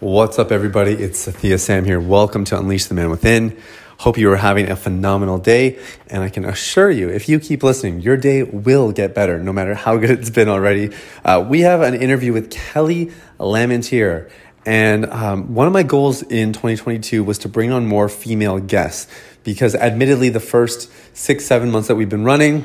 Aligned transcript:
What's 0.00 0.38
up, 0.38 0.52
everybody? 0.52 0.92
It's 0.92 1.26
Sathya 1.26 1.58
Sam 1.58 1.84
here. 1.84 1.98
Welcome 1.98 2.44
to 2.44 2.56
Unleash 2.56 2.84
the 2.84 2.94
Man 2.94 3.10
Within. 3.10 3.60
Hope 3.98 4.16
you 4.16 4.30
are 4.30 4.36
having 4.36 4.70
a 4.70 4.76
phenomenal 4.76 5.38
day. 5.38 5.76
And 6.06 6.22
I 6.22 6.28
can 6.28 6.44
assure 6.44 6.88
you, 6.88 7.08
if 7.08 7.28
you 7.28 7.40
keep 7.40 7.64
listening, 7.64 7.98
your 7.98 8.16
day 8.16 8.44
will 8.44 8.92
get 8.92 9.12
better, 9.12 9.42
no 9.42 9.52
matter 9.52 9.74
how 9.74 9.96
good 9.96 10.10
it's 10.10 10.30
been 10.30 10.48
already. 10.48 10.94
Uh, 11.24 11.44
we 11.48 11.62
have 11.62 11.80
an 11.80 11.94
interview 11.94 12.32
with 12.32 12.48
Kelly 12.48 13.10
Lamantier. 13.40 14.30
And 14.64 15.04
um, 15.06 15.52
one 15.56 15.66
of 15.66 15.72
my 15.72 15.82
goals 15.82 16.22
in 16.22 16.52
2022 16.52 17.24
was 17.24 17.38
to 17.38 17.48
bring 17.48 17.72
on 17.72 17.88
more 17.88 18.08
female 18.08 18.60
guests 18.60 19.12
because, 19.42 19.74
admittedly, 19.74 20.28
the 20.28 20.38
first 20.38 20.92
six, 21.12 21.44
seven 21.44 21.72
months 21.72 21.88
that 21.88 21.96
we've 21.96 22.08
been 22.08 22.22
running, 22.22 22.64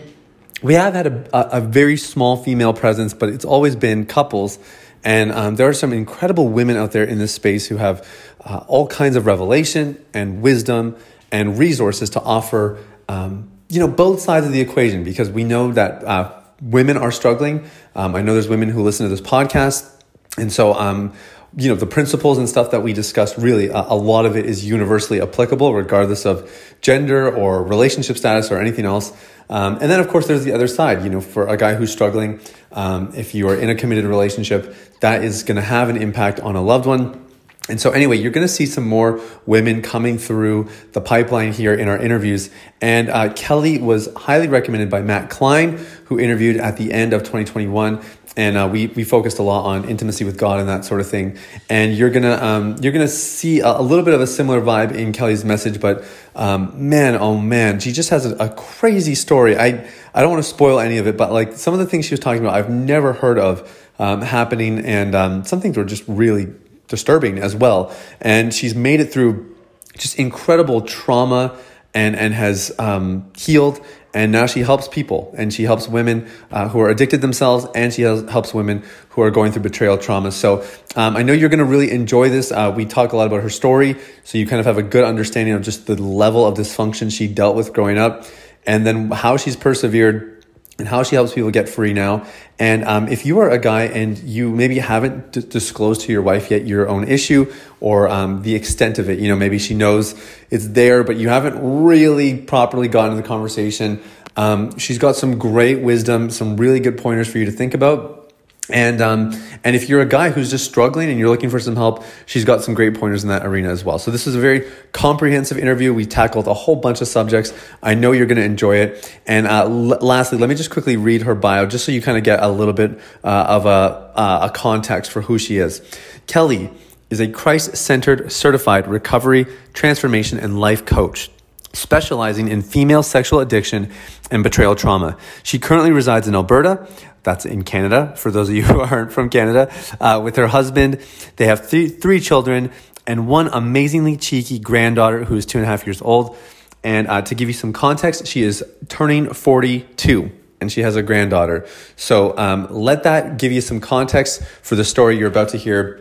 we 0.62 0.76
have 0.76 0.94
had 0.94 1.08
a, 1.08 1.58
a 1.58 1.62
very 1.62 1.98
small 1.98 2.38
female 2.38 2.74
presence, 2.74 3.16
but 3.16 3.30
it's 3.30 3.44
always 3.44 3.76
been 3.76 4.06
couples 4.06 4.60
and 5.04 5.32
um, 5.32 5.56
there 5.56 5.68
are 5.68 5.74
some 5.74 5.92
incredible 5.92 6.48
women 6.48 6.78
out 6.78 6.92
there 6.92 7.04
in 7.04 7.18
this 7.18 7.34
space 7.34 7.68
who 7.68 7.78
have 7.78 8.08
uh, 8.46 8.64
all 8.68 8.88
kinds 8.88 9.16
of 9.16 9.26
revelation 9.26 10.04
and 10.14 10.42
wisdom 10.42 10.96
and 11.32 11.58
resources 11.58 12.12
to 12.12 12.22
offer, 12.22 12.78
um, 13.10 13.52
you 13.70 13.80
know, 13.80 13.88
both 13.88 14.22
sides 14.22 14.46
of 14.46 14.52
the 14.52 14.62
equation 14.62 15.04
because 15.04 15.30
we 15.30 15.44
know 15.44 15.72
that 15.74 16.04
uh, 16.04 16.32
women 16.62 16.96
are 16.98 17.12
struggling. 17.12 17.66
Um, 17.96 18.16
I 18.16 18.22
know 18.22 18.34
there's 18.34 18.48
women 18.48 18.70
who 18.70 18.84
listen 18.84 19.06
to 19.06 19.10
this 19.10 19.22
podcast. 19.22 19.90
And 20.38 20.52
so, 20.52 20.74
um, 20.74 21.14
you 21.56 21.70
know, 21.70 21.76
the 21.76 21.86
principles 21.86 22.38
and 22.38 22.50
stuff 22.50 22.72
that 22.72 22.82
we 22.82 22.94
discussed 22.94 23.38
really, 23.38 23.68
a, 23.68 23.78
a 23.78 23.96
lot 23.96 24.26
of 24.26 24.36
it 24.36 24.46
is 24.46 24.66
universally 24.66 25.22
applicable 25.22 25.74
regardless 25.74 26.26
of 26.26 26.50
gender 26.82 27.34
or 27.34 27.64
relationship 27.64 28.18
status 28.18 28.52
or 28.52 28.60
anything 28.60 28.86
else. 28.86 29.12
Um, 29.50 29.78
and 29.82 29.92
then, 29.92 30.00
of 30.00 30.08
course, 30.08 30.28
there's 30.28 30.46
the 30.46 30.54
other 30.54 30.68
side. 30.68 31.04
You 31.04 31.10
know, 31.10 31.22
for 31.22 31.48
a 31.48 31.58
guy 31.58 31.76
who's 31.76 31.92
struggling, 31.92 32.40
um, 32.72 33.12
if 33.16 33.36
you 33.36 33.50
are 33.50 33.56
in 33.56 33.70
a 33.70 33.76
committed 33.76 34.06
relationship, 34.06 34.76
that 35.04 35.22
is 35.22 35.44
going 35.44 35.58
to 35.58 35.62
have 35.62 35.90
an 35.90 35.98
impact 35.98 36.40
on 36.40 36.56
a 36.56 36.62
loved 36.62 36.86
one. 36.86 37.20
And 37.68 37.80
so, 37.80 37.92
anyway, 37.92 38.18
you're 38.18 38.32
going 38.32 38.48
to 38.48 38.54
see 38.54 38.66
some 38.66 38.88
more 38.88 39.20
women 39.46 39.82
coming 39.82 40.18
through 40.18 40.70
the 40.94 41.02
pipeline 41.02 41.52
here 41.52 41.74
in 41.74 41.90
our 41.90 41.98
interviews. 41.98 42.50
And 42.80 43.10
uh, 43.10 43.34
Kelly 43.34 43.80
was 43.80 44.08
highly 44.16 44.48
recommended 44.48 44.90
by 44.90 45.02
Matt 45.02 45.30
Klein, 45.30 45.78
who 46.06 46.18
interviewed 46.18 46.56
at 46.56 46.78
the 46.78 46.94
end 46.94 47.12
of 47.12 47.22
2021 47.22 48.02
and 48.36 48.58
uh, 48.58 48.68
we 48.72 48.88
we 48.88 49.04
focused 49.04 49.40
a 49.40 49.44
lot 49.44 49.66
on 49.66 49.88
intimacy 49.88 50.26
with 50.26 50.38
God 50.38 50.60
and 50.60 50.68
that 50.68 50.86
sort 50.86 51.02
of 51.02 51.08
thing. 51.08 51.38
And 51.70 51.96
you're 51.96 52.10
gonna 52.10 52.34
um, 52.34 52.76
you're 52.82 52.92
gonna 52.92 53.08
see 53.08 53.60
a, 53.60 53.80
a, 53.80 53.82
little 53.82 54.04
bit 54.04 54.14
of 54.14 54.22
a 54.22 54.28
similar 54.28 54.60
vibe 54.60 54.92
in 54.92 55.14
Kelly's 55.14 55.46
message, 55.46 55.80
but 55.80 56.04
um, 56.36 56.90
man, 56.90 57.16
oh 57.16 57.38
man, 57.38 57.80
she 57.80 57.92
just 57.92 58.10
has 58.10 58.26
a, 58.26 58.36
a, 58.38 58.50
crazy 58.50 59.14
story. 59.14 59.56
I 59.58 59.88
I 60.14 60.22
don't 60.22 60.32
want 60.32 60.44
to 60.44 60.50
spoil 60.50 60.80
any 60.80 60.98
of 60.98 61.06
it, 61.06 61.16
but 61.16 61.32
like 61.32 61.54
some 61.54 61.74
of 61.74 61.80
the 61.80 61.86
things 61.86 62.06
she 62.06 62.14
was 62.14 62.20
talking 62.20 62.42
about, 62.42 62.56
I've 62.56 62.70
never 62.70 63.14
heard 63.14 63.38
of 63.38 63.83
um, 64.04 64.22
happening, 64.22 64.80
and 64.80 65.16
um, 65.16 65.46
some 65.46 65.62
things 65.62 65.78
were 65.78 65.86
just 65.86 66.04
really 66.08 66.54
disturbing 66.90 67.40
as 67.40 67.56
well. 67.56 67.96
And 68.20 68.54
she's 68.54 68.76
made 68.76 69.00
it 69.00 69.14
through 69.14 69.56
just 69.98 70.20
incredible 70.20 70.82
trauma 70.82 71.58
and 71.94 72.16
and 72.16 72.34
has 72.34 72.74
um, 72.80 73.32
healed 73.38 73.80
and 74.16 74.32
now 74.32 74.46
she 74.46 74.60
helps 74.62 74.88
people 74.88 75.34
and 75.38 75.54
she 75.54 75.64
helps 75.64 75.88
women 75.88 76.30
uh, 76.52 76.68
who 76.68 76.80
are 76.80 76.90
addicted 76.90 77.22
themselves 77.22 77.66
and 77.76 77.94
she 77.94 78.02
has, 78.04 78.28
helps 78.30 78.54
women 78.54 78.84
who 79.10 79.22
are 79.22 79.32
going 79.32 79.52
through 79.52 79.62
betrayal 79.62 79.98
trauma 79.98 80.32
so 80.32 80.66
um, 80.96 81.16
i 81.16 81.22
know 81.22 81.34
you're 81.34 81.50
going 81.50 81.60
to 81.60 81.66
really 81.66 81.92
enjoy 81.92 82.30
this 82.30 82.52
uh, 82.52 82.74
we 82.76 82.86
talk 82.86 83.14
a 83.14 83.18
lot 83.18 83.28
about 83.28 83.44
her 83.44 83.50
story 83.50 83.96
so 84.24 84.40
you 84.40 84.48
kind 84.48 84.60
of 84.60 84.66
have 84.66 84.80
a 84.80 84.84
good 84.84 85.04
understanding 85.04 85.54
of 85.54 85.62
just 85.62 85.86
the 85.86 85.96
level 86.02 86.46
of 86.48 86.58
dysfunction 86.58 87.12
she 87.12 87.28
dealt 87.28 87.56
with 87.56 87.72
growing 87.74 88.00
up 88.00 88.26
and 88.66 88.88
then 88.88 89.12
how 89.12 89.38
she's 89.38 89.56
persevered 89.56 90.33
and 90.80 90.88
how 90.88 91.04
she 91.04 91.16
helps 91.16 91.34
people 91.34 91.52
get 91.52 91.70
free 91.70 91.94
now. 91.94 92.26
And 92.58 92.84
um, 92.86 93.08
if 93.08 93.26
you 93.26 93.40
are 93.40 93.50
a 93.50 93.60
guy 93.60 93.84
and 93.84 94.18
you 94.18 94.50
maybe 94.50 94.80
haven't 94.80 95.32
d- 95.32 95.42
disclosed 95.42 96.02
to 96.02 96.12
your 96.12 96.22
wife 96.22 96.50
yet 96.50 96.66
your 96.66 96.90
own 96.90 97.08
issue 97.08 97.54
or 97.80 98.10
um, 98.10 98.42
the 98.42 98.56
extent 98.56 98.98
of 98.98 99.10
it, 99.10 99.20
you 99.20 99.28
know, 99.28 99.36
maybe 99.36 99.60
she 99.60 99.76
knows 99.76 100.16
it's 100.50 100.68
there, 100.70 101.04
but 101.04 101.18
you 101.18 101.30
haven't 101.30 101.84
really 101.84 102.38
properly 102.38 102.88
gotten 102.88 103.12
into 103.12 103.22
the 103.22 103.28
conversation. 103.28 104.02
Um, 104.36 104.78
she's 104.80 104.98
got 104.98 105.16
some 105.16 105.38
great 105.38 105.82
wisdom, 105.82 106.32
some 106.32 106.58
really 106.58 106.80
good 106.80 106.98
pointers 106.98 107.28
for 107.32 107.38
you 107.38 107.46
to 107.46 107.52
think 107.52 107.76
about. 107.76 108.23
And 108.70 109.02
um, 109.02 109.34
and 109.66 109.76
if 109.76 109.90
you're 109.90 110.00
a 110.00 110.06
guy 110.06 110.30
who's 110.30 110.50
just 110.50 110.64
struggling 110.64 111.10
and 111.10 111.20
you're 111.20 111.28
looking 111.28 111.50
for 111.50 111.60
some 111.60 111.76
help, 111.76 112.06
she's 112.26 112.46
got 112.46 112.64
some 112.64 112.74
great 112.74 112.98
pointers 112.98 113.22
in 113.22 113.30
that 113.30 113.46
arena 113.46 113.70
as 113.70 113.84
well. 113.84 114.00
So 114.00 114.10
this 114.10 114.26
is 114.26 114.36
a 114.36 114.40
very 114.40 114.72
comprehensive 114.94 115.58
interview. 115.58 115.94
We 115.94 116.06
tackled 116.06 116.48
a 116.48 116.54
whole 116.54 116.78
bunch 116.78 117.02
of 117.02 117.10
subjects. 117.10 117.54
I 117.82 117.94
know 117.94 118.14
you're 118.14 118.26
going 118.26 118.38
to 118.38 118.44
enjoy 118.46 118.78
it. 118.78 119.20
And 119.28 119.48
uh, 119.48 119.64
l- 119.64 120.00
lastly, 120.00 120.38
let 120.38 120.48
me 120.48 120.56
just 120.56 120.70
quickly 120.70 120.96
read 120.96 121.24
her 121.24 121.36
bio, 121.36 121.66
just 121.66 121.84
so 121.84 121.92
you 121.92 122.02
kind 122.02 122.18
of 122.18 122.24
get 122.24 122.42
a 122.42 122.48
little 122.48 122.74
bit 122.74 122.98
uh, 123.22 123.46
of 123.50 123.66
a 123.66 123.70
uh, 124.16 124.50
a 124.50 124.56
context 124.56 125.12
for 125.12 125.22
who 125.22 125.38
she 125.38 125.58
is. 125.58 125.82
Kelly 126.28 126.70
is 127.10 127.20
a 127.20 127.28
Christ-centered, 127.28 128.32
certified 128.32 128.88
recovery, 128.88 129.46
transformation, 129.74 130.40
and 130.40 130.58
life 130.58 130.86
coach 130.86 131.30
specializing 131.74 132.48
in 132.48 132.62
female 132.62 133.04
sexual 133.04 133.40
addiction 133.40 133.92
and 134.32 134.44
betrayal 134.44 134.76
trauma. 134.76 135.18
She 135.42 135.60
currently 135.60 135.92
resides 135.92 136.28
in 136.28 136.36
Alberta, 136.36 136.88
that's 137.24 137.46
in 137.46 137.64
Canada, 137.64 138.14
for 138.16 138.32
those 138.32 138.50
of 138.50 138.56
you 138.56 138.64
who 138.64 138.80
aren't 138.80 139.12
from 139.12 139.30
Canada, 139.30 139.72
uh, 140.00 140.22
with 140.24 140.36
her 140.36 140.48
husband. 140.48 141.00
They 141.38 141.48
have 141.48 141.68
three, 141.68 141.90
three 141.90 142.20
children 142.20 142.72
and 143.06 143.28
one 143.28 143.48
amazingly 143.48 144.18
cheeky 144.18 144.60
granddaughter 144.60 145.26
who 145.26 145.36
is 145.36 145.46
two 145.46 145.58
and 145.58 145.66
a 145.66 145.68
half 145.68 145.86
years 145.86 146.02
old. 146.02 146.38
And 146.84 147.08
uh, 147.08 147.22
to 147.24 147.36
give 147.36 147.50
you 147.50 147.54
some 147.54 147.74
context, 147.74 148.28
she 148.28 148.44
is 148.44 148.64
turning 148.90 149.34
42 149.34 150.32
and 150.62 150.72
she 150.72 150.82
has 150.82 150.96
a 150.96 151.04
granddaughter. 151.04 151.66
So 151.96 152.38
um, 152.38 152.68
let 152.72 153.04
that 153.04 153.38
give 153.38 153.52
you 153.52 153.62
some 153.62 153.82
context 153.82 154.44
for 154.62 154.76
the 154.76 154.86
story 154.86 155.18
you're 155.18 155.28
about 155.28 155.50
to 155.50 155.58
hear. 155.58 156.00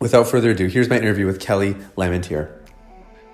Without 0.00 0.26
further 0.26 0.50
ado, 0.50 0.66
here's 0.66 0.88
my 0.88 0.98
interview 0.98 1.24
with 1.24 1.40
Kelly 1.40 1.76
Lamantier. 1.96 2.63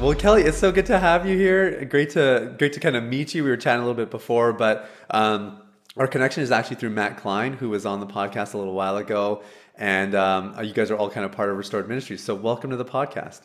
Well, 0.00 0.14
Kelly, 0.14 0.44
it's 0.44 0.56
so 0.56 0.72
good 0.72 0.86
to 0.86 0.98
have 0.98 1.26
you 1.26 1.36
here. 1.36 1.84
Great 1.84 2.08
to 2.10 2.54
great 2.58 2.72
to 2.72 2.80
kind 2.80 2.96
of 2.96 3.04
meet 3.04 3.34
you. 3.34 3.44
We 3.44 3.50
were 3.50 3.58
chatting 3.58 3.82
a 3.82 3.86
little 3.86 4.02
bit 4.02 4.10
before, 4.10 4.54
but 4.54 4.88
um, 5.10 5.60
our 5.98 6.06
connection 6.06 6.42
is 6.42 6.50
actually 6.50 6.76
through 6.76 6.88
Matt 6.88 7.18
Klein, 7.18 7.52
who 7.52 7.68
was 7.68 7.84
on 7.84 8.00
the 8.00 8.06
podcast 8.06 8.54
a 8.54 8.56
little 8.56 8.72
while 8.72 8.96
ago, 8.96 9.42
and 9.76 10.14
um, 10.14 10.56
you 10.64 10.72
guys 10.72 10.90
are 10.90 10.96
all 10.96 11.10
kind 11.10 11.26
of 11.26 11.32
part 11.32 11.50
of 11.50 11.58
Restored 11.58 11.86
Ministries. 11.86 12.24
So, 12.24 12.34
welcome 12.34 12.70
to 12.70 12.78
the 12.78 12.84
podcast. 12.84 13.42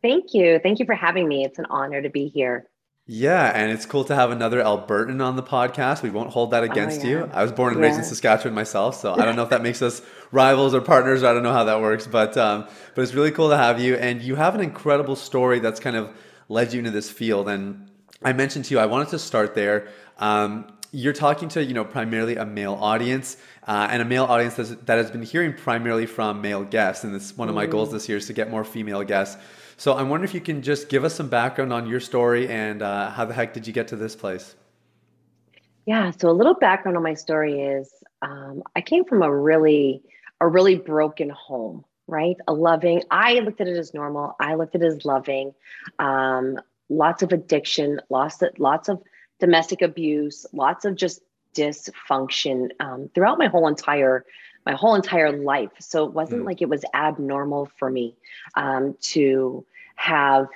Thank 0.00 0.32
you. 0.32 0.58
Thank 0.58 0.78
you 0.78 0.86
for 0.86 0.94
having 0.94 1.28
me. 1.28 1.44
It's 1.44 1.58
an 1.58 1.66
honor 1.68 2.00
to 2.00 2.08
be 2.08 2.28
here. 2.28 2.66
Yeah, 3.06 3.52
and 3.54 3.70
it's 3.70 3.84
cool 3.84 4.04
to 4.04 4.14
have 4.14 4.30
another 4.30 4.62
Albertan 4.62 5.22
on 5.22 5.36
the 5.36 5.42
podcast. 5.42 6.02
We 6.02 6.08
won't 6.08 6.30
hold 6.30 6.52
that 6.52 6.62
oh, 6.62 6.72
against 6.72 7.02
oh, 7.02 7.04
yeah. 7.04 7.10
you. 7.10 7.30
I 7.30 7.42
was 7.42 7.52
born 7.52 7.74
and 7.74 7.82
yeah. 7.82 7.88
raised 7.88 7.98
in 7.98 8.04
Saskatchewan 8.06 8.54
myself, 8.54 8.98
so 8.98 9.12
I 9.12 9.26
don't 9.26 9.36
know 9.36 9.42
if 9.42 9.50
that 9.50 9.62
makes 9.62 9.82
us 9.82 10.00
rivals 10.34 10.74
or 10.74 10.80
partners. 10.80 11.22
I 11.22 11.32
don't 11.32 11.44
know 11.44 11.52
how 11.52 11.64
that 11.64 11.80
works, 11.80 12.06
but 12.06 12.36
um, 12.36 12.66
but 12.94 13.02
it's 13.02 13.14
really 13.14 13.30
cool 13.30 13.48
to 13.50 13.56
have 13.56 13.80
you. 13.80 13.94
And 13.94 14.20
you 14.20 14.34
have 14.34 14.54
an 14.54 14.60
incredible 14.60 15.16
story 15.16 15.60
that's 15.60 15.80
kind 15.80 15.96
of 15.96 16.10
led 16.48 16.72
you 16.72 16.80
into 16.80 16.90
this 16.90 17.10
field. 17.10 17.48
And 17.48 17.88
I 18.22 18.32
mentioned 18.32 18.66
to 18.66 18.74
you, 18.74 18.80
I 18.80 18.86
wanted 18.86 19.08
to 19.08 19.18
start 19.18 19.54
there. 19.54 19.88
Um, 20.18 20.66
you're 20.90 21.12
talking 21.12 21.48
to 21.50 21.64
you 21.64 21.74
know 21.74 21.84
primarily 21.84 22.36
a 22.36 22.44
male 22.44 22.74
audience 22.74 23.36
uh, 23.66 23.88
and 23.90 24.02
a 24.02 24.04
male 24.04 24.24
audience 24.24 24.56
that 24.56 24.98
has 24.98 25.10
been 25.10 25.22
hearing 25.22 25.54
primarily 25.54 26.06
from 26.06 26.42
male 26.42 26.64
guests. 26.64 27.04
And 27.04 27.14
this 27.14 27.36
one 27.36 27.48
of 27.48 27.54
my 27.54 27.66
mm. 27.66 27.70
goals 27.70 27.92
this 27.92 28.08
year 28.08 28.18
is 28.18 28.26
to 28.26 28.32
get 28.32 28.50
more 28.50 28.64
female 28.64 29.04
guests. 29.04 29.40
So 29.76 29.96
I'm 29.96 30.08
wondering 30.08 30.28
if 30.28 30.34
you 30.34 30.40
can 30.40 30.62
just 30.62 30.88
give 30.88 31.04
us 31.04 31.14
some 31.14 31.28
background 31.28 31.72
on 31.72 31.88
your 31.88 32.00
story 32.00 32.48
and 32.48 32.82
uh, 32.82 33.10
how 33.10 33.24
the 33.24 33.34
heck 33.34 33.54
did 33.54 33.66
you 33.66 33.72
get 33.72 33.88
to 33.88 33.96
this 33.96 34.14
place? 34.14 34.54
Yeah, 35.86 36.12
so 36.12 36.30
a 36.30 36.32
little 36.32 36.54
background 36.54 36.96
on 36.96 37.02
my 37.02 37.14
story 37.14 37.60
is 37.60 37.92
um, 38.22 38.62
I 38.76 38.80
came 38.80 39.04
from 39.04 39.22
a 39.22 39.34
really 39.34 40.02
a 40.40 40.48
really 40.48 40.76
broken 40.76 41.30
home, 41.30 41.84
right? 42.06 42.36
A 42.48 42.52
loving. 42.52 43.02
I 43.10 43.40
looked 43.40 43.60
at 43.60 43.68
it 43.68 43.76
as 43.76 43.94
normal. 43.94 44.36
I 44.40 44.54
looked 44.54 44.74
at 44.74 44.82
it 44.82 44.86
as 44.86 45.04
loving. 45.04 45.54
Um, 45.98 46.58
lots 46.88 47.22
of 47.22 47.32
addiction, 47.32 48.00
lots 48.10 48.42
of 48.42 48.50
lots 48.58 48.88
of 48.88 49.02
domestic 49.40 49.82
abuse, 49.82 50.46
lots 50.52 50.84
of 50.84 50.96
just 50.96 51.20
dysfunction 51.54 52.70
um, 52.80 53.08
throughout 53.14 53.38
my 53.38 53.46
whole 53.46 53.68
entire 53.68 54.24
my 54.66 54.72
whole 54.72 54.94
entire 54.94 55.30
life. 55.30 55.70
So 55.78 56.06
it 56.06 56.12
wasn't 56.12 56.42
mm. 56.42 56.46
like 56.46 56.62
it 56.62 56.68
was 56.68 56.84
abnormal 56.94 57.70
for 57.76 57.90
me 57.90 58.16
um, 58.54 58.96
to 59.12 59.64
have 59.96 60.48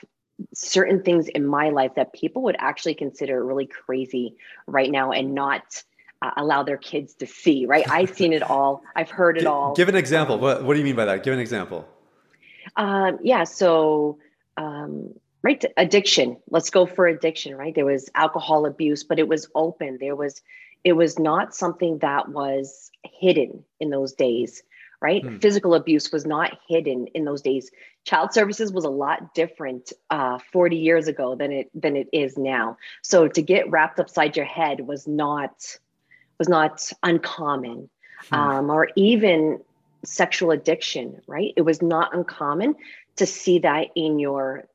certain 0.54 1.02
things 1.02 1.28
in 1.28 1.44
my 1.46 1.70
life 1.70 1.94
that 1.96 2.12
people 2.12 2.42
would 2.42 2.56
actually 2.58 2.94
consider 2.94 3.44
really 3.44 3.66
crazy 3.66 4.36
right 4.66 4.90
now 4.90 5.12
and 5.12 5.34
not 5.34 5.82
uh, 6.22 6.30
allow 6.36 6.62
their 6.62 6.76
kids 6.76 7.14
to 7.14 7.26
see 7.26 7.66
right 7.66 7.88
i've 7.90 8.14
seen 8.14 8.32
it 8.32 8.42
all 8.42 8.82
i've 8.96 9.10
heard 9.10 9.38
it 9.38 9.46
all 9.46 9.74
give 9.74 9.88
an 9.88 9.96
example 9.96 10.38
what, 10.38 10.64
what 10.64 10.74
do 10.74 10.78
you 10.78 10.84
mean 10.84 10.96
by 10.96 11.04
that 11.04 11.22
give 11.22 11.34
an 11.34 11.40
example 11.40 11.86
Um, 12.76 13.18
yeah. 13.22 13.44
So, 13.44 14.18
um, 14.56 15.14
right, 15.42 15.64
addiction. 15.76 16.36
Let's 16.50 16.70
go 16.70 16.86
for 16.86 17.06
addiction. 17.06 17.56
Right. 17.56 17.74
There 17.74 17.86
was 17.86 18.10
alcohol 18.14 18.66
abuse, 18.66 19.04
but 19.04 19.18
it 19.18 19.28
was 19.28 19.48
open. 19.54 19.98
There 20.00 20.16
was, 20.16 20.42
it 20.84 20.92
was 20.92 21.18
not 21.18 21.54
something 21.54 21.98
that 21.98 22.28
was 22.28 22.90
hidden 23.04 23.64
in 23.80 23.90
those 23.90 24.12
days. 24.12 24.62
Right. 25.00 25.24
Hmm. 25.24 25.38
Physical 25.38 25.74
abuse 25.74 26.10
was 26.10 26.26
not 26.26 26.58
hidden 26.68 27.06
in 27.14 27.24
those 27.24 27.40
days. 27.40 27.70
Child 28.04 28.32
services 28.32 28.72
was 28.72 28.84
a 28.84 28.90
lot 28.90 29.32
different 29.32 29.92
uh, 30.10 30.38
40 30.52 30.76
years 30.76 31.06
ago 31.06 31.36
than 31.36 31.52
it 31.52 31.70
than 31.72 31.94
it 31.94 32.08
is 32.12 32.36
now. 32.36 32.78
So 33.02 33.28
to 33.28 33.40
get 33.40 33.70
wrapped 33.70 34.00
upside 34.00 34.36
your 34.36 34.46
head 34.46 34.80
was 34.80 35.06
not 35.06 35.78
was 36.38 36.48
not 36.48 36.90
uncommon. 37.02 37.88
Hmm. 38.30 38.34
Um, 38.34 38.70
or 38.70 38.88
even 38.96 39.60
sexual 40.04 40.50
addiction, 40.50 41.20
right? 41.26 41.52
It 41.56 41.62
was 41.62 41.82
not 41.82 42.14
uncommon 42.14 42.74
to 43.16 43.26
see 43.26 43.60
that 43.60 43.88
in 43.94 44.18
your 44.18 44.68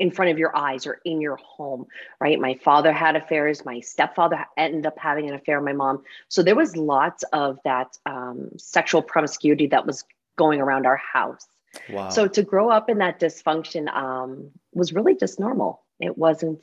in 0.00 0.10
front 0.10 0.32
of 0.32 0.38
your 0.38 0.56
eyes 0.56 0.86
or 0.86 1.00
in 1.04 1.20
your 1.20 1.36
home, 1.36 1.86
right? 2.20 2.40
My 2.40 2.54
father 2.54 2.92
had 2.92 3.14
affairs. 3.14 3.64
My 3.64 3.78
stepfather 3.78 4.44
ended 4.56 4.86
up 4.86 4.98
having 4.98 5.28
an 5.28 5.36
affair 5.36 5.60
with 5.60 5.66
my 5.66 5.72
mom. 5.72 6.02
So 6.28 6.42
there 6.42 6.56
was 6.56 6.76
lots 6.76 7.22
of 7.32 7.60
that 7.64 7.96
um, 8.04 8.50
sexual 8.56 9.02
promiscuity 9.02 9.68
that 9.68 9.86
was 9.86 10.04
going 10.36 10.60
around 10.60 10.84
our 10.86 10.96
house. 10.96 11.46
Wow. 11.90 12.08
So 12.08 12.26
to 12.26 12.42
grow 12.42 12.70
up 12.70 12.90
in 12.90 12.98
that 12.98 13.20
dysfunction 13.20 13.88
um, 13.94 14.50
was 14.72 14.92
really 14.92 15.16
just 15.16 15.38
normal. 15.38 15.82
It 16.00 16.18
wasn't 16.18 16.60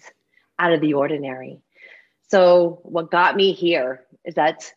out 0.59 0.73
of 0.73 0.81
the 0.81 0.93
ordinary. 0.93 1.61
So 2.27 2.79
what 2.83 3.11
got 3.11 3.35
me 3.37 3.53
here 3.53 4.03
is 4.25 4.35
that 4.35 4.71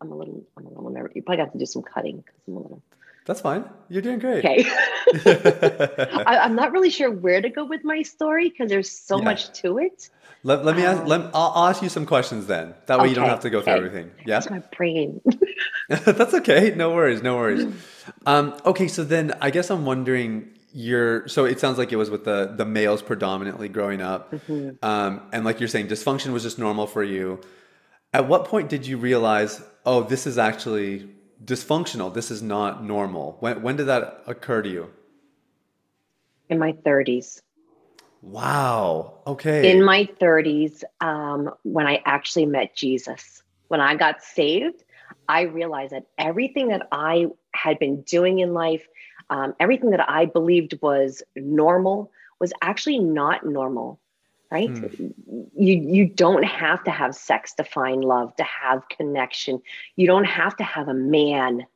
I'm 0.00 0.10
a 0.10 0.16
little, 0.16 0.44
I'm 0.56 0.66
a 0.66 0.68
little 0.68 0.90
nervous. 0.90 1.12
You 1.14 1.22
probably 1.22 1.44
have 1.44 1.52
to 1.52 1.58
do 1.58 1.66
some 1.66 1.82
cutting 1.82 2.18
because 2.18 2.40
I'm 2.46 2.56
a 2.56 2.60
little. 2.60 2.82
That's 3.24 3.40
fine. 3.40 3.64
You're 3.88 4.02
doing 4.02 4.18
great. 4.18 4.44
Okay. 4.44 4.64
I, 6.26 6.44
am 6.44 6.56
not 6.56 6.72
really 6.72 6.90
sure 6.90 7.08
where 7.08 7.40
to 7.40 7.48
go 7.48 7.64
with 7.64 7.84
my 7.84 8.02
story 8.02 8.48
because 8.48 8.68
there's 8.68 8.90
so 8.90 9.18
yeah. 9.18 9.24
much 9.24 9.52
to 9.60 9.78
it. 9.78 10.10
Let, 10.42 10.64
let 10.64 10.76
me 10.76 10.84
ask. 10.84 11.02
Um, 11.02 11.06
let, 11.06 11.20
I'll, 11.32 11.52
I'll, 11.54 11.68
ask 11.68 11.82
you 11.82 11.88
some 11.88 12.04
questions 12.04 12.46
then. 12.46 12.74
That 12.86 12.98
way 12.98 13.04
okay, 13.04 13.10
you 13.10 13.14
don't 13.14 13.28
have 13.28 13.40
to 13.40 13.50
go 13.50 13.62
through 13.62 13.74
everything. 13.74 14.10
Yeah. 14.26 14.40
That's 14.40 14.50
my 14.50 14.58
brain. 14.76 15.20
That's 15.88 16.34
okay. 16.34 16.74
No 16.74 16.92
worries. 16.92 17.22
No 17.22 17.36
worries. 17.36 17.72
Um, 18.26 18.56
okay. 18.66 18.88
So 18.88 19.04
then 19.04 19.32
I 19.40 19.50
guess 19.50 19.70
I'm 19.70 19.84
wondering 19.84 20.48
you're 20.72 21.28
so 21.28 21.44
it 21.44 21.60
sounds 21.60 21.78
like 21.78 21.92
it 21.92 21.96
was 21.96 22.10
with 22.10 22.24
the 22.24 22.52
the 22.56 22.64
males 22.64 23.00
predominantly 23.00 23.68
growing 23.68 24.00
up 24.00 24.32
mm-hmm. 24.32 24.70
um, 24.84 25.22
and 25.32 25.44
like 25.44 25.60
you're 25.60 25.68
saying 25.68 25.86
dysfunction 25.86 26.32
was 26.32 26.42
just 26.42 26.58
normal 26.58 26.88
for 26.88 27.04
you 27.04 27.40
at 28.12 28.28
what 28.28 28.44
point 28.44 28.68
did 28.68 28.86
you 28.86 28.96
realize, 28.98 29.62
oh, 29.86 30.02
this 30.02 30.26
is 30.26 30.38
actually 30.38 31.08
dysfunctional? 31.44 32.12
This 32.12 32.30
is 32.30 32.42
not 32.42 32.84
normal. 32.84 33.36
When, 33.40 33.62
when 33.62 33.76
did 33.76 33.86
that 33.86 34.22
occur 34.26 34.62
to 34.62 34.68
you? 34.68 34.90
In 36.48 36.58
my 36.58 36.72
30s. 36.72 37.40
Wow. 38.20 39.20
Okay. 39.26 39.70
In 39.70 39.82
my 39.82 40.08
30s, 40.20 40.84
um, 41.00 41.50
when 41.62 41.86
I 41.86 42.02
actually 42.04 42.46
met 42.46 42.76
Jesus, 42.76 43.42
when 43.68 43.80
I 43.80 43.96
got 43.96 44.22
saved, 44.22 44.84
I 45.28 45.42
realized 45.42 45.92
that 45.92 46.06
everything 46.18 46.68
that 46.68 46.88
I 46.92 47.26
had 47.54 47.78
been 47.78 48.02
doing 48.02 48.38
in 48.40 48.52
life, 48.52 48.86
um, 49.30 49.54
everything 49.58 49.90
that 49.90 50.08
I 50.08 50.26
believed 50.26 50.78
was 50.82 51.22
normal, 51.34 52.12
was 52.38 52.52
actually 52.60 52.98
not 52.98 53.46
normal 53.46 53.98
right? 54.52 54.76
Hmm. 54.76 55.10
you 55.56 55.74
you 55.96 56.06
don't 56.06 56.44
have 56.44 56.84
to 56.84 56.90
have 56.90 57.14
sex 57.14 57.54
to 57.54 57.64
find 57.64 58.04
love 58.04 58.36
to 58.36 58.44
have 58.44 58.88
connection. 58.90 59.62
You 59.96 60.06
don't 60.06 60.24
have 60.24 60.56
to 60.56 60.64
have 60.64 60.88
a 60.88 60.94
man 60.94 61.66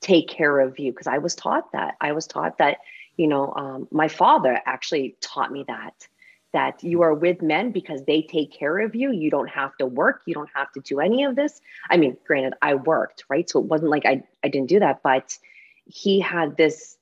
take 0.00 0.28
care 0.28 0.60
of 0.60 0.78
you 0.78 0.92
because 0.92 1.06
i 1.06 1.18
was 1.18 1.34
taught 1.34 1.72
that. 1.72 1.94
I 2.00 2.12
was 2.12 2.26
taught 2.26 2.58
that 2.58 2.78
you 3.16 3.26
know 3.26 3.52
um, 3.54 3.88
my 3.90 4.08
father 4.08 4.60
actually 4.66 5.16
taught 5.20 5.50
me 5.50 5.64
that 5.66 6.06
that 6.52 6.84
you 6.84 7.02
are 7.02 7.14
with 7.14 7.42
men 7.42 7.70
because 7.70 8.04
they 8.04 8.22
take 8.22 8.52
care 8.52 8.78
of 8.78 8.94
you. 8.94 9.12
You 9.12 9.30
don't 9.30 9.48
have 9.48 9.76
to 9.78 9.86
work. 9.86 10.22
You 10.26 10.34
don't 10.34 10.50
have 10.54 10.70
to 10.72 10.80
do 10.80 11.00
any 11.00 11.24
of 11.24 11.36
this. 11.36 11.60
I 11.90 11.96
mean 11.96 12.18
granted 12.26 12.54
i 12.60 12.74
worked 12.74 13.24
right? 13.30 13.48
So 13.48 13.60
it 13.60 13.66
wasn't 13.66 13.90
like 13.90 14.04
i, 14.04 14.22
I 14.44 14.48
didn't 14.48 14.68
do 14.68 14.80
that 14.80 15.02
but 15.02 15.38
he 15.86 16.20
had 16.20 16.56
this 16.56 16.98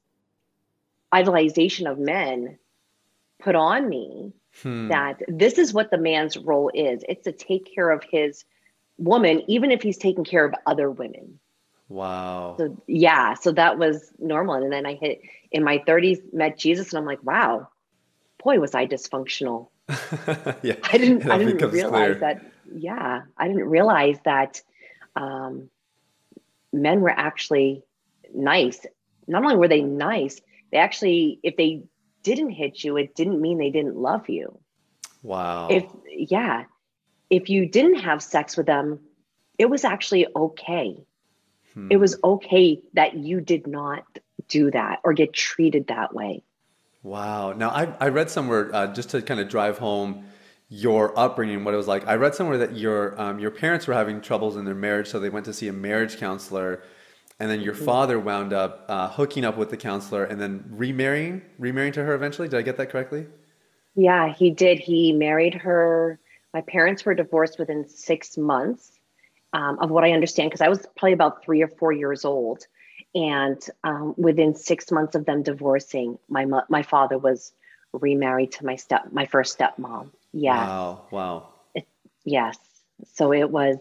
idolization 1.12 1.90
of 1.90 1.98
men 1.98 2.58
put 3.40 3.54
on 3.54 3.88
me 3.88 4.32
hmm. 4.62 4.88
that 4.88 5.20
this 5.28 5.58
is 5.58 5.72
what 5.72 5.90
the 5.90 5.98
man's 5.98 6.36
role 6.36 6.70
is. 6.74 7.04
It's 7.08 7.24
to 7.24 7.32
take 7.32 7.72
care 7.74 7.90
of 7.90 8.04
his 8.04 8.44
woman 8.96 9.42
even 9.48 9.70
if 9.70 9.82
he's 9.82 9.98
taking 9.98 10.24
care 10.24 10.44
of 10.44 10.54
other 10.66 10.90
women. 10.90 11.38
Wow. 11.88 12.56
So 12.58 12.76
yeah 12.86 13.34
so 13.34 13.52
that 13.52 13.78
was 13.78 14.12
normal. 14.18 14.54
And 14.54 14.72
then 14.72 14.86
i 14.86 14.94
hit 14.94 15.20
in 15.50 15.62
my 15.64 15.78
30s 15.78 16.32
met 16.32 16.58
jesus 16.58 16.92
and 16.92 16.98
i'm 16.98 17.06
like 17.06 17.22
wow 17.22 17.68
boy 18.42 18.58
was 18.58 18.74
i 18.74 18.86
dysfunctional. 18.86 19.68
Yeah 20.62 20.76
i 20.82 20.98
didn't 20.98 21.28
i 21.30 21.38
didn't 21.38 21.70
realize 21.70 22.16
clear. 22.16 22.20
that 22.20 22.52
yeah 22.74 23.22
i 23.36 23.48
didn't 23.48 23.68
realize 23.68 24.18
that 24.24 24.62
um, 25.16 25.70
men 26.72 27.00
were 27.00 27.10
actually 27.10 27.84
nice. 28.34 28.84
Not 29.26 29.44
only 29.44 29.56
were 29.56 29.68
they 29.68 29.82
nice 29.82 30.40
they 30.70 30.78
actually 30.78 31.38
if 31.42 31.56
they 31.56 31.84
didn't 32.24 32.50
hit 32.50 32.82
you, 32.82 32.96
it 32.96 33.14
didn't 33.14 33.40
mean 33.40 33.58
they 33.58 33.70
didn't 33.70 33.96
love 33.96 34.28
you. 34.28 34.58
Wow. 35.22 35.68
If, 35.70 35.84
yeah, 36.10 36.64
if 37.30 37.48
you 37.48 37.66
didn't 37.66 38.00
have 38.00 38.22
sex 38.22 38.56
with 38.56 38.66
them, 38.66 38.98
it 39.58 39.70
was 39.70 39.84
actually 39.84 40.26
okay. 40.34 40.96
Hmm. 41.74 41.88
It 41.90 41.98
was 41.98 42.18
okay 42.24 42.80
that 42.94 43.14
you 43.14 43.40
did 43.40 43.66
not 43.66 44.04
do 44.48 44.70
that 44.72 44.98
or 45.04 45.12
get 45.12 45.32
treated 45.32 45.86
that 45.86 46.12
way. 46.14 46.42
Wow. 47.02 47.52
Now, 47.52 47.68
I, 47.70 47.94
I 48.00 48.08
read 48.08 48.30
somewhere 48.30 48.74
uh, 48.74 48.86
just 48.88 49.10
to 49.10 49.22
kind 49.22 49.38
of 49.38 49.48
drive 49.48 49.78
home 49.78 50.24
your 50.68 51.16
upbringing, 51.18 51.62
what 51.62 51.74
it 51.74 51.76
was 51.76 51.86
like. 51.86 52.06
I 52.08 52.14
read 52.14 52.34
somewhere 52.34 52.58
that 52.58 52.76
your 52.76 53.20
um, 53.20 53.38
your 53.38 53.50
parents 53.50 53.86
were 53.86 53.94
having 53.94 54.20
troubles 54.20 54.56
in 54.56 54.64
their 54.64 54.74
marriage, 54.74 55.08
so 55.08 55.20
they 55.20 55.28
went 55.28 55.44
to 55.44 55.52
see 55.52 55.68
a 55.68 55.72
marriage 55.72 56.16
counselor 56.18 56.82
and 57.40 57.50
then 57.50 57.60
your 57.60 57.74
mm-hmm. 57.74 57.84
father 57.84 58.18
wound 58.18 58.52
up 58.52 58.84
uh, 58.88 59.08
hooking 59.08 59.44
up 59.44 59.56
with 59.56 59.70
the 59.70 59.76
counselor 59.76 60.24
and 60.24 60.40
then 60.40 60.64
remarrying 60.68 61.42
remarrying 61.58 61.92
to 61.92 62.04
her 62.04 62.14
eventually. 62.14 62.48
Did 62.48 62.58
i 62.58 62.62
get 62.62 62.76
that 62.76 62.90
correctly? 62.90 63.26
Yeah 63.94 64.32
he 64.32 64.50
did. 64.50 64.78
He 64.78 65.12
married 65.12 65.54
her. 65.54 66.18
My 66.52 66.60
parents 66.60 67.04
were 67.04 67.14
divorced 67.14 67.58
within 67.58 67.88
six 67.88 68.36
months 68.36 68.92
um, 69.52 69.78
of 69.80 69.90
what 69.90 70.04
i 70.04 70.12
understand 70.12 70.50
because 70.50 70.60
i 70.60 70.68
was 70.68 70.86
probably 70.96 71.12
about 71.12 71.44
three 71.44 71.62
or 71.62 71.68
four 71.68 71.92
years 71.92 72.24
old. 72.24 72.66
And 73.16 73.62
um, 73.84 74.14
within 74.16 74.56
six 74.56 74.90
months 74.90 75.14
of 75.14 75.24
them 75.24 75.42
divorcing 75.42 76.18
my 76.28 76.46
my 76.68 76.82
father 76.82 77.18
was 77.18 77.52
remarried 77.92 78.52
to 78.52 78.64
my 78.64 78.76
step 78.76 79.12
my 79.12 79.26
first 79.26 79.58
stepmom. 79.58 80.10
Yeah. 80.32 80.66
Wow. 80.66 81.02
Wow. 81.10 81.48
It, 81.74 81.86
yes. 82.24 82.58
So 83.12 83.32
it 83.32 83.50
was 83.50 83.78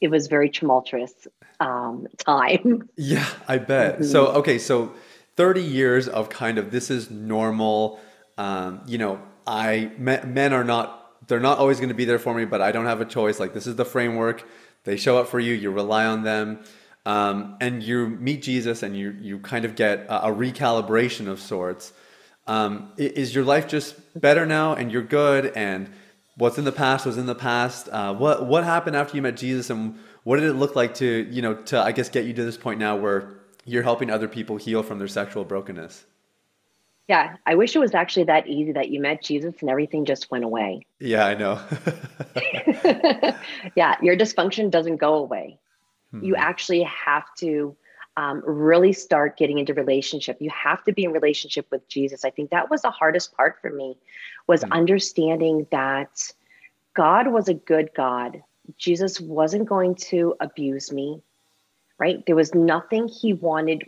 it 0.00 0.10
was 0.10 0.26
very 0.26 0.48
tumultuous 0.48 1.26
um, 1.60 2.06
time. 2.18 2.88
Yeah, 2.96 3.28
I 3.48 3.58
bet. 3.58 3.94
Mm-hmm. 3.96 4.04
So, 4.04 4.26
okay, 4.28 4.58
so 4.58 4.92
30 5.36 5.62
years 5.62 6.08
of 6.08 6.28
kind 6.28 6.58
of 6.58 6.70
this 6.70 6.90
is 6.90 7.10
normal. 7.10 8.00
Um, 8.36 8.82
you 8.86 8.98
know, 8.98 9.20
I 9.46 9.90
men 9.98 10.52
are 10.52 10.64
not 10.64 10.96
they're 11.26 11.40
not 11.40 11.58
always 11.58 11.78
going 11.78 11.88
to 11.88 11.94
be 11.94 12.04
there 12.04 12.18
for 12.18 12.34
me, 12.34 12.44
but 12.44 12.60
I 12.60 12.72
don't 12.72 12.86
have 12.86 13.00
a 13.00 13.04
choice. 13.04 13.40
Like 13.40 13.54
this 13.54 13.66
is 13.66 13.76
the 13.76 13.84
framework. 13.84 14.46
They 14.84 14.96
show 14.96 15.18
up 15.18 15.28
for 15.28 15.38
you. 15.38 15.54
You 15.54 15.70
rely 15.70 16.06
on 16.06 16.24
them, 16.24 16.60
um, 17.06 17.56
and 17.60 17.82
you 17.82 18.08
meet 18.08 18.42
Jesus, 18.42 18.82
and 18.82 18.96
you 18.96 19.16
you 19.20 19.38
kind 19.38 19.64
of 19.64 19.76
get 19.76 20.00
a, 20.08 20.28
a 20.28 20.34
recalibration 20.34 21.26
of 21.28 21.40
sorts. 21.40 21.92
Um, 22.46 22.92
is 22.96 23.34
your 23.34 23.44
life 23.44 23.68
just 23.68 23.94
better 24.20 24.44
now, 24.46 24.74
and 24.74 24.90
you're 24.90 25.02
good, 25.02 25.52
and 25.54 25.90
what's 26.40 26.58
in 26.58 26.64
the 26.64 26.72
past 26.72 27.06
was 27.06 27.18
in 27.18 27.26
the 27.26 27.34
past. 27.34 27.88
Uh, 27.90 28.14
what 28.14 28.46
what 28.46 28.64
happened 28.64 28.96
after 28.96 29.16
you 29.16 29.22
met 29.22 29.36
Jesus, 29.36 29.70
and 29.70 29.98
what 30.24 30.40
did 30.40 30.48
it 30.48 30.54
look 30.54 30.74
like 30.74 30.94
to 30.94 31.28
you 31.30 31.42
know 31.42 31.54
to 31.54 31.78
I 31.78 31.92
guess 31.92 32.08
get 32.08 32.24
you 32.24 32.32
to 32.32 32.44
this 32.44 32.56
point 32.56 32.80
now 32.80 32.96
where 32.96 33.40
you're 33.64 33.82
helping 33.82 34.10
other 34.10 34.28
people 34.28 34.56
heal 34.56 34.82
from 34.82 34.98
their 34.98 35.08
sexual 35.08 35.44
brokenness? 35.44 36.06
Yeah, 37.08 37.36
I 37.44 37.56
wish 37.56 37.74
it 37.74 37.80
was 37.80 37.92
actually 37.92 38.24
that 38.24 38.46
easy 38.46 38.72
that 38.72 38.88
you 38.90 39.00
met 39.00 39.22
Jesus 39.22 39.56
and 39.60 39.68
everything 39.68 40.04
just 40.04 40.30
went 40.30 40.44
away. 40.44 40.86
Yeah, 41.00 41.26
I 41.26 41.34
know. 41.34 41.60
yeah, 43.74 43.96
your 44.00 44.16
dysfunction 44.16 44.70
doesn't 44.70 44.98
go 44.98 45.14
away. 45.14 45.58
Hmm. 46.12 46.24
You 46.24 46.36
actually 46.36 46.84
have 46.84 47.24
to 47.38 47.76
um, 48.20 48.42
really 48.44 48.92
start 48.92 49.38
getting 49.38 49.56
into 49.56 49.72
relationship. 49.72 50.36
You 50.40 50.50
have 50.50 50.84
to 50.84 50.92
be 50.92 51.04
in 51.04 51.12
relationship 51.12 51.66
with 51.70 51.88
Jesus. 51.88 52.22
I 52.22 52.28
think 52.28 52.50
that 52.50 52.68
was 52.68 52.82
the 52.82 52.90
hardest 52.90 53.34
part 53.34 53.56
for 53.62 53.70
me 53.70 53.96
was 54.46 54.62
mm. 54.62 54.70
understanding 54.72 55.66
that 55.70 56.30
God 56.92 57.28
was 57.28 57.48
a 57.48 57.54
good 57.54 57.88
God. 57.96 58.42
Jesus 58.76 59.22
wasn't 59.22 59.66
going 59.66 59.94
to 60.10 60.34
abuse 60.38 60.92
me, 60.92 61.22
right? 61.98 62.22
There 62.26 62.36
was 62.36 62.54
nothing 62.54 63.08
he 63.08 63.32
wanted 63.32 63.84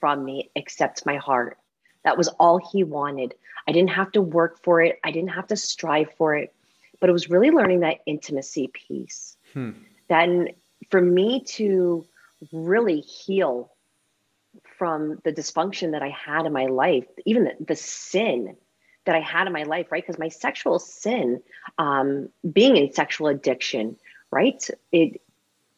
from 0.00 0.24
me 0.24 0.50
except 0.56 1.04
my 1.04 1.16
heart. 1.16 1.58
That 2.04 2.16
was 2.16 2.28
all 2.40 2.58
he 2.72 2.84
wanted. 2.84 3.34
I 3.68 3.72
didn't 3.72 3.90
have 3.90 4.12
to 4.12 4.22
work 4.22 4.62
for 4.64 4.80
it. 4.80 4.98
I 5.04 5.10
didn't 5.10 5.30
have 5.30 5.48
to 5.48 5.56
strive 5.56 6.10
for 6.16 6.34
it. 6.34 6.54
But 7.00 7.10
it 7.10 7.12
was 7.12 7.28
really 7.28 7.50
learning 7.50 7.80
that 7.80 7.98
intimacy 8.06 8.68
piece. 8.68 9.36
Hmm. 9.52 9.72
That 10.08 10.54
for 10.90 11.02
me 11.02 11.40
to 11.40 12.06
really 12.50 13.00
heal 13.00 13.73
from 14.78 15.20
the 15.24 15.32
dysfunction 15.32 15.92
that 15.92 16.02
I 16.02 16.10
had 16.10 16.46
in 16.46 16.52
my 16.52 16.66
life, 16.66 17.06
even 17.24 17.44
the, 17.44 17.52
the 17.60 17.76
sin 17.76 18.56
that 19.04 19.14
I 19.14 19.20
had 19.20 19.46
in 19.46 19.52
my 19.52 19.64
life, 19.64 19.92
right? 19.92 20.04
Because 20.04 20.18
my 20.18 20.28
sexual 20.28 20.78
sin, 20.78 21.42
um, 21.78 22.28
being 22.50 22.76
in 22.76 22.92
sexual 22.92 23.28
addiction, 23.28 23.96
right? 24.30 24.62
It 24.92 25.20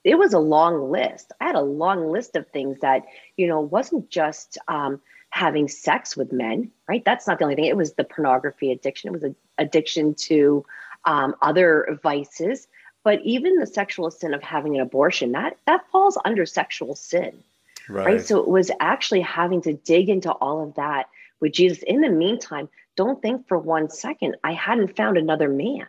it 0.04 0.16
was 0.16 0.34
a 0.34 0.38
long 0.38 0.92
list. 0.92 1.32
I 1.40 1.46
had 1.46 1.56
a 1.56 1.60
long 1.60 2.12
list 2.12 2.36
of 2.36 2.46
things 2.48 2.80
that 2.80 3.04
you 3.36 3.48
know 3.48 3.60
wasn't 3.60 4.08
just 4.08 4.58
um, 4.68 5.00
having 5.30 5.68
sex 5.68 6.16
with 6.16 6.32
men, 6.32 6.70
right? 6.88 7.04
That's 7.04 7.26
not 7.26 7.38
the 7.38 7.44
only 7.44 7.56
thing. 7.56 7.64
It 7.64 7.76
was 7.76 7.94
the 7.94 8.04
pornography 8.04 8.70
addiction. 8.70 9.08
It 9.08 9.12
was 9.12 9.24
an 9.24 9.36
addiction 9.58 10.14
to 10.14 10.64
um, 11.04 11.34
other 11.42 11.98
vices, 12.02 12.68
but 13.02 13.20
even 13.22 13.56
the 13.56 13.66
sexual 13.66 14.10
sin 14.10 14.34
of 14.34 14.42
having 14.42 14.76
an 14.76 14.80
abortion 14.80 15.32
that 15.32 15.58
that 15.66 15.90
falls 15.90 16.16
under 16.24 16.46
sexual 16.46 16.94
sin, 16.94 17.42
right? 17.88 18.06
right? 18.06 18.24
So 18.24 18.38
it 18.40 18.48
was 18.48 18.70
actually 18.80 19.20
having 19.20 19.62
to 19.62 19.74
dig 19.74 20.08
into 20.08 20.30
all 20.30 20.62
of 20.62 20.74
that 20.74 21.08
with 21.40 21.52
Jesus. 21.52 21.82
In 21.82 22.00
the 22.00 22.10
meantime, 22.10 22.68
don't 22.96 23.20
think 23.20 23.46
for 23.46 23.58
one 23.58 23.90
second 23.90 24.36
I 24.42 24.52
hadn't 24.52 24.96
found 24.96 25.18
another 25.18 25.48
man. 25.48 25.86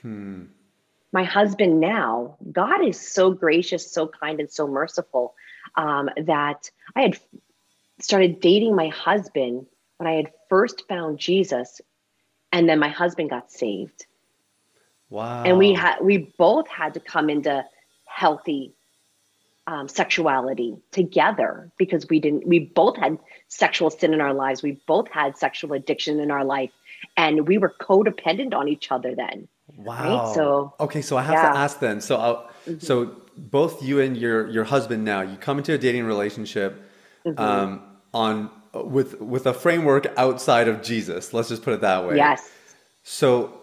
Hmm. 0.00 0.44
My 1.12 1.24
husband 1.24 1.78
now, 1.78 2.36
God 2.50 2.84
is 2.84 2.98
so 2.98 3.32
gracious, 3.32 3.90
so 3.92 4.08
kind, 4.08 4.40
and 4.40 4.50
so 4.50 4.66
merciful 4.66 5.34
um, 5.76 6.08
that 6.16 6.70
I 6.96 7.02
had 7.02 7.18
started 8.00 8.40
dating 8.40 8.74
my 8.74 8.88
husband 8.88 9.66
when 9.98 10.06
I 10.08 10.14
had 10.14 10.32
first 10.48 10.84
found 10.88 11.18
Jesus, 11.18 11.82
and 12.50 12.66
then 12.66 12.78
my 12.78 12.88
husband 12.88 13.28
got 13.28 13.52
saved. 13.52 14.06
Wow! 15.10 15.44
And 15.44 15.58
we 15.58 15.74
had 15.74 15.98
we 16.00 16.32
both 16.38 16.66
had 16.68 16.94
to 16.94 17.00
come 17.00 17.28
into 17.28 17.62
healthy 18.06 18.72
um, 19.66 19.88
sexuality 19.88 20.76
together 20.90 21.70
because 21.78 22.06
we 22.08 22.20
didn't. 22.20 22.46
We 22.46 22.60
both 22.60 22.96
had 22.96 23.18
sexual 23.48 23.90
sin 23.90 24.12
in 24.12 24.20
our 24.20 24.34
lives. 24.34 24.62
We 24.62 24.80
both 24.86 25.08
had 25.08 25.36
sexual 25.36 25.72
addiction 25.72 26.20
in 26.20 26.30
our 26.30 26.44
life, 26.44 26.70
and 27.16 27.46
we 27.46 27.58
were 27.58 27.74
codependent 27.80 28.54
on 28.54 28.68
each 28.68 28.90
other 28.90 29.14
then. 29.14 29.48
Wow. 29.76 30.26
Right? 30.26 30.34
So 30.34 30.74
okay, 30.80 31.02
so 31.02 31.16
I 31.16 31.22
have 31.22 31.34
yeah. 31.34 31.52
to 31.52 31.58
ask 31.58 31.78
then. 31.78 32.00
So, 32.00 32.18
mm-hmm. 32.18 32.78
so 32.78 33.16
both 33.36 33.82
you 33.82 34.00
and 34.00 34.16
your 34.16 34.48
your 34.48 34.64
husband 34.64 35.04
now, 35.04 35.20
you 35.20 35.36
come 35.36 35.58
into 35.58 35.72
a 35.72 35.78
dating 35.78 36.04
relationship. 36.04 36.80
Mm-hmm. 37.24 37.40
Um, 37.40 37.82
on 38.14 38.50
with 38.74 39.20
with 39.20 39.46
a 39.46 39.54
framework 39.54 40.06
outside 40.16 40.68
of 40.68 40.82
Jesus. 40.82 41.32
Let's 41.32 41.48
just 41.48 41.62
put 41.62 41.74
it 41.74 41.80
that 41.82 42.06
way. 42.06 42.16
Yes. 42.16 42.50
So 43.02 43.60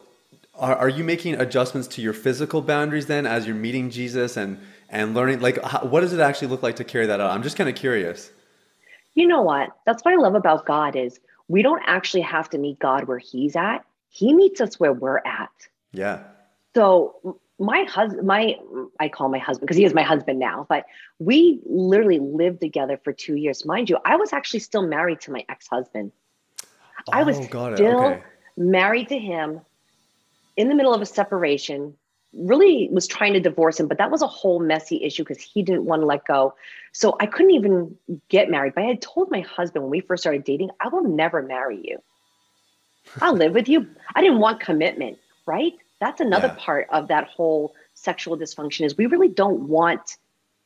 are, 0.55 0.75
are 0.75 0.89
you 0.89 1.03
making 1.03 1.35
adjustments 1.35 1.87
to 1.89 2.01
your 2.01 2.13
physical 2.13 2.61
boundaries 2.61 3.07
then 3.07 3.25
as 3.25 3.45
you're 3.45 3.55
meeting 3.55 3.89
Jesus 3.89 4.37
and 4.37 4.59
and 4.89 5.13
learning 5.13 5.39
like 5.39 5.61
how, 5.63 5.85
what 5.85 6.01
does 6.01 6.13
it 6.13 6.19
actually 6.19 6.47
look 6.47 6.63
like 6.63 6.77
to 6.77 6.83
carry 6.83 7.05
that 7.07 7.21
out? 7.21 7.31
I'm 7.31 7.43
just 7.43 7.57
kind 7.57 7.69
of 7.69 7.75
curious. 7.75 8.31
You 9.15 9.27
know 9.27 9.41
what? 9.41 9.69
That's 9.85 10.03
what 10.03 10.13
I 10.13 10.17
love 10.17 10.35
about 10.35 10.65
God 10.65 10.95
is 10.95 11.19
we 11.47 11.61
don't 11.61 11.81
actually 11.85 12.21
have 12.21 12.49
to 12.51 12.57
meet 12.57 12.79
God 12.79 13.05
where 13.05 13.17
he's 13.17 13.55
at. 13.55 13.79
He 14.09 14.33
meets 14.33 14.61
us 14.61 14.79
where 14.79 14.93
we're 14.93 15.19
at. 15.19 15.49
Yeah. 15.91 16.23
So 16.75 17.39
my 17.59 17.83
husband, 17.83 18.25
my 18.25 18.55
I 18.99 19.09
call 19.09 19.29
my 19.29 19.37
husband 19.37 19.67
because 19.67 19.77
he 19.77 19.83
is 19.83 19.93
my 19.93 20.03
husband 20.03 20.39
now, 20.39 20.65
but 20.69 20.85
we 21.19 21.59
literally 21.65 22.19
lived 22.19 22.61
together 22.61 22.99
for 23.03 23.11
two 23.11 23.35
years. 23.35 23.65
Mind 23.65 23.89
you, 23.89 23.97
I 24.05 24.15
was 24.15 24.31
actually 24.31 24.61
still 24.61 24.87
married 24.87 25.21
to 25.21 25.31
my 25.31 25.45
ex-husband. 25.49 26.11
Oh, 26.61 27.11
I 27.11 27.23
was 27.23 27.37
oh, 27.37 27.43
still 27.43 28.05
okay. 28.05 28.23
married 28.55 29.09
to 29.09 29.17
him 29.17 29.61
in 30.55 30.69
the 30.69 30.75
middle 30.75 30.93
of 30.93 31.01
a 31.01 31.05
separation. 31.05 31.95
Really 32.33 32.89
was 32.91 33.07
trying 33.07 33.33
to 33.33 33.39
divorce 33.39 33.79
him, 33.79 33.87
but 33.87 33.97
that 33.97 34.11
was 34.11 34.21
a 34.21 34.27
whole 34.27 34.59
messy 34.59 35.03
issue 35.03 35.23
because 35.23 35.41
he 35.41 35.63
didn't 35.63 35.85
want 35.85 36.01
to 36.01 36.05
let 36.05 36.25
go. 36.25 36.53
So 36.91 37.15
I 37.19 37.25
couldn't 37.25 37.51
even 37.51 37.97
get 38.29 38.49
married. 38.49 38.73
But 38.75 38.83
I 38.83 38.87
had 38.87 39.01
told 39.01 39.31
my 39.31 39.41
husband 39.41 39.83
when 39.83 39.91
we 39.91 40.01
first 40.01 40.23
started 40.23 40.43
dating, 40.43 40.69
I 40.79 40.89
will 40.89 41.03
never 41.03 41.41
marry 41.41 41.79
you. 41.83 42.01
I'll 43.19 43.33
live 43.33 43.53
with 43.53 43.67
you. 43.67 43.87
I 44.13 44.21
didn't 44.21 44.39
want 44.39 44.59
commitment, 44.59 45.17
right? 45.47 45.73
that's 45.99 46.21
another 46.21 46.47
yeah. 46.47 46.63
part 46.63 46.87
of 46.91 47.09
that 47.09 47.27
whole 47.27 47.75
sexual 47.93 48.37
dysfunction 48.37 48.85
is 48.85 48.97
we 48.97 49.05
really 49.05 49.27
don't 49.27 49.67
want 49.67 50.17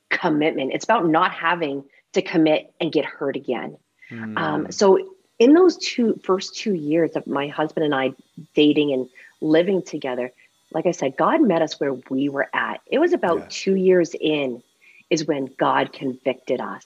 commitment 0.10 0.72
it's 0.74 0.84
about 0.84 1.08
not 1.08 1.32
having 1.32 1.84
to 2.13 2.22
commit 2.22 2.72
and 2.79 2.91
get 2.91 3.03
hurt 3.03 3.36
again 3.36 3.75
mm. 4.12 4.38
um, 4.38 4.72
so 4.72 5.13
in 5.39 5.53
those 5.53 5.77
two 5.77 6.20
first 6.24 6.55
two 6.55 6.74
years 6.74 7.15
of 7.15 7.25
my 7.25 7.48
husband 7.48 7.84
and 7.84 7.96
i 7.96 8.13
dating 8.53 8.93
and 8.93 9.10
living 9.41 9.82
together 9.82 10.32
like 10.74 10.86
i 10.86 10.92
said 10.92 11.15
god 11.18 11.42
met 11.42 11.62
us 11.62 11.80
where 11.80 11.94
we 12.10 12.30
were 12.30 12.50
at 12.53 12.82
it 12.88 13.00
was 13.00 13.13
about 13.13 13.39
yeah. 13.39 13.48
two 13.50 13.75
years 13.75 14.15
in 14.20 14.62
is 15.10 15.25
when 15.25 15.50
god 15.58 15.94
convicted 15.94 16.60
us 16.60 16.86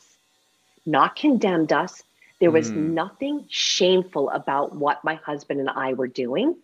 not 0.85 1.15
condemned 1.15 1.71
us 1.71 2.03
there 2.39 2.51
was 2.51 2.69
mm. 2.69 2.75
nothing 2.75 3.45
shameful 3.49 4.29
about 4.29 4.75
what 4.75 5.03
my 5.03 5.15
husband 5.15 5.59
and 5.59 5.69
i 5.69 5.93
were 5.93 6.07
doing 6.07 6.55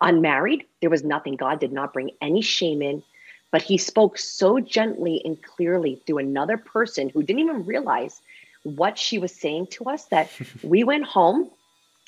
unmarried. 0.00 0.64
There 0.80 0.90
was 0.90 1.04
nothing. 1.04 1.36
God 1.36 1.60
did 1.60 1.72
not 1.72 1.92
bring 1.92 2.10
any 2.20 2.42
shame 2.42 2.82
in, 2.82 3.02
but 3.50 3.62
he 3.62 3.78
spoke 3.78 4.18
so 4.18 4.60
gently 4.60 5.22
and 5.24 5.42
clearly 5.42 6.00
through 6.06 6.18
another 6.18 6.56
person 6.56 7.08
who 7.08 7.22
didn't 7.22 7.42
even 7.42 7.66
realize 7.66 8.20
what 8.62 8.98
she 8.98 9.18
was 9.18 9.34
saying 9.34 9.68
to 9.68 9.84
us 9.84 10.04
that 10.06 10.30
we 10.62 10.84
went 10.84 11.04
home 11.04 11.50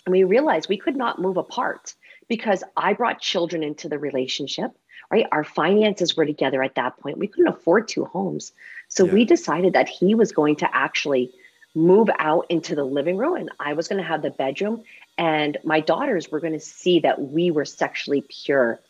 and 0.06 0.12
we 0.12 0.24
realized 0.24 0.68
we 0.68 0.76
could 0.76 0.96
not 0.96 1.20
move 1.20 1.36
apart 1.36 1.94
because 2.30 2.62
I 2.76 2.94
brought 2.94 3.20
children 3.20 3.64
into 3.64 3.88
the 3.88 3.98
relationship, 3.98 4.70
right? 5.10 5.26
Our 5.32 5.42
finances 5.42 6.16
were 6.16 6.24
together 6.24 6.62
at 6.62 6.76
that 6.76 6.96
point. 6.98 7.18
We 7.18 7.26
couldn't 7.26 7.48
afford 7.48 7.88
two 7.88 8.04
homes. 8.04 8.52
So 8.88 9.04
yeah. 9.04 9.12
we 9.12 9.24
decided 9.24 9.72
that 9.72 9.88
he 9.88 10.14
was 10.14 10.30
going 10.30 10.56
to 10.56 10.68
actually 10.74 11.32
move 11.74 12.08
out 12.18 12.46
into 12.48 12.76
the 12.76 12.84
living 12.84 13.16
room 13.16 13.34
and 13.34 13.50
I 13.58 13.74
was 13.74 13.88
going 13.88 14.00
to 14.00 14.08
have 14.08 14.22
the 14.22 14.30
bedroom 14.30 14.82
and 15.18 15.58
my 15.64 15.80
daughters 15.80 16.30
were 16.30 16.40
going 16.40 16.52
to 16.52 16.60
see 16.60 17.00
that 17.00 17.20
we 17.20 17.50
were 17.50 17.64
sexually 17.64 18.24
pure. 18.28 18.80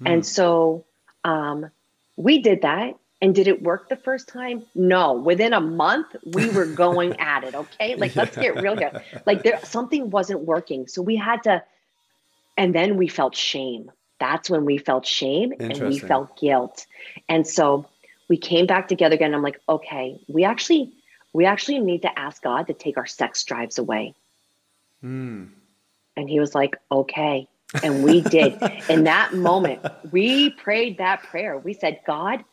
Mm. 0.00 0.12
And 0.12 0.26
so 0.26 0.84
um, 1.24 1.70
we 2.16 2.38
did 2.38 2.62
that. 2.62 2.94
And 3.22 3.34
did 3.34 3.48
it 3.48 3.62
work 3.62 3.88
the 3.88 3.96
first 3.96 4.28
time? 4.28 4.64
No. 4.74 5.14
Within 5.14 5.54
a 5.54 5.60
month, 5.60 6.14
we 6.26 6.50
were 6.50 6.66
going 6.84 7.18
at 7.18 7.42
it. 7.44 7.54
Okay, 7.54 7.94
like 7.94 8.14
let's 8.16 8.36
get 8.36 8.60
real 8.60 8.76
here. 8.76 9.02
Like 9.24 9.42
there, 9.42 9.60
something 9.64 10.10
wasn't 10.10 10.40
working, 10.40 10.88
so 10.88 11.00
we 11.00 11.16
had 11.16 11.42
to. 11.44 11.62
And 12.56 12.74
then 12.74 12.96
we 12.96 13.08
felt 13.08 13.36
shame. 13.36 13.90
That's 14.20 14.48
when 14.48 14.64
we 14.64 14.78
felt 14.78 15.06
shame 15.06 15.52
and 15.58 15.76
we 15.78 15.98
felt 15.98 16.38
guilt. 16.38 16.86
And 17.28 17.46
so 17.46 17.86
we 18.28 18.36
came 18.36 18.66
back 18.66 18.88
together 18.88 19.14
again. 19.14 19.34
I'm 19.34 19.42
like, 19.42 19.60
okay, 19.68 20.20
we 20.28 20.44
actually, 20.44 20.92
we 21.32 21.44
actually 21.44 21.80
need 21.80 22.02
to 22.02 22.18
ask 22.18 22.42
God 22.42 22.68
to 22.68 22.74
take 22.74 22.96
our 22.96 23.06
sex 23.06 23.42
drives 23.44 23.78
away. 23.78 24.14
Mm. 25.02 25.48
And 26.16 26.30
he 26.30 26.38
was 26.38 26.54
like, 26.54 26.76
okay. 26.90 27.48
And 27.82 28.04
we 28.04 28.20
did. 28.20 28.56
In 28.88 29.04
that 29.04 29.34
moment, 29.34 29.84
we 30.12 30.50
prayed 30.50 30.98
that 30.98 31.24
prayer. 31.24 31.58
We 31.58 31.74
said, 31.74 32.00
God, 32.06 32.44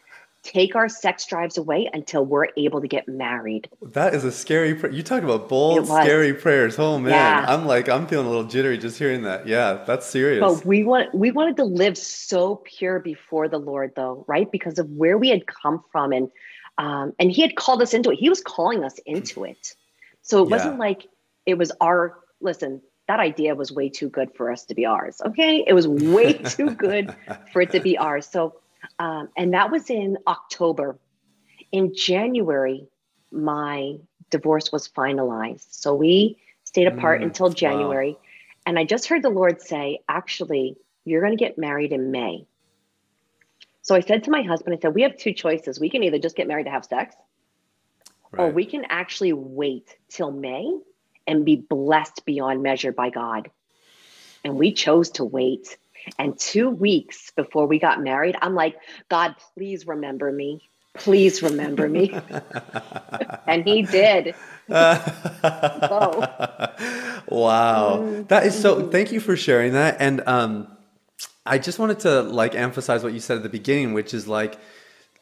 take 0.44 0.76
our 0.76 0.90
sex 0.90 1.26
drives 1.26 1.58
away 1.58 1.90
until 1.94 2.26
we're 2.26 2.48
able 2.58 2.82
to 2.82 2.88
get 2.88 3.08
married. 3.08 3.70
That 3.82 4.14
is 4.14 4.24
a 4.24 4.32
scary 4.32 4.74
prayer. 4.76 4.92
You 4.92 5.04
talk 5.04 5.24
about 5.24 5.48
bold, 5.48 5.88
scary 5.88 6.34
prayers. 6.34 6.80
Oh 6.80 6.98
man. 6.98 7.12
Yeah. 7.12 7.46
I'm 7.48 7.66
like, 7.66 7.90
I'm 7.90 8.08
feeling 8.08 8.28
a 8.28 8.30
little 8.30 8.46
jittery 8.46 8.78
just 8.78 8.98
hearing 8.98 9.24
that. 9.24 9.48
Yeah, 9.48 9.84
that's 9.86 10.06
serious. 10.06 10.40
But 10.40 10.66
we 10.66 10.84
want 10.84 11.14
we 11.14 11.32
wanted 11.32 11.58
to 11.58 11.64
live 11.64 11.98
so 11.98 12.58
pure 12.66 13.00
before 13.00 13.48
the 13.48 13.60
Lord 13.60 13.94
though, 13.96 14.26
right? 14.28 14.52
Because 14.52 14.80
of 14.80 14.90
where 14.90 15.18
we 15.18 15.30
had 15.30 15.46
come 15.48 15.84
from 15.92 16.12
and 16.12 16.30
um, 16.78 17.14
and 17.20 17.32
he 17.32 17.42
had 17.42 17.56
called 17.56 17.82
us 17.82 17.94
into 17.94 18.12
it. 18.12 18.18
He 18.18 18.30
was 18.30 18.42
calling 18.42 18.84
us 18.84 19.00
into 19.06 19.44
it. 19.44 19.76
So 20.24 20.44
it 20.44 20.50
yeah. 20.50 20.56
wasn't 20.56 20.80
like 20.80 21.08
it 21.46 21.58
was 21.58 21.72
our 21.82 22.18
listen, 22.42 22.82
that 23.08 23.20
idea 23.20 23.56
was 23.56 23.72
way 23.72 23.90
too 23.90 24.10
good 24.10 24.34
for 24.36 24.52
us 24.52 24.66
to 24.66 24.76
be 24.76 24.86
ours. 24.86 25.22
Okay. 25.26 25.64
It 25.68 25.74
was 25.74 25.88
way 25.88 26.34
too 26.46 26.72
good 26.72 27.16
for 27.52 27.62
it 27.62 27.72
to 27.72 27.80
be 27.80 27.98
ours. 27.98 28.26
So, 28.26 28.56
um, 29.00 29.30
and 29.38 29.54
that 29.54 29.72
was 29.72 29.90
in 29.90 30.18
October. 30.28 30.98
In 31.72 31.94
January, 31.96 32.88
my 33.32 33.96
divorce 34.30 34.72
was 34.72 34.88
finalized. 34.88 35.68
So 35.70 35.96
we 35.96 36.38
stayed 36.64 36.88
apart 36.88 37.22
mm, 37.22 37.26
until 37.26 37.50
January. 37.50 38.12
Wow. 38.12 38.20
And 38.66 38.80
I 38.80 38.84
just 38.84 39.08
heard 39.08 39.24
the 39.24 39.30
Lord 39.30 39.62
say, 39.62 40.00
actually, 40.08 40.78
you're 41.06 41.22
going 41.22 41.38
to 41.38 41.44
get 41.44 41.58
married 41.58 41.92
in 41.92 42.12
May. 42.12 42.46
So 43.82 43.96
I 43.96 44.02
said 44.02 44.24
to 44.26 44.32
my 44.32 44.44
husband, 44.44 44.76
I 44.76 44.80
said, 44.80 44.94
we 44.94 45.02
have 45.02 45.18
two 45.18 45.34
choices. 45.34 45.80
We 45.80 45.90
can 45.90 46.04
either 46.04 46.20
just 46.20 46.36
get 46.36 46.48
married 46.48 46.66
to 46.66 46.72
have 46.72 46.86
sex, 46.86 47.16
right. 48.32 48.44
or 48.44 48.52
we 48.52 48.66
can 48.66 48.86
actually 48.90 49.34
wait 49.34 49.98
till 50.08 50.32
May 50.32 50.78
and 51.26 51.44
be 51.46 51.56
blessed 51.56 52.24
beyond 52.26 52.62
measure 52.62 52.92
by 52.92 53.10
God. 53.10 53.50
And 54.44 54.58
we 54.58 54.74
chose 54.74 55.10
to 55.12 55.24
wait. 55.24 55.78
And 56.17 56.38
two 56.38 56.70
weeks 56.70 57.31
before 57.36 57.67
we 57.67 57.79
got 57.79 58.01
married, 58.01 58.36
I'm 58.41 58.55
like, 58.55 58.77
God, 59.10 59.36
please 59.55 59.88
remember 59.88 60.31
me. 60.31 60.70
Please 60.93 61.41
remember 61.41 61.88
me. 61.88 62.13
and 63.48 63.65
he 63.65 63.84
did. 63.84 64.36
oh. 64.70 66.27
Wow. 67.29 68.24
That 68.27 68.46
is 68.46 68.60
so 68.60 68.89
thank 68.89 69.12
you 69.12 69.20
for 69.20 69.38
sharing 69.38 69.74
that. 69.74 69.98
And 70.00 70.22
um 70.27 70.67
I 71.46 71.58
just 71.58 71.79
wanted 71.79 72.00
to 72.01 72.22
like 72.22 72.55
emphasize 72.55 73.03
what 73.03 73.13
you 73.13 73.20
said 73.20 73.38
at 73.38 73.43
the 73.43 73.50
beginning, 73.50 73.93
which 73.93 74.13
is 74.13 74.27
like 74.27 74.60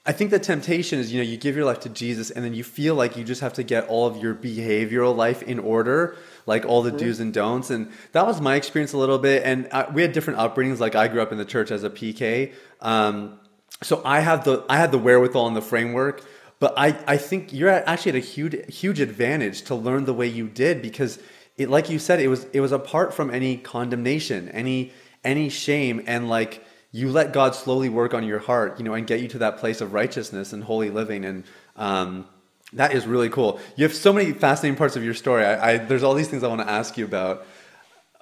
I 0.06 0.12
think 0.12 0.32
the 0.32 0.40
temptation 0.40 0.98
is, 0.98 1.12
you 1.12 1.22
know, 1.22 1.30
you 1.30 1.38
give 1.38 1.56
your 1.56 1.66
life 1.66 1.82
to 1.82 1.90
Jesus 1.90 2.32
and 2.32 2.44
then 2.44 2.54
you 2.54 2.64
feel 2.64 2.96
like 2.96 3.18
you 3.18 3.24
just 3.24 3.42
have 3.42 3.54
to 3.54 3.64
get 3.64 3.88
all 3.90 4.08
of 4.08 4.18
your 4.18 4.34
behavioral 4.34 5.16
life 5.16 5.44
in 5.44 5.60
order, 5.60 6.16
like 6.46 6.66
all 6.66 6.82
the 6.82 6.90
mm-hmm. 6.90 7.00
do's 7.00 7.20
and 7.20 7.34
don'ts. 7.34 7.70
And 7.70 7.92
that 8.14 8.26
was 8.26 8.40
my 8.40 8.56
experience 8.56 8.94
a 8.94 8.98
little 8.98 9.20
bit. 9.20 9.44
And 9.44 9.68
I, 9.72 9.90
we 9.92 10.02
had 10.02 10.14
different 10.14 10.40
upbringings. 10.40 10.80
Like 10.80 10.96
I 10.96 11.10
grew 11.10 11.22
up 11.22 11.32
in 11.32 11.38
the 11.38 11.46
church 11.46 11.70
as 11.70 11.84
a 11.84 11.90
PK. 11.90 12.54
Um, 12.82 13.40
so 13.84 14.02
I 14.06 14.22
have 14.22 14.46
the, 14.46 14.66
I 14.70 14.78
had 14.78 14.92
the 14.92 14.98
wherewithal 14.98 15.48
and 15.48 15.56
the 15.56 15.62
framework, 15.62 16.26
but 16.60 16.74
I, 16.78 16.98
I 17.06 17.18
think 17.18 17.54
you're 17.54 17.70
actually 17.70 18.12
at 18.12 18.16
a 18.16 18.20
huge, 18.20 18.74
huge 18.74 19.00
advantage 19.00 19.64
to 19.64 19.76
learn 19.76 20.06
the 20.06 20.14
way 20.14 20.28
you 20.28 20.48
did 20.48 20.82
because 20.82 21.20
it, 21.58 21.70
like 21.70 21.90
you 21.90 22.00
said, 22.00 22.20
it 22.20 22.30
was, 22.30 22.46
it 22.52 22.62
was 22.62 22.72
apart 22.72 23.14
from 23.14 23.30
any 23.30 23.58
condemnation, 23.58 24.50
any, 24.50 24.92
any 25.24 25.50
shame. 25.50 26.02
And 26.08 26.30
like, 26.30 26.64
you 26.92 27.10
let 27.12 27.34
God 27.34 27.54
slowly 27.56 27.90
work 27.90 28.14
on 28.14 28.24
your 28.24 28.40
heart, 28.40 28.80
you 28.80 28.84
know, 28.84 28.94
and 28.94 29.06
get 29.06 29.20
you 29.20 29.28
to 29.30 29.40
that 29.40 29.58
place 29.58 29.82
of 29.82 29.94
righteousness 29.94 30.54
and 30.54 30.64
holy 30.64 30.90
living. 30.90 31.24
And 31.24 31.44
um, 31.76 32.28
that 32.74 32.94
is 32.94 33.06
really 33.06 33.30
cool. 33.30 33.60
You 33.76 33.84
have 33.84 33.94
so 33.94 34.12
many 34.12 34.32
fascinating 34.32 34.78
parts 34.78 34.96
of 34.96 35.04
your 35.04 35.14
story. 35.14 35.46
I, 35.46 35.72
I 35.74 35.78
there's 35.78 36.04
all 36.04 36.14
these 36.14 36.28
things 36.28 36.44
I 36.44 36.48
want 36.48 36.62
to 36.62 36.70
ask 36.70 36.98
you 36.98 37.06
about. 37.06 37.46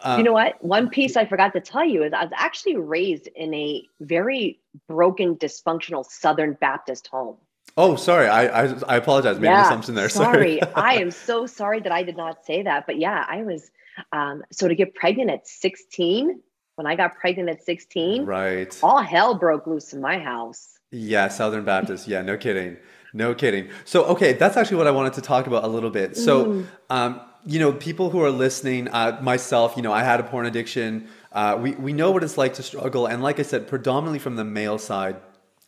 Um, 0.03 0.19
you 0.19 0.23
know 0.25 0.33
what? 0.33 0.63
One 0.63 0.89
piece 0.89 1.17
I 1.17 1.25
forgot 1.25 1.53
to 1.53 1.61
tell 1.61 1.85
you 1.85 2.03
is 2.03 2.13
I 2.13 2.23
was 2.23 2.33
actually 2.35 2.75
raised 2.75 3.27
in 3.35 3.53
a 3.53 3.83
very 4.01 4.59
broken, 4.87 5.35
dysfunctional 5.37 6.05
Southern 6.05 6.53
Baptist 6.53 7.07
home. 7.07 7.37
Oh, 7.77 7.95
sorry. 7.95 8.27
I 8.27 8.63
I, 8.63 8.75
I 8.87 8.95
apologize. 8.97 9.39
Made 9.39 9.47
yeah, 9.47 9.59
an 9.59 9.65
assumption 9.65 9.95
there. 9.95 10.09
Sorry. 10.09 10.59
sorry. 10.59 10.73
I 10.75 10.95
am 10.95 11.11
so 11.11 11.45
sorry 11.45 11.79
that 11.81 11.91
I 11.91 12.03
did 12.03 12.17
not 12.17 12.45
say 12.45 12.63
that. 12.63 12.85
But 12.85 12.99
yeah, 12.99 13.25
I 13.27 13.43
was. 13.43 13.71
Um, 14.11 14.43
so 14.51 14.67
to 14.67 14.75
get 14.75 14.93
pregnant 14.93 15.31
at 15.31 15.47
16 15.47 16.39
when 16.77 16.85
I 16.85 16.95
got 16.95 17.15
pregnant 17.15 17.49
at 17.49 17.63
16, 17.63 18.25
right. 18.25 18.79
All 18.83 19.01
hell 19.01 19.33
broke 19.33 19.65
loose 19.65 19.93
in 19.93 19.99
my 19.99 20.19
house. 20.19 20.77
Yeah, 20.91 21.27
Southern 21.27 21.65
Baptist. 21.65 22.07
Yeah, 22.07 22.21
no 22.21 22.37
kidding. 22.37 22.77
No 23.13 23.33
kidding. 23.33 23.69
So, 23.83 24.05
okay, 24.05 24.33
that's 24.33 24.57
actually 24.57 24.77
what 24.77 24.85
I 24.85 24.91
wanted 24.91 25.13
to 25.13 25.21
talk 25.21 25.47
about 25.47 25.63
a 25.63 25.67
little 25.67 25.89
bit. 25.89 26.15
So, 26.15 26.45
mm. 26.45 26.67
um, 26.91 27.19
you 27.47 27.59
know, 27.59 27.73
people 27.73 28.11
who 28.11 28.21
are 28.21 28.29
listening, 28.29 28.89
uh, 28.89 29.19
myself, 29.23 29.75
you 29.75 29.81
know, 29.81 29.91
I 29.91 30.03
had 30.03 30.19
a 30.19 30.23
porn 30.23 30.45
addiction. 30.45 31.07
Uh, 31.31 31.57
we, 31.59 31.71
we 31.71 31.93
know 31.93 32.11
what 32.11 32.23
it's 32.23 32.37
like 32.37 32.53
to 32.55 32.63
struggle. 32.63 33.07
And 33.07 33.23
like 33.23 33.39
I 33.39 33.43
said, 33.43 33.67
predominantly 33.67 34.19
from 34.19 34.35
the 34.35 34.45
male 34.45 34.77
side. 34.77 35.15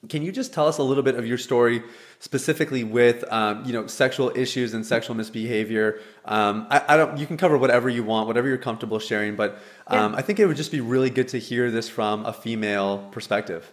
Can 0.08 0.22
you 0.22 0.32
just 0.32 0.54
tell 0.54 0.68
us 0.68 0.78
a 0.78 0.84
little 0.84 1.04
bit 1.04 1.16
of 1.16 1.26
your 1.26 1.40
story, 1.40 1.84
specifically 2.20 2.84
with 2.84 3.24
um, 3.32 3.66
you 3.66 3.74
know 3.74 3.88
sexual 3.88 4.32
issues 4.36 4.74
and 4.74 4.86
sexual 4.86 5.16
misbehavior? 5.16 6.00
Um, 6.26 6.68
I, 6.70 6.84
I, 6.90 6.98
don't. 6.98 7.18
You 7.18 7.26
can 7.26 7.38
cover 7.38 7.58
whatever 7.58 7.90
you 7.90 8.04
want, 8.04 8.28
whatever 8.28 8.48
you're 8.48 8.58
comfortable 8.58 9.00
sharing. 9.00 9.36
But 9.36 9.60
um, 9.88 10.14
yeah. 10.14 10.20
I 10.20 10.22
think 10.22 10.40
it 10.40 10.46
would 10.46 10.58
just 10.58 10.72
be 10.72 10.82
really 10.82 11.10
good 11.10 11.30
to 11.30 11.40
hear 11.40 11.72
this 11.72 11.90
from 11.90 12.26
a 12.26 12.34
female 12.34 13.10
perspective. 13.12 13.72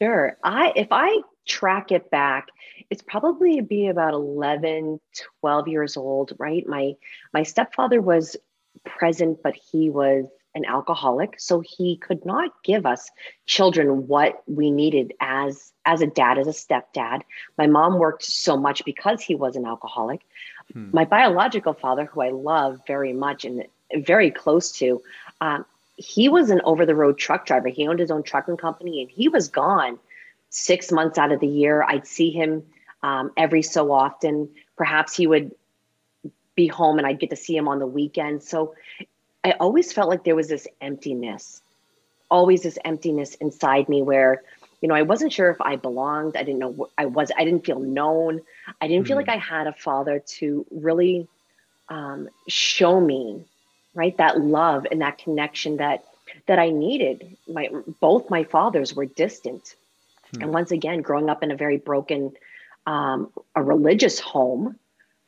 Sure. 0.00 0.36
I 0.42 0.72
if 0.74 0.88
I 0.90 1.20
track 1.46 1.92
it 1.92 2.10
back, 2.10 2.48
it's 2.90 3.02
probably 3.02 3.60
be 3.60 3.88
about 3.88 4.14
11, 4.14 5.00
12 5.40 5.68
years 5.68 5.96
old, 5.96 6.32
right? 6.38 6.66
My 6.66 6.94
my 7.32 7.42
stepfather 7.42 8.00
was 8.00 8.36
present, 8.84 9.42
but 9.42 9.54
he 9.54 9.90
was 9.90 10.26
an 10.54 10.64
alcoholic 10.64 11.34
so 11.38 11.60
he 11.60 11.96
could 11.96 12.24
not 12.24 12.50
give 12.62 12.86
us 12.86 13.10
children 13.46 14.06
what 14.06 14.42
we 14.46 14.70
needed 14.70 15.12
as 15.20 15.72
as 15.84 16.00
a 16.00 16.06
dad 16.06 16.38
as 16.38 16.46
a 16.46 16.50
stepdad. 16.50 17.22
My 17.58 17.66
mom 17.66 17.98
worked 17.98 18.24
so 18.24 18.56
much 18.56 18.84
because 18.84 19.20
he 19.22 19.34
was 19.34 19.56
an 19.56 19.66
alcoholic. 19.66 20.20
Hmm. 20.72 20.88
my 20.94 21.04
biological 21.04 21.74
father 21.74 22.06
who 22.06 22.22
i 22.22 22.30
love 22.30 22.80
very 22.86 23.12
much 23.12 23.44
and 23.44 23.66
very 24.12 24.30
close 24.30 24.72
to 24.72 25.02
um, 25.42 25.66
he 25.96 26.28
was 26.28 26.50
an 26.50 26.60
over 26.64 26.84
the 26.86 26.94
road 26.94 27.18
truck 27.18 27.46
driver. 27.46 27.68
He 27.68 27.86
owned 27.86 28.00
his 28.00 28.10
own 28.10 28.22
trucking 28.22 28.56
company 28.56 29.02
and 29.02 29.10
he 29.10 29.28
was 29.28 29.48
gone 29.48 29.98
six 30.50 30.90
months 30.90 31.18
out 31.18 31.32
of 31.32 31.40
the 31.40 31.46
year. 31.46 31.82
I'd 31.82 32.06
see 32.06 32.30
him 32.30 32.64
um, 33.02 33.30
every 33.36 33.62
so 33.62 33.92
often. 33.92 34.48
Perhaps 34.76 35.16
he 35.16 35.26
would 35.26 35.52
be 36.54 36.66
home 36.66 36.98
and 36.98 37.06
I'd 37.06 37.20
get 37.20 37.30
to 37.30 37.36
see 37.36 37.56
him 37.56 37.68
on 37.68 37.78
the 37.78 37.86
weekend. 37.86 38.42
So 38.42 38.74
I 39.44 39.52
always 39.60 39.92
felt 39.92 40.08
like 40.08 40.24
there 40.24 40.34
was 40.34 40.48
this 40.48 40.66
emptiness, 40.80 41.60
always 42.30 42.62
this 42.62 42.78
emptiness 42.84 43.34
inside 43.36 43.88
me 43.88 44.02
where, 44.02 44.42
you 44.80 44.88
know, 44.88 44.94
I 44.94 45.02
wasn't 45.02 45.32
sure 45.32 45.50
if 45.50 45.60
I 45.60 45.76
belonged. 45.76 46.36
I 46.36 46.42
didn't 46.42 46.60
know 46.60 46.88
I 46.96 47.06
was, 47.06 47.30
I 47.36 47.44
didn't 47.44 47.66
feel 47.66 47.78
known. 47.78 48.40
I 48.80 48.88
didn't 48.88 49.02
mm-hmm. 49.02 49.08
feel 49.08 49.16
like 49.16 49.28
I 49.28 49.36
had 49.36 49.66
a 49.66 49.72
father 49.72 50.22
to 50.38 50.66
really 50.70 51.28
um, 51.88 52.28
show 52.48 53.00
me, 53.00 53.44
right, 53.94 54.16
that 54.16 54.40
love 54.40 54.86
and 54.90 55.02
that 55.02 55.18
connection 55.18 55.76
that 55.76 56.04
that 56.46 56.58
I 56.58 56.70
needed. 56.70 57.36
My 57.46 57.68
both 58.00 58.30
my 58.30 58.44
fathers 58.44 58.94
were 58.94 59.04
distant, 59.04 59.74
hmm. 60.34 60.42
and 60.42 60.54
once 60.54 60.70
again, 60.70 61.02
growing 61.02 61.28
up 61.28 61.42
in 61.42 61.50
a 61.50 61.56
very 61.56 61.76
broken, 61.76 62.32
um, 62.86 63.30
a 63.54 63.62
religious 63.62 64.18
home, 64.18 64.78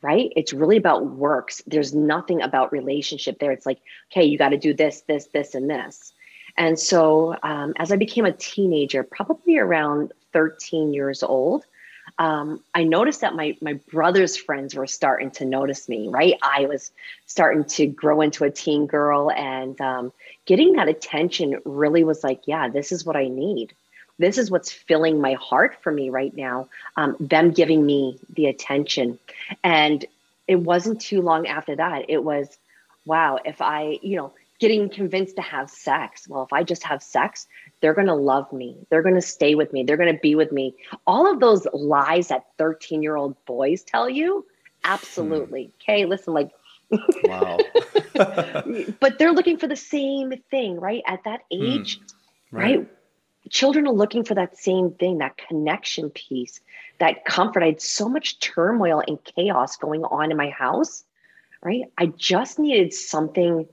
right? 0.01 0.31
It's 0.35 0.53
really 0.53 0.77
about 0.77 1.05
works. 1.05 1.61
There's 1.67 1.93
nothing 1.93 2.41
about 2.41 2.71
relationship 2.71 3.39
there. 3.39 3.51
It's 3.51 3.65
like, 3.65 3.79
okay, 4.11 4.25
you 4.25 4.37
got 4.37 4.49
to 4.49 4.57
do 4.57 4.73
this, 4.73 5.01
this, 5.01 5.27
this, 5.27 5.55
and 5.55 5.69
this. 5.69 6.13
And 6.55 6.77
so 6.79 7.35
um, 7.43 7.73
as 7.77 7.91
I 7.91 7.97
became 7.97 8.25
a 8.25 8.31
teenager, 8.31 9.03
probably 9.03 9.57
around 9.57 10.11
13 10.33 10.93
years 10.93 11.23
old, 11.23 11.65
um, 12.19 12.63
I 12.73 12.83
noticed 12.83 13.21
that 13.21 13.35
my 13.35 13.57
my 13.61 13.73
brother's 13.91 14.37
friends 14.37 14.73
were 14.73 14.87
starting 14.87 15.29
to 15.31 15.45
notice 15.45 15.89
me. 15.89 16.07
Right, 16.07 16.35
I 16.41 16.65
was 16.65 16.91
starting 17.25 17.65
to 17.65 17.85
grow 17.85 18.21
into 18.21 18.45
a 18.45 18.49
teen 18.49 18.87
girl, 18.87 19.29
and 19.29 19.79
um, 19.81 20.13
getting 20.45 20.73
that 20.73 20.87
attention 20.87 21.59
really 21.65 22.03
was 22.03 22.23
like, 22.23 22.41
yeah, 22.45 22.69
this 22.69 22.91
is 22.91 23.05
what 23.05 23.17
I 23.17 23.27
need 23.27 23.73
this 24.19 24.37
is 24.37 24.49
what's 24.49 24.71
filling 24.71 25.21
my 25.21 25.33
heart 25.33 25.77
for 25.81 25.91
me 25.91 26.09
right 26.09 26.35
now 26.35 26.67
um, 26.95 27.15
them 27.19 27.51
giving 27.51 27.85
me 27.85 28.19
the 28.33 28.47
attention. 28.47 29.19
And 29.63 30.05
it 30.47 30.55
wasn't 30.55 31.01
too 31.01 31.21
long 31.21 31.45
after 31.47 31.75
that 31.75 32.05
it 32.09 32.23
was 32.23 32.57
wow 33.05 33.37
if 33.43 33.61
i 33.61 33.99
you 34.01 34.15
know 34.15 34.31
getting 34.59 34.89
convinced 34.89 35.35
to 35.35 35.41
have 35.41 35.69
sex 35.69 36.25
well 36.27 36.43
if 36.43 36.53
i 36.53 36.63
just 36.63 36.83
have 36.83 37.03
sex 37.03 37.47
they're 37.81 37.93
going 37.93 38.07
to 38.07 38.15
love 38.15 38.51
me. 38.51 38.75
They're 38.89 39.01
going 39.01 39.15
to 39.15 39.21
stay 39.21 39.55
with 39.55 39.71
me. 39.71 39.83
They're 39.83 39.97
going 39.97 40.13
to 40.13 40.19
be 40.19 40.35
with 40.35 40.51
me. 40.51 40.75
All 41.05 41.31
of 41.31 41.39
those 41.39 41.67
lies 41.73 42.29
that 42.29 42.45
13 42.57 43.03
year 43.03 43.15
old 43.15 43.35
boys 43.45 43.83
tell 43.83 44.09
you 44.09 44.45
absolutely. 44.83 45.65
Hmm. 45.65 45.91
okay 45.91 46.05
listen 46.05 46.33
like 46.33 46.51
wow. 47.23 47.57
But 48.99 49.19
they're 49.19 49.33
looking 49.33 49.57
for 49.57 49.67
the 49.67 49.75
same 49.75 50.33
thing 50.49 50.79
right? 50.79 51.03
At 51.05 51.23
that 51.25 51.41
hmm. 51.51 51.63
age 51.63 51.99
right. 52.51 52.79
right 52.79 52.87
children 53.49 53.87
are 53.87 53.93
looking 53.93 54.23
for 54.23 54.35
that 54.35 54.57
same 54.57 54.91
thing, 54.91 55.19
that 55.19 55.37
connection 55.37 56.09
piece, 56.09 56.59
that 56.99 57.25
comfort. 57.25 57.63
I 57.63 57.67
had 57.67 57.81
so 57.81 58.09
much 58.09 58.39
turmoil 58.39 59.03
and 59.07 59.23
chaos 59.23 59.75
going 59.75 60.03
on 60.05 60.31
in 60.31 60.37
my 60.37 60.49
house, 60.49 61.03
right? 61.61 61.83
I 61.97 62.07
just 62.07 62.59
needed 62.59 62.93
something 62.93 63.67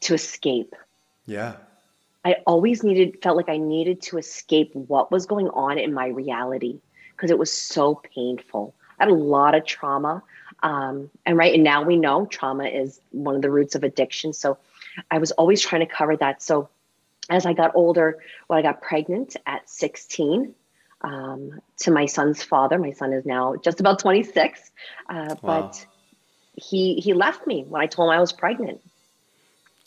to 0.00 0.14
escape. 0.14 0.74
Yeah. 1.26 1.56
I 2.24 2.36
always 2.46 2.82
needed, 2.82 3.22
felt 3.22 3.36
like 3.36 3.48
I 3.48 3.56
needed 3.56 4.02
to 4.02 4.18
escape 4.18 4.74
what 4.74 5.10
was 5.10 5.26
going 5.26 5.48
on 5.48 5.78
in 5.78 5.94
my 5.94 6.08
reality 6.08 6.80
because 7.16 7.30
it 7.30 7.38
was 7.38 7.52
so 7.52 8.00
painful. 8.14 8.74
I 8.98 9.04
had 9.04 9.12
a 9.12 9.14
lot 9.14 9.54
of 9.54 9.64
trauma. 9.64 10.22
Um, 10.62 11.10
and 11.24 11.38
right 11.38 11.54
and 11.54 11.64
now 11.64 11.82
we 11.82 11.96
know 11.96 12.26
trauma 12.26 12.64
is 12.64 13.00
one 13.12 13.34
of 13.34 13.40
the 13.40 13.50
roots 13.50 13.74
of 13.74 13.82
addiction. 13.82 14.34
So 14.34 14.58
I 15.10 15.18
was 15.18 15.30
always 15.32 15.62
trying 15.62 15.80
to 15.80 15.92
cover 15.92 16.16
that. 16.18 16.42
So 16.42 16.68
as 17.28 17.46
I 17.46 17.52
got 17.52 17.72
older, 17.74 18.18
when 18.46 18.58
I 18.58 18.62
got 18.62 18.82
pregnant 18.82 19.36
at 19.46 19.68
16, 19.68 20.54
um, 21.02 21.60
to 21.78 21.90
my 21.90 22.06
son's 22.06 22.42
father. 22.42 22.78
My 22.78 22.92
son 22.92 23.12
is 23.12 23.24
now 23.24 23.56
just 23.56 23.80
about 23.80 23.98
26, 23.98 24.70
uh, 25.08 25.14
wow. 25.14 25.36
but 25.42 25.86
he 26.56 26.96
he 26.96 27.14
left 27.14 27.46
me 27.46 27.64
when 27.64 27.80
I 27.80 27.86
told 27.86 28.08
him 28.08 28.16
I 28.16 28.20
was 28.20 28.32
pregnant. 28.32 28.80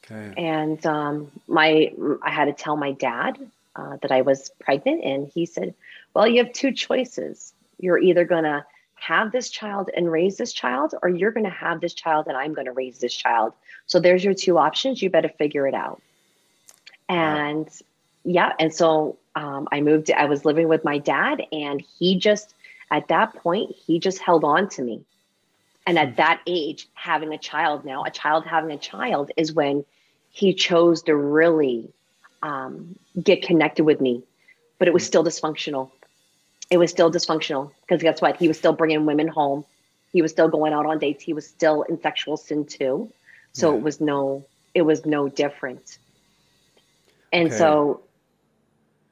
Okay. 0.05 0.33
And 0.37 0.83
um, 0.85 1.31
my 1.47 1.91
I 2.21 2.31
had 2.31 2.45
to 2.45 2.53
tell 2.53 2.75
my 2.75 2.91
dad 2.91 3.37
uh, 3.75 3.97
that 4.01 4.11
I 4.11 4.21
was 4.21 4.51
pregnant, 4.59 5.03
and 5.03 5.27
he 5.33 5.45
said, 5.45 5.73
"Well, 6.13 6.27
you 6.27 6.43
have 6.43 6.53
two 6.53 6.71
choices. 6.71 7.53
You're 7.79 7.99
either 7.99 8.25
gonna 8.25 8.65
have 8.95 9.31
this 9.31 9.49
child 9.49 9.89
and 9.95 10.11
raise 10.11 10.37
this 10.37 10.53
child, 10.53 10.95
or 11.01 11.09
you're 11.09 11.31
gonna 11.31 11.49
have 11.49 11.81
this 11.81 11.93
child 11.93 12.27
and 12.27 12.37
I'm 12.37 12.53
gonna 12.53 12.71
raise 12.73 12.99
this 12.99 13.13
child. 13.13 13.53
So 13.85 13.99
there's 13.99 14.23
your 14.23 14.33
two 14.33 14.57
options. 14.57 15.01
You 15.01 15.09
better 15.09 15.29
figure 15.29 15.67
it 15.67 15.73
out." 15.73 16.01
And 17.09 17.65
wow. 17.65 17.71
yeah, 18.23 18.53
and 18.59 18.73
so 18.73 19.17
um, 19.35 19.67
I 19.71 19.81
moved, 19.81 20.11
I 20.11 20.25
was 20.25 20.45
living 20.45 20.67
with 20.67 20.83
my 20.83 20.97
dad, 20.97 21.43
and 21.51 21.83
he 21.99 22.17
just, 22.17 22.53
at 22.91 23.07
that 23.07 23.35
point, 23.35 23.75
he 23.75 23.99
just 23.99 24.19
held 24.19 24.43
on 24.43 24.69
to 24.69 24.81
me. 24.81 25.03
And 25.85 25.97
at 25.97 26.09
hmm. 26.09 26.15
that 26.15 26.41
age, 26.47 26.87
having 26.93 27.33
a 27.33 27.37
child 27.37 27.85
now, 27.85 28.03
a 28.03 28.11
child 28.11 28.45
having 28.45 28.71
a 28.71 28.77
child 28.77 29.31
is 29.35 29.51
when 29.51 29.85
he 30.31 30.53
chose 30.53 31.03
to 31.03 31.15
really 31.15 31.91
um, 32.41 32.97
get 33.21 33.41
connected 33.41 33.83
with 33.83 34.01
me. 34.01 34.23
But 34.79 34.87
it 34.87 34.93
was 34.93 35.03
hmm. 35.03 35.07
still 35.07 35.23
dysfunctional. 35.23 35.91
It 36.69 36.77
was 36.77 36.89
still 36.89 37.11
dysfunctional 37.11 37.71
because 37.81 38.01
guess 38.01 38.21
what? 38.21 38.37
He 38.37 38.47
was 38.47 38.57
still 38.57 38.73
bringing 38.73 39.05
women 39.05 39.27
home. 39.27 39.65
He 40.11 40.21
was 40.21 40.31
still 40.31 40.47
going 40.47 40.73
out 40.73 40.85
on 40.85 40.99
dates. 40.99 41.23
He 41.23 41.33
was 41.33 41.45
still 41.45 41.83
in 41.83 42.01
sexual 42.01 42.37
sin 42.37 42.65
too. 42.65 43.11
So 43.51 43.71
yeah. 43.71 43.77
it 43.77 43.83
was 43.83 44.01
no, 44.01 44.45
it 44.73 44.83
was 44.83 45.05
no 45.05 45.27
different. 45.27 45.97
And 47.33 47.47
okay. 47.47 47.57
so, 47.57 48.01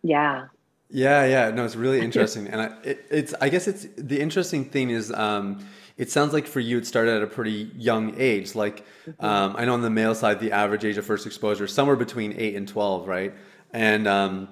yeah. 0.04 0.48
Yeah, 0.90 1.26
yeah, 1.26 1.52
no, 1.52 1.66
it's 1.66 1.78
really 1.78 2.02
interesting, 2.02 2.48
and 2.48 2.62
I, 2.62 2.66
it, 2.84 3.06
it's 3.10 3.34
I 3.40 3.48
guess 3.48 3.66
it's 3.70 3.88
the 3.96 4.20
interesting 4.20 4.66
thing 4.66 4.90
is 4.90 5.10
um, 5.14 5.66
it 5.96 6.12
sounds 6.12 6.34
like 6.34 6.48
for 6.48 6.60
you 6.60 6.78
it 6.80 6.86
started 6.86 7.16
at 7.16 7.24
a 7.24 7.28
pretty 7.28 7.72
young 7.78 8.14
age. 8.20 8.56
Like 8.56 8.86
mm-hmm. 9.08 9.24
um, 9.24 9.56
I 9.58 9.64
know 9.64 9.74
on 9.74 9.84
the 9.84 9.90
male 9.90 10.14
side, 10.14 10.42
the 10.42 10.52
average 10.52 10.84
age 10.84 10.98
of 10.98 11.06
first 11.06 11.26
exposure 11.26 11.64
is 11.64 11.74
somewhere 11.74 11.96
between 11.96 12.34
eight 12.34 12.56
and 12.56 12.68
twelve, 12.68 13.08
right? 13.08 13.34
And 13.72 14.06
um, 14.06 14.50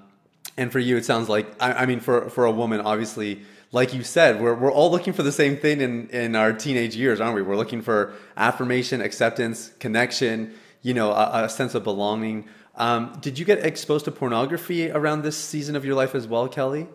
and 0.56 0.72
for 0.72 0.80
you, 0.80 0.96
it 0.96 1.04
sounds 1.04 1.28
like 1.28 1.62
I, 1.62 1.74
I 1.74 1.86
mean 1.86 2.00
for 2.00 2.30
for 2.30 2.46
a 2.46 2.52
woman, 2.52 2.80
obviously 2.80 3.42
like 3.72 3.94
you 3.94 4.04
said, 4.04 4.42
we're, 4.42 4.56
we're 4.56 4.72
all 4.72 4.90
looking 4.90 5.14
for 5.14 5.24
the 5.24 5.32
same 5.32 5.56
thing 5.56 5.82
in, 5.82 6.10
in 6.10 6.36
our 6.36 6.54
teenage 6.54 6.96
years, 6.96 7.22
aren't 7.22 7.36
we? 7.36 7.42
We're 7.42 7.56
looking 7.56 7.82
for 7.82 8.14
affirmation, 8.36 9.02
acceptance, 9.02 9.72
connection, 9.80 10.54
you 10.82 10.94
know, 10.94 11.12
a, 11.12 11.44
a 11.44 11.50
sense 11.50 11.76
of 11.76 11.84
belonging. 11.84 12.48
Um, 12.80 13.18
did 13.20 13.38
you 13.38 13.46
get 13.46 13.66
exposed 13.66 14.06
to 14.06 14.12
pornography 14.12 14.90
around 14.90 15.22
this 15.22 15.38
season 15.38 15.76
of 15.76 15.86
your 15.86 15.96
life 15.96 16.16
as 16.16 16.28
well, 16.28 16.48
Kelly? 16.48 16.88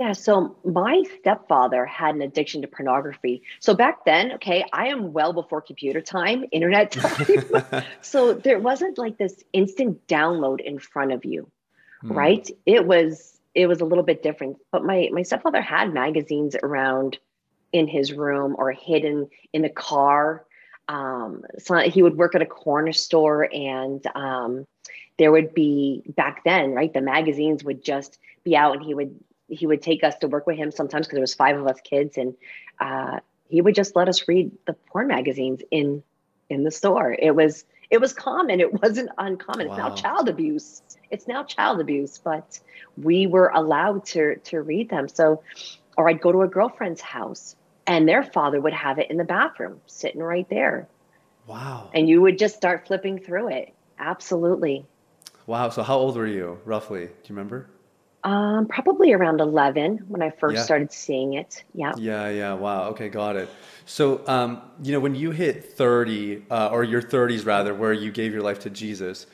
Yeah, 0.00 0.12
so 0.12 0.56
my 0.64 1.04
stepfather 1.20 1.84
had 1.84 2.14
an 2.14 2.22
addiction 2.22 2.62
to 2.62 2.68
pornography. 2.68 3.42
So 3.60 3.74
back 3.74 4.06
then, 4.06 4.32
okay, 4.32 4.64
I 4.72 4.88
am 4.88 5.12
well 5.12 5.34
before 5.34 5.60
computer 5.60 6.00
time, 6.00 6.46
internet 6.52 6.90
time. 6.92 7.84
so 8.00 8.32
there 8.32 8.58
wasn't 8.58 8.98
like 8.98 9.18
this 9.18 9.44
instant 9.52 10.06
download 10.08 10.60
in 10.60 10.78
front 10.78 11.12
of 11.12 11.24
you, 11.24 11.50
hmm. 12.00 12.12
right? 12.12 12.50
It 12.64 12.86
was 12.86 13.38
it 13.54 13.66
was 13.66 13.80
a 13.80 13.84
little 13.84 14.04
bit 14.04 14.22
different. 14.22 14.56
But 14.72 14.84
my 14.84 15.10
my 15.12 15.22
stepfather 15.22 15.60
had 15.60 15.92
magazines 15.92 16.56
around 16.62 17.18
in 17.72 17.86
his 17.86 18.12
room 18.12 18.56
or 18.58 18.72
hidden 18.72 19.28
in 19.52 19.60
the 19.62 19.68
car. 19.68 20.46
Um, 20.90 21.44
so 21.58 21.78
he 21.78 22.02
would 22.02 22.16
work 22.16 22.34
at 22.34 22.42
a 22.42 22.46
corner 22.46 22.92
store, 22.92 23.48
and 23.52 24.04
um, 24.16 24.66
there 25.18 25.30
would 25.30 25.54
be 25.54 26.02
back 26.16 26.42
then, 26.44 26.72
right? 26.72 26.92
The 26.92 27.00
magazines 27.00 27.62
would 27.62 27.84
just 27.84 28.18
be 28.42 28.56
out, 28.56 28.76
and 28.76 28.84
he 28.84 28.92
would 28.92 29.14
he 29.46 29.66
would 29.66 29.82
take 29.82 30.02
us 30.02 30.16
to 30.18 30.28
work 30.28 30.46
with 30.46 30.56
him 30.56 30.72
sometimes 30.72 31.06
because 31.06 31.14
there 31.14 31.22
was 31.22 31.34
five 31.34 31.56
of 31.56 31.66
us 31.68 31.80
kids, 31.82 32.18
and 32.18 32.34
uh, 32.80 33.20
he 33.48 33.60
would 33.60 33.76
just 33.76 33.94
let 33.94 34.08
us 34.08 34.26
read 34.26 34.50
the 34.66 34.72
porn 34.72 35.06
magazines 35.06 35.60
in 35.70 36.02
in 36.48 36.64
the 36.64 36.72
store. 36.72 37.16
It 37.16 37.36
was 37.36 37.64
it 37.88 38.00
was 38.00 38.12
common. 38.12 38.60
It 38.60 38.82
wasn't 38.82 39.10
uncommon. 39.16 39.68
Wow. 39.68 39.74
It's 39.74 39.78
now 39.78 39.94
child 39.94 40.28
abuse. 40.28 40.82
It's 41.12 41.28
now 41.28 41.44
child 41.44 41.80
abuse, 41.80 42.18
but 42.18 42.58
we 42.96 43.28
were 43.28 43.52
allowed 43.54 44.06
to 44.06 44.36
to 44.36 44.60
read 44.60 44.90
them. 44.90 45.08
So, 45.08 45.44
or 45.96 46.08
I'd 46.08 46.20
go 46.20 46.32
to 46.32 46.42
a 46.42 46.48
girlfriend's 46.48 47.00
house 47.00 47.54
and 47.86 48.08
their 48.08 48.22
father 48.22 48.60
would 48.60 48.72
have 48.72 48.98
it 48.98 49.10
in 49.10 49.16
the 49.16 49.24
bathroom, 49.24 49.80
sitting 49.86 50.22
right 50.22 50.48
there. 50.48 50.88
Wow. 51.46 51.90
And 51.94 52.08
you 52.08 52.20
would 52.20 52.38
just 52.38 52.56
start 52.56 52.86
flipping 52.86 53.18
through 53.18 53.48
it. 53.48 53.74
Absolutely. 53.98 54.86
Wow. 55.46 55.70
So 55.70 55.82
how 55.82 55.96
old 55.98 56.16
were 56.16 56.26
you 56.26 56.58
roughly? 56.64 57.06
Do 57.06 57.12
you 57.24 57.34
remember? 57.34 57.68
Um, 58.22 58.66
probably 58.66 59.12
around 59.12 59.40
11 59.40 60.04
when 60.08 60.22
I 60.22 60.30
first 60.30 60.56
yeah. 60.56 60.62
started 60.62 60.92
seeing 60.92 61.34
it. 61.34 61.64
Yeah. 61.74 61.92
Yeah. 61.96 62.28
Yeah. 62.28 62.52
Wow. 62.52 62.90
Okay. 62.90 63.08
Got 63.08 63.36
it. 63.36 63.48
So, 63.86 64.26
um, 64.28 64.62
you 64.82 64.92
know, 64.92 65.00
when 65.00 65.14
you 65.14 65.32
hit 65.32 65.72
30, 65.72 66.44
uh, 66.50 66.68
or 66.68 66.84
your 66.84 67.02
30s 67.02 67.44
rather, 67.44 67.74
where 67.74 67.92
you 67.92 68.12
gave 68.12 68.32
your 68.32 68.42
life 68.42 68.60
to 68.60 68.70
Jesus, 68.70 69.26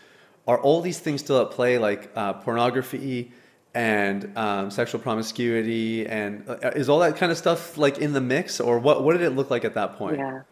are 0.46 0.58
all 0.58 0.80
these 0.80 1.00
things 1.00 1.20
still 1.20 1.42
at 1.42 1.50
play, 1.50 1.78
like 1.78 2.10
uh, 2.14 2.32
pornography 2.34 3.32
and 3.76 4.36
um, 4.36 4.70
sexual 4.70 5.00
promiscuity, 5.00 6.06
and 6.06 6.48
uh, 6.48 6.70
is 6.74 6.88
all 6.88 6.98
that 7.00 7.16
kind 7.16 7.30
of 7.30 7.38
stuff 7.38 7.76
like 7.76 7.98
in 7.98 8.12
the 8.12 8.20
mix, 8.20 8.60
or 8.60 8.78
what? 8.78 9.04
What 9.04 9.12
did 9.12 9.22
it 9.22 9.30
look 9.30 9.50
like 9.50 9.64
at 9.64 9.74
that 9.74 9.96
point? 9.96 10.18
Yeah. 10.18 10.42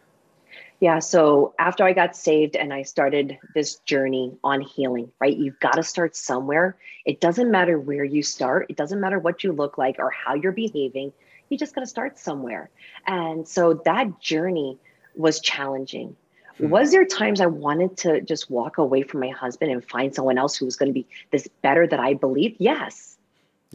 Yeah. 0.81 0.99
So 0.99 1.53
after 1.57 1.85
I 1.85 1.93
got 1.93 2.17
saved 2.17 2.57
and 2.57 2.73
I 2.73 2.81
started 2.81 3.39
this 3.53 3.75
journey 3.85 4.33
on 4.43 4.59
healing, 4.59 5.09
right? 5.21 5.35
You've 5.35 5.59
got 5.61 5.75
to 5.75 5.83
start 5.83 6.17
somewhere. 6.17 6.75
It 7.05 7.21
doesn't 7.21 7.49
matter 7.49 7.79
where 7.79 8.03
you 8.03 8.21
start, 8.21 8.65
it 8.69 8.75
doesn't 8.75 8.99
matter 8.99 9.17
what 9.17 9.43
you 9.43 9.53
look 9.53 9.77
like 9.77 9.95
or 9.99 10.09
how 10.09 10.33
you're 10.33 10.51
behaving 10.51 11.13
you 11.49 11.57
just 11.57 11.75
got 11.75 11.81
to 11.81 11.87
start 11.87 12.17
somewhere. 12.17 12.69
And 13.05 13.47
so 13.47 13.81
that 13.85 14.19
journey 14.19 14.77
was 15.15 15.39
challenging. 15.39 16.15
Hmm. 16.57 16.69
Was 16.69 16.91
there 16.91 17.05
times 17.05 17.41
I 17.41 17.45
wanted 17.47 17.97
to 17.97 18.21
just 18.21 18.49
walk 18.49 18.77
away 18.77 19.03
from 19.03 19.19
my 19.21 19.29
husband 19.29 19.71
and 19.71 19.83
find 19.83 20.13
someone 20.13 20.37
else 20.37 20.55
who 20.55 20.65
was 20.65 20.75
going 20.75 20.89
to 20.89 20.93
be 20.93 21.05
this 21.31 21.47
better 21.61 21.87
that 21.87 21.99
I 21.99 22.13
believed? 22.13 22.57
Yes. 22.59 23.14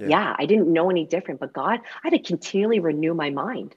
Yeah. 0.01 0.09
yeah, 0.09 0.37
I 0.39 0.47
didn't 0.47 0.73
know 0.73 0.91
any 0.91 1.05
different, 1.05 1.41
but 1.41 1.53
God, 1.53 1.81
I 1.81 2.01
had 2.05 2.13
to 2.13 2.19
continually 2.19 2.81
renew 2.81 3.13
my 3.13 3.31
mind, 3.31 3.75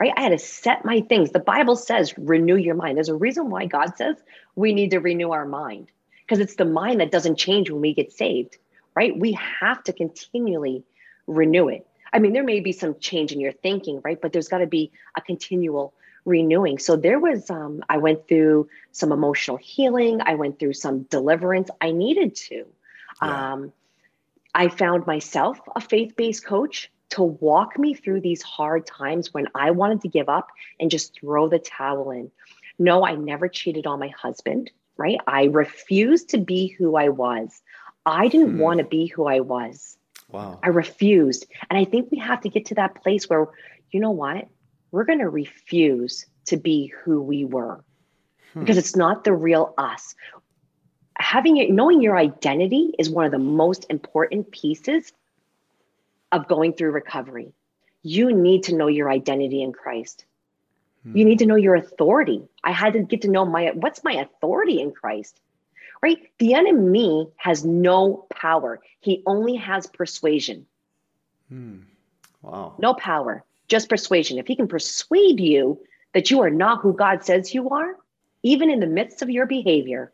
right? 0.00 0.12
I 0.16 0.22
had 0.22 0.30
to 0.30 0.38
set 0.38 0.84
my 0.84 1.02
things. 1.02 1.30
The 1.30 1.40
Bible 1.40 1.76
says, 1.76 2.16
renew 2.16 2.56
your 2.56 2.74
mind. 2.74 2.96
There's 2.96 3.10
a 3.10 3.14
reason 3.14 3.50
why 3.50 3.66
God 3.66 3.96
says 3.96 4.16
we 4.56 4.72
need 4.72 4.92
to 4.92 4.98
renew 4.98 5.30
our 5.30 5.44
mind 5.44 5.90
because 6.24 6.40
it's 6.40 6.56
the 6.56 6.64
mind 6.64 7.00
that 7.00 7.12
doesn't 7.12 7.36
change 7.36 7.70
when 7.70 7.82
we 7.82 7.92
get 7.92 8.12
saved, 8.12 8.56
right? 8.94 9.16
We 9.16 9.32
have 9.32 9.84
to 9.84 9.92
continually 9.92 10.84
renew 11.26 11.68
it. 11.68 11.86
I 12.12 12.18
mean, 12.18 12.32
there 12.32 12.44
may 12.44 12.60
be 12.60 12.72
some 12.72 12.98
change 12.98 13.32
in 13.32 13.40
your 13.40 13.52
thinking, 13.52 14.00
right? 14.02 14.18
But 14.20 14.32
there's 14.32 14.48
got 14.48 14.58
to 14.58 14.66
be 14.66 14.90
a 15.16 15.20
continual 15.20 15.92
renewing. 16.24 16.78
So 16.78 16.96
there 16.96 17.18
was, 17.18 17.50
um, 17.50 17.82
I 17.90 17.98
went 17.98 18.26
through 18.26 18.68
some 18.92 19.12
emotional 19.12 19.58
healing. 19.58 20.20
I 20.22 20.34
went 20.36 20.58
through 20.58 20.74
some 20.74 21.02
deliverance. 21.02 21.68
I 21.80 21.90
needed 21.90 22.34
to. 22.36 22.66
Yeah. 23.22 23.52
Um, 23.52 23.72
I 24.58 24.68
found 24.68 25.06
myself 25.06 25.60
a 25.76 25.80
faith 25.80 26.16
based 26.16 26.44
coach 26.44 26.90
to 27.10 27.22
walk 27.22 27.78
me 27.78 27.94
through 27.94 28.22
these 28.22 28.42
hard 28.42 28.86
times 28.86 29.32
when 29.32 29.46
I 29.54 29.70
wanted 29.70 30.00
to 30.00 30.08
give 30.08 30.28
up 30.28 30.48
and 30.80 30.90
just 30.90 31.20
throw 31.20 31.48
the 31.48 31.60
towel 31.60 32.10
in. 32.10 32.32
No, 32.76 33.06
I 33.06 33.14
never 33.14 33.46
cheated 33.46 33.86
on 33.86 34.00
my 34.00 34.08
husband, 34.08 34.72
right? 34.96 35.18
I 35.28 35.44
refused 35.44 36.30
to 36.30 36.38
be 36.38 36.66
who 36.66 36.96
I 36.96 37.08
was. 37.08 37.62
I 38.04 38.26
didn't 38.26 38.54
hmm. 38.54 38.58
want 38.58 38.78
to 38.78 38.84
be 38.84 39.06
who 39.06 39.28
I 39.28 39.38
was. 39.38 39.96
Wow. 40.28 40.58
I 40.60 40.70
refused. 40.70 41.46
And 41.70 41.78
I 41.78 41.84
think 41.84 42.10
we 42.10 42.18
have 42.18 42.40
to 42.40 42.48
get 42.48 42.66
to 42.66 42.74
that 42.74 43.00
place 43.00 43.28
where, 43.28 43.46
you 43.92 44.00
know 44.00 44.10
what? 44.10 44.48
We're 44.90 45.04
going 45.04 45.20
to 45.20 45.28
refuse 45.28 46.26
to 46.46 46.56
be 46.56 46.92
who 47.04 47.22
we 47.22 47.44
were 47.44 47.84
hmm. 48.54 48.60
because 48.60 48.76
it's 48.76 48.96
not 48.96 49.22
the 49.22 49.34
real 49.34 49.72
us. 49.78 50.16
Having 51.28 51.58
it, 51.58 51.70
knowing 51.70 52.00
your 52.00 52.16
identity 52.16 52.94
is 52.98 53.10
one 53.10 53.26
of 53.26 53.32
the 53.32 53.38
most 53.38 53.86
important 53.90 54.50
pieces 54.50 55.12
of 56.32 56.48
going 56.48 56.72
through 56.72 56.92
recovery. 56.92 57.52
You 58.02 58.32
need 58.32 58.62
to 58.64 58.74
know 58.74 58.86
your 58.86 59.10
identity 59.10 59.62
in 59.62 59.72
Christ. 59.72 60.24
Hmm. 61.02 61.16
You 61.16 61.24
need 61.24 61.40
to 61.40 61.46
know 61.46 61.56
your 61.56 61.74
authority. 61.74 62.42
I 62.64 62.72
had 62.72 62.94
to 62.94 63.00
get 63.00 63.22
to 63.22 63.28
know 63.28 63.44
my 63.44 63.72
what's 63.74 64.02
my 64.02 64.12
authority 64.12 64.80
in 64.80 64.92
Christ 64.92 65.38
right? 66.02 66.18
The 66.38 66.54
enemy 66.54 67.28
has 67.36 67.64
no 67.64 68.26
power, 68.30 68.80
he 69.00 69.22
only 69.26 69.56
has 69.56 69.86
persuasion. 69.86 70.66
Hmm. 71.48 71.78
Wow. 72.42 72.74
No 72.78 72.94
power, 72.94 73.44
just 73.68 73.88
persuasion. 73.88 74.38
If 74.38 74.46
he 74.46 74.56
can 74.56 74.68
persuade 74.68 75.40
you 75.40 75.80
that 76.14 76.30
you 76.30 76.40
are 76.42 76.50
not 76.50 76.80
who 76.80 76.92
God 76.92 77.24
says 77.24 77.52
you 77.52 77.70
are, 77.70 77.96
even 78.42 78.70
in 78.70 78.80
the 78.80 78.86
midst 78.86 79.22
of 79.22 79.30
your 79.30 79.46
behavior, 79.46 80.12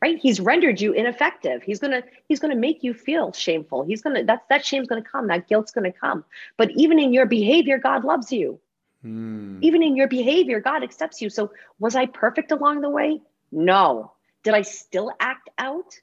right? 0.00 0.18
He's 0.18 0.40
rendered 0.40 0.80
you 0.80 0.92
ineffective. 0.92 1.62
He's 1.62 1.78
gonna 1.78 2.02
he's 2.28 2.40
gonna 2.40 2.56
make 2.56 2.82
you 2.82 2.94
feel 2.94 3.32
shameful. 3.32 3.84
He's 3.84 4.02
gonna 4.02 4.24
that's 4.24 4.46
that 4.48 4.64
shame's 4.64 4.88
gonna 4.88 5.02
come. 5.02 5.26
That 5.28 5.48
guilt's 5.48 5.72
gonna 5.72 5.92
come. 5.92 6.24
But 6.56 6.70
even 6.72 6.98
in 6.98 7.12
your 7.12 7.26
behavior, 7.26 7.78
God 7.78 8.04
loves 8.04 8.32
you. 8.32 8.60
Hmm. 9.02 9.58
Even 9.62 9.82
in 9.82 9.96
your 9.96 10.08
behavior, 10.08 10.60
God 10.60 10.82
accepts 10.82 11.20
you. 11.20 11.30
So 11.30 11.52
was 11.78 11.96
I 11.96 12.06
perfect 12.06 12.52
along 12.52 12.80
the 12.80 12.90
way? 12.90 13.20
No. 13.52 14.12
Did 14.42 14.54
I 14.54 14.62
still 14.62 15.12
act 15.20 15.50
out 15.58 15.98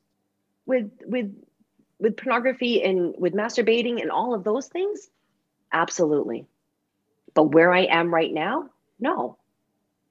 with 0.66 0.92
with 1.06 1.36
with 2.00 2.18
pornography 2.18 2.84
and 2.84 3.16
with 3.18 3.34
masturbating 3.34 4.02
and 4.02 4.12
all 4.12 4.34
of 4.34 4.44
those 4.44 4.68
things? 4.68 5.10
Absolutely. 5.72 6.46
But 7.34 7.52
where 7.52 7.74
I 7.74 7.82
am 7.82 8.14
right 8.14 8.34
now, 8.34 8.70
no. 9.00 9.38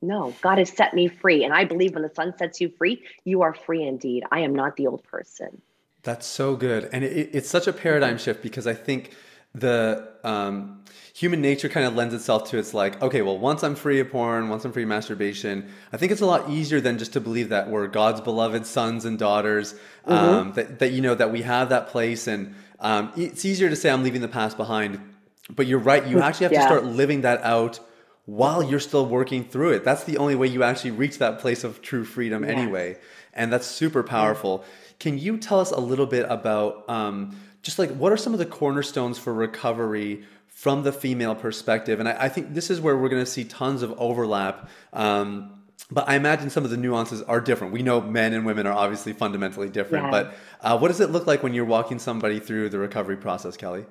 No, 0.02 0.34
God 0.42 0.58
has 0.58 0.70
set 0.70 0.94
me 0.94 1.08
free. 1.08 1.44
And 1.44 1.54
I 1.54 1.64
believe 1.64 1.94
when 1.94 2.02
the 2.02 2.12
Son 2.14 2.36
sets 2.36 2.60
you 2.60 2.68
free, 2.68 3.02
you 3.24 3.42
are 3.42 3.54
free 3.54 3.82
indeed. 3.82 4.24
I 4.30 4.40
am 4.40 4.54
not 4.54 4.76
the 4.76 4.86
old 4.86 5.02
person. 5.04 5.62
That's 6.02 6.26
so 6.26 6.54
good. 6.54 6.88
And 6.92 7.02
it, 7.02 7.30
it's 7.32 7.48
such 7.48 7.66
a 7.66 7.72
paradigm 7.72 8.18
shift 8.18 8.42
because 8.42 8.66
I 8.66 8.74
think 8.74 9.12
the 9.56 10.06
um, 10.22 10.84
human 11.14 11.40
nature 11.40 11.68
kind 11.68 11.86
of 11.86 11.94
lends 11.94 12.12
itself 12.12 12.50
to 12.50 12.58
it's 12.58 12.74
like 12.74 13.00
okay 13.00 13.22
well 13.22 13.38
once 13.38 13.62
i'm 13.62 13.74
free 13.74 14.00
of 14.00 14.10
porn 14.10 14.50
once 14.50 14.66
i'm 14.66 14.72
free 14.72 14.82
of 14.82 14.88
masturbation 14.88 15.66
i 15.94 15.96
think 15.96 16.12
it's 16.12 16.20
a 16.20 16.26
lot 16.26 16.50
easier 16.50 16.78
than 16.78 16.98
just 16.98 17.14
to 17.14 17.20
believe 17.20 17.48
that 17.48 17.70
we're 17.70 17.86
god's 17.86 18.20
beloved 18.20 18.66
sons 18.66 19.06
and 19.06 19.18
daughters 19.18 19.72
mm-hmm. 20.06 20.12
um, 20.12 20.52
that, 20.52 20.78
that 20.78 20.92
you 20.92 21.00
know 21.00 21.14
that 21.14 21.32
we 21.32 21.40
have 21.40 21.70
that 21.70 21.88
place 21.88 22.26
and 22.26 22.54
um, 22.80 23.10
it's 23.16 23.46
easier 23.46 23.70
to 23.70 23.76
say 23.76 23.88
i'm 23.88 24.02
leaving 24.02 24.20
the 24.20 24.28
past 24.28 24.58
behind 24.58 25.00
but 25.48 25.66
you're 25.66 25.78
right 25.78 26.06
you 26.06 26.20
actually 26.22 26.44
have 26.44 26.52
yeah. 26.52 26.60
to 26.60 26.66
start 26.66 26.84
living 26.84 27.22
that 27.22 27.42
out 27.42 27.80
while 28.26 28.62
you're 28.62 28.80
still 28.80 29.06
working 29.06 29.42
through 29.44 29.70
it 29.72 29.84
that's 29.84 30.04
the 30.04 30.18
only 30.18 30.34
way 30.34 30.46
you 30.46 30.62
actually 30.62 30.90
reach 30.90 31.18
that 31.18 31.38
place 31.38 31.64
of 31.64 31.80
true 31.80 32.04
freedom 32.04 32.44
anyway 32.44 32.96
and 33.32 33.52
that's 33.52 33.66
super 33.66 34.02
powerful 34.02 34.64
can 34.98 35.18
you 35.18 35.36
tell 35.36 35.60
us 35.60 35.70
a 35.70 35.80
little 35.80 36.06
bit 36.06 36.26
about 36.28 36.88
um, 36.88 37.36
just 37.62 37.78
like 37.78 37.90
what 37.90 38.12
are 38.12 38.16
some 38.16 38.32
of 38.32 38.38
the 38.38 38.46
cornerstones 38.46 39.18
for 39.18 39.32
recovery 39.32 40.24
from 40.56 40.84
the 40.84 40.92
female 40.92 41.34
perspective? 41.34 42.00
And 42.00 42.08
I, 42.08 42.16
I 42.24 42.28
think 42.30 42.54
this 42.54 42.70
is 42.70 42.80
where 42.80 42.96
we're 42.96 43.10
going 43.10 43.22
to 43.22 43.30
see 43.30 43.44
tons 43.44 43.82
of 43.82 43.92
overlap. 43.98 44.70
Um, 44.94 45.52
but 45.90 46.08
I 46.08 46.16
imagine 46.16 46.48
some 46.48 46.64
of 46.64 46.70
the 46.70 46.78
nuances 46.78 47.22
are 47.22 47.42
different. 47.42 47.74
We 47.74 47.82
know 47.82 48.00
men 48.00 48.32
and 48.32 48.46
women 48.46 48.66
are 48.66 48.72
obviously 48.72 49.12
fundamentally 49.12 49.68
different, 49.68 50.06
yeah. 50.06 50.10
but 50.10 50.34
uh, 50.62 50.78
what 50.78 50.88
does 50.88 51.00
it 51.00 51.10
look 51.10 51.26
like 51.26 51.42
when 51.42 51.52
you're 51.52 51.66
walking 51.66 51.98
somebody 51.98 52.40
through 52.40 52.70
the 52.70 52.78
recovery 52.78 53.18
process, 53.18 53.58
Kelly? 53.58 53.84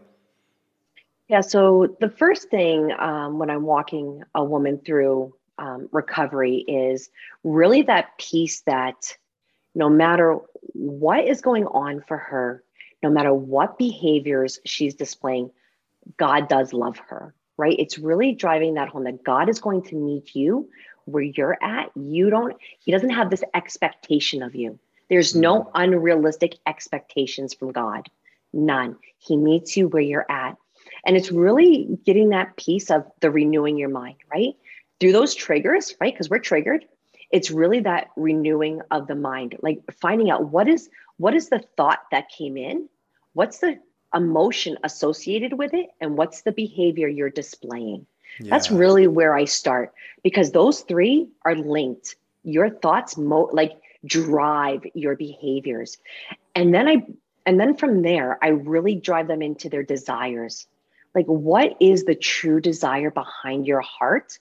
Yeah, 1.27 1.41
so 1.41 1.95
the 1.99 2.09
first 2.09 2.49
thing 2.49 2.91
um, 2.99 3.39
when 3.39 3.49
I'm 3.49 3.63
walking 3.63 4.23
a 4.35 4.43
woman 4.43 4.79
through 4.85 5.33
um, 5.57 5.89
recovery 5.91 6.57
is 6.67 7.09
really 7.43 7.81
that 7.83 8.17
piece 8.17 8.61
that 8.61 9.17
no 9.73 9.89
matter 9.89 10.37
what 10.73 11.25
is 11.25 11.41
going 11.41 11.65
on 11.67 12.01
for 12.07 12.17
her, 12.17 12.63
no 13.01 13.09
matter 13.09 13.33
what 13.33 13.77
behaviors 13.77 14.59
she's 14.65 14.95
displaying, 14.95 15.51
God 16.17 16.47
does 16.47 16.73
love 16.73 16.97
her, 17.09 17.33
right? 17.57 17.75
It's 17.77 17.97
really 17.97 18.33
driving 18.33 18.75
that 18.75 18.89
home 18.89 19.05
that 19.05 19.23
God 19.23 19.49
is 19.49 19.59
going 19.59 19.83
to 19.83 19.95
meet 19.95 20.35
you 20.35 20.69
where 21.05 21.23
you're 21.23 21.57
at. 21.61 21.91
You 21.95 22.29
don't, 22.29 22.55
He 22.79 22.91
doesn't 22.91 23.09
have 23.09 23.29
this 23.29 23.43
expectation 23.53 24.43
of 24.43 24.55
you. 24.55 24.79
There's 25.09 25.35
no 25.35 25.61
mm-hmm. 25.61 25.69
unrealistic 25.73 26.55
expectations 26.67 27.53
from 27.53 27.71
God, 27.71 28.09
none. 28.53 28.97
He 29.17 29.37
meets 29.37 29.75
you 29.75 29.87
where 29.87 30.01
you're 30.01 30.29
at. 30.29 30.57
And 31.05 31.15
it's 31.15 31.31
really 31.31 31.97
getting 32.05 32.29
that 32.29 32.57
piece 32.57 32.89
of 32.89 33.05
the 33.19 33.31
renewing 33.31 33.77
your 33.77 33.89
mind, 33.89 34.17
right? 34.31 34.55
Through 34.99 35.11
those 35.11 35.35
triggers, 35.35 35.93
right? 35.99 36.13
Because 36.13 36.29
we're 36.29 36.39
triggered. 36.39 36.85
It's 37.31 37.51
really 37.51 37.81
that 37.81 38.09
renewing 38.15 38.81
of 38.91 39.07
the 39.07 39.15
mind, 39.15 39.57
like 39.61 39.81
finding 39.99 40.29
out 40.29 40.49
what 40.49 40.67
is 40.67 40.89
what 41.17 41.33
is 41.33 41.49
the 41.49 41.63
thought 41.77 41.99
that 42.11 42.29
came 42.29 42.57
in, 42.57 42.89
what's 43.33 43.59
the 43.59 43.79
emotion 44.13 44.77
associated 44.83 45.53
with 45.53 45.73
it, 45.73 45.89
and 45.99 46.17
what's 46.17 46.41
the 46.41 46.51
behavior 46.51 47.07
you're 47.07 47.29
displaying. 47.29 48.05
Yeah. 48.39 48.49
That's 48.49 48.71
really 48.71 49.07
where 49.07 49.35
I 49.35 49.45
start 49.45 49.93
because 50.23 50.51
those 50.51 50.81
three 50.81 51.29
are 51.43 51.55
linked. 51.55 52.15
Your 52.43 52.69
thoughts 52.69 53.17
mo- 53.17 53.49
like 53.51 53.79
drive 54.05 54.85
your 54.93 55.15
behaviors. 55.15 55.97
And 56.53 56.73
then 56.73 56.87
I 56.87 57.05
and 57.45 57.59
then 57.59 57.75
from 57.75 58.01
there 58.01 58.37
I 58.41 58.49
really 58.49 58.95
drive 58.95 59.27
them 59.27 59.41
into 59.41 59.69
their 59.69 59.83
desires. 59.83 60.67
Like 61.15 61.25
what 61.25 61.77
is 61.79 62.03
the 62.03 62.13
true 62.13 62.59
desire 62.59 63.09
behind 63.09 63.65
your 63.65 63.81
heart 63.81 64.37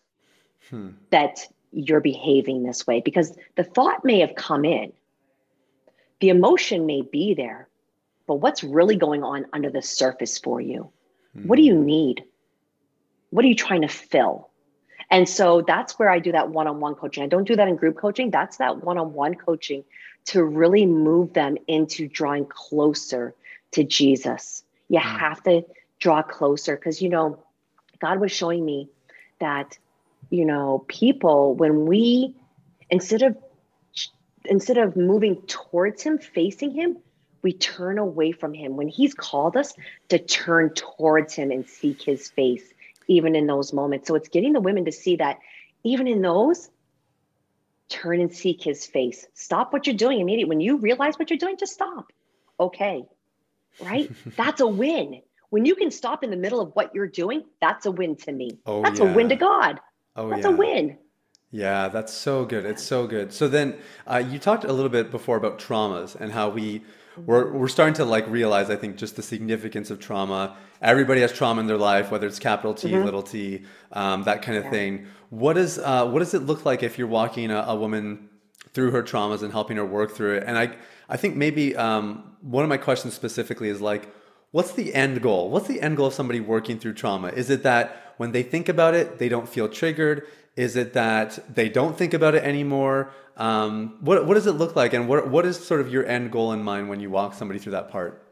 hmm. 0.69 0.91
that 1.11 1.47
you're 1.73 2.01
behaving 2.01 2.63
this 2.63 2.87
way 2.87 3.01
because 3.01 3.37
the 3.57 3.65
thought 3.65 4.05
may 4.05 4.21
have 4.21 4.35
come 4.35 4.65
in. 4.65 4.93
The 6.21 6.29
emotion 6.29 6.87
may 6.87 7.03
be 7.03 7.35
there, 7.35 7.69
but 8.27 8.37
what's 8.37 8.65
really 8.65 8.97
going 8.97 9.23
on 9.23 9.47
under 9.53 9.71
the 9.71 9.83
surface 9.83 10.39
for 10.39 10.61
you? 10.61 10.91
Hmm. 11.35 11.49
What 11.49 11.57
do 11.57 11.63
you 11.63 11.79
need? 11.79 12.25
What 13.31 13.45
are 13.45 13.49
you 13.49 13.55
trying 13.55 13.83
to 13.83 13.89
fill? 13.89 14.51
And 15.11 15.29
so 15.29 15.63
that's 15.63 15.99
where 15.99 16.11
I 16.11 16.19
do 16.19 16.33
that 16.33 16.51
one 16.51 16.67
on 16.67 16.81
one 16.81 16.95
coaching. 16.95 17.23
I 17.23 17.29
don't 17.29 17.47
do 17.47 17.57
that 17.57 17.69
in 17.69 17.77
group 17.77 17.97
coaching. 17.97 18.31
That's 18.31 18.57
that 18.57 18.83
one 18.83 18.99
on 18.99 19.13
one 19.13 19.35
coaching 19.35 19.85
to 20.27 20.43
really 20.43 20.87
move 20.87 21.35
them 21.35 21.57
into 21.69 22.09
drawing 22.09 22.47
closer 22.47 23.35
to 23.73 23.85
Jesus. 23.85 24.63
You 24.89 25.01
mm. 25.01 25.03
have 25.03 25.43
to 25.45 25.65
draw 26.05 26.23
closer 26.23 26.77
because, 26.77 27.01
you 27.01 27.09
know, 27.09 27.43
God 27.99 28.21
was 28.21 28.31
showing 28.31 28.62
me 28.62 28.90
that, 29.40 29.79
you 30.29 30.45
know, 30.45 30.85
people, 30.87 31.55
when 31.55 31.87
we, 31.87 32.37
instead 32.90 33.23
of, 33.23 33.38
instead 34.45 34.77
of 34.77 34.97
moving 34.97 35.40
towards 35.47 36.03
him, 36.03 36.19
facing 36.19 36.73
him, 36.73 36.99
we 37.40 37.55
turn 37.55 37.97
away 37.97 38.33
from 38.33 38.53
him 38.53 38.77
when 38.77 38.87
he's 38.87 39.14
called 39.14 39.57
us 39.57 39.73
to 40.11 40.19
turn 40.19 40.75
towards 40.75 41.33
him 41.33 41.51
and 41.51 41.67
seek 41.67 42.03
his 42.03 42.29
face 42.29 42.64
even 43.09 43.35
in 43.35 43.47
those 43.47 43.73
moments. 43.73 44.07
So 44.07 44.14
it's 44.14 44.29
getting 44.29 44.53
the 44.53 44.61
women 44.61 44.85
to 44.85 44.93
see 44.93 45.17
that 45.17 45.38
even 45.85 46.07
in 46.07 46.21
those, 46.21 46.69
turn 47.88 48.21
and 48.21 48.35
seek 48.35 48.62
his 48.62 48.85
face. 48.85 49.27
Stop 49.33 49.73
what 49.73 49.87
you're 49.87 49.97
doing 49.97 50.21
immediately. 50.21 50.51
When 50.51 50.61
you 50.61 50.77
realize 50.77 51.19
what 51.19 51.31
you're 51.31 51.38
doing, 51.38 51.57
just 51.59 51.73
stop. 51.73 52.12
Okay. 52.61 53.07
Right? 53.83 54.11
that's 54.37 54.61
a 54.61 54.67
win. 54.67 55.23
When 55.55 55.64
you 55.64 55.77
can 55.77 55.93
stop 55.93 56.25
in 56.25 56.31
the 56.31 56.37
middle 56.37 56.61
of 56.61 56.75
what 56.75 56.93
you're 56.97 57.07
doing, 57.07 57.45
that's 57.61 57.87
a 57.87 57.90
win 57.93 58.17
to 58.17 58.33
me. 58.33 58.59
Oh, 58.67 58.83
that's 58.83 58.99
yeah. 58.99 59.12
a 59.12 59.14
win 59.14 59.29
to 59.29 59.37
God. 59.37 59.79
Oh, 60.17 60.29
that's 60.29 60.43
yeah. 60.43 60.51
a 60.51 60.57
win. 60.57 60.99
Yeah, 61.53 61.87
that's 61.87 62.12
so 62.12 62.45
good. 62.45 62.67
It's 62.67 62.83
so 62.83 63.07
good. 63.07 63.33
So 63.33 63.47
then 63.47 63.77
uh, 64.05 64.17
you 64.17 64.40
talked 64.40 64.64
a 64.64 64.73
little 64.73 64.88
bit 64.88 65.12
before 65.12 65.37
about 65.37 65.61
traumas 65.61 66.17
and 66.17 66.33
how 66.33 66.49
we 66.49 66.83
we're, 67.17 67.53
we're 67.53 67.69
starting 67.69 67.95
to 67.95 68.05
like 68.05 68.27
realize 68.27 68.71
i 68.71 68.75
think 68.75 68.97
just 68.97 69.14
the 69.14 69.23
significance 69.23 69.88
of 69.88 70.01
trauma 70.01 70.57
everybody 70.83 71.21
has 71.21 71.33
trauma 71.33 71.61
in 71.61 71.69
their 71.69 71.79
life 71.79 72.11
whether 72.11 72.27
it's 72.27 72.40
capital 72.40 72.75
t 72.75 72.88
mm-hmm. 72.88 73.05
little 73.05 73.23
t 73.23 73.62
um, 73.93 74.25
that 74.25 74.43
kind 74.43 74.59
of 74.59 74.64
yeah. 74.64 74.71
thing 74.71 75.07
what 75.31 75.53
does 75.53 75.79
uh, 75.79 76.05
what 76.05 76.19
does 76.19 76.35
it 76.35 76.43
look 76.43 76.64
like 76.64 76.83
if 76.83 76.99
you're 76.99 77.07
walking 77.07 77.53
a, 77.53 77.59
a, 77.69 77.77
woman 77.77 78.29
through 78.73 78.90
her 78.90 79.01
traumas 79.01 79.45
and 79.45 79.53
helping 79.53 79.77
her 79.77 79.87
work 79.87 80.11
through 80.11 80.35
it 80.35 80.43
and 80.45 80.59
i 80.59 80.77
i 81.09 81.17
think 81.17 81.37
maybe 81.37 81.77
um, 81.77 82.35
one 82.40 82.64
of 82.64 82.69
my 82.69 82.77
questions 82.77 83.14
specifically 83.14 83.69
is 83.69 83.81
like 83.81 84.12
what's 84.55 84.73
the 84.73 84.95
end 84.95 85.21
goal 85.21 85.51
what's 85.51 85.67
the 85.67 85.81
end 85.81 85.97
goal 85.97 86.07
of 86.07 86.14
somebody 86.14 86.40
working 86.40 86.79
through 86.79 86.95
trauma 86.95 87.29
is 87.29 87.51
it 87.51 87.62
that 87.64 88.14
when 88.19 88.31
they 88.33 88.43
think 88.43 88.69
about 88.69 88.95
it 88.95 89.19
they 89.19 89.29
don't 89.29 89.49
feel 89.49 89.69
triggered 89.69 90.27
is 90.57 90.77
it 90.77 90.93
that 90.93 91.38
they 91.53 91.69
don't 91.69 91.99
think 91.99 92.14
about 92.14 92.35
it 92.35 92.45
anymore? 92.45 93.11
Um, 93.37 93.97
what 94.01 94.27
what 94.27 94.35
does 94.35 94.47
it 94.47 94.53
look 94.53 94.77
like, 94.77 94.93
and 94.93 95.09
what 95.09 95.29
what 95.29 95.45
is 95.45 95.59
sort 95.59 95.81
of 95.81 95.93
your 95.93 96.07
end 96.07 96.31
goal 96.31 96.53
in 96.53 96.62
mind 96.62 96.88
when 96.88 97.01
you 97.01 97.11
walk 97.11 97.35
somebody 97.35 97.59
through 97.59 97.73
that 97.73 97.90
part? 97.90 98.23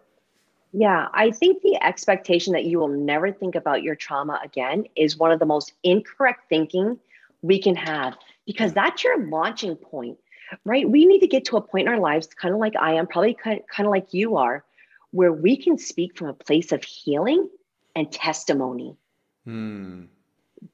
Yeah, 0.72 1.08
I 1.12 1.32
think 1.32 1.62
the 1.62 1.82
expectation 1.82 2.52
that 2.52 2.64
you 2.64 2.78
will 2.78 2.88
never 2.88 3.30
think 3.30 3.56
about 3.56 3.82
your 3.82 3.94
trauma 3.94 4.40
again 4.42 4.86
is 4.96 5.18
one 5.18 5.32
of 5.32 5.38
the 5.38 5.46
most 5.46 5.72
incorrect 5.82 6.48
thinking 6.48 6.98
we 7.42 7.60
can 7.60 7.74
have 7.74 8.16
because 8.46 8.72
that's 8.72 9.04
your 9.04 9.26
launching 9.26 9.76
point, 9.76 10.16
right? 10.64 10.88
We 10.88 11.04
need 11.04 11.20
to 11.20 11.26
get 11.26 11.44
to 11.46 11.56
a 11.56 11.60
point 11.60 11.88
in 11.88 11.92
our 11.92 12.00
lives, 12.00 12.28
kind 12.28 12.54
of 12.54 12.60
like 12.60 12.74
I 12.76 12.94
am, 12.94 13.06
probably 13.06 13.34
kind 13.34 13.60
of 13.80 13.86
like 13.86 14.14
you 14.14 14.36
are, 14.36 14.64
where 15.12 15.32
we 15.32 15.56
can 15.56 15.78
speak 15.78 16.18
from 16.18 16.28
a 16.28 16.34
place 16.34 16.72
of 16.72 16.84
healing 16.84 17.48
and 17.94 18.10
testimony. 18.12 18.96
Hmm 19.44 20.04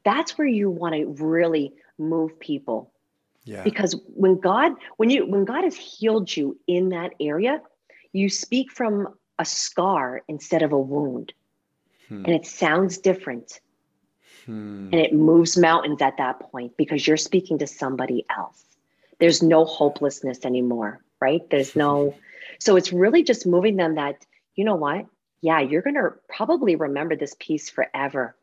that's 0.04 0.36
where 0.36 0.46
you 0.46 0.70
want 0.70 0.94
to 0.94 1.06
really 1.24 1.72
move 1.98 2.38
people. 2.40 2.92
Yeah. 3.44 3.62
Because 3.62 3.98
when 4.14 4.38
God, 4.38 4.72
when 4.96 5.10
you 5.10 5.26
when 5.26 5.44
God 5.44 5.64
has 5.64 5.76
healed 5.76 6.34
you 6.34 6.58
in 6.66 6.90
that 6.90 7.12
area, 7.20 7.62
you 8.12 8.28
speak 8.28 8.70
from 8.70 9.14
a 9.38 9.44
scar 9.44 10.22
instead 10.28 10.62
of 10.62 10.72
a 10.72 10.78
wound. 10.78 11.32
Hmm. 12.08 12.24
And 12.24 12.34
it 12.34 12.46
sounds 12.46 12.98
different. 12.98 13.60
Hmm. 14.44 14.90
And 14.92 14.94
it 14.94 15.14
moves 15.14 15.56
mountains 15.56 16.02
at 16.02 16.18
that 16.18 16.40
point 16.40 16.76
because 16.76 17.06
you're 17.06 17.16
speaking 17.16 17.58
to 17.58 17.66
somebody 17.66 18.26
else. 18.36 18.62
There's 19.18 19.42
no 19.42 19.64
hopelessness 19.64 20.44
anymore, 20.44 21.00
right? 21.20 21.48
There's 21.50 21.74
no 21.74 22.14
so 22.58 22.76
it's 22.76 22.92
really 22.92 23.22
just 23.22 23.46
moving 23.46 23.76
them 23.76 23.94
that, 23.96 24.24
you 24.54 24.64
know 24.64 24.74
what? 24.74 25.06
Yeah, 25.40 25.60
you're 25.60 25.82
going 25.82 25.94
to 25.94 26.10
probably 26.28 26.74
remember 26.74 27.16
this 27.16 27.36
piece 27.38 27.70
forever 27.70 28.34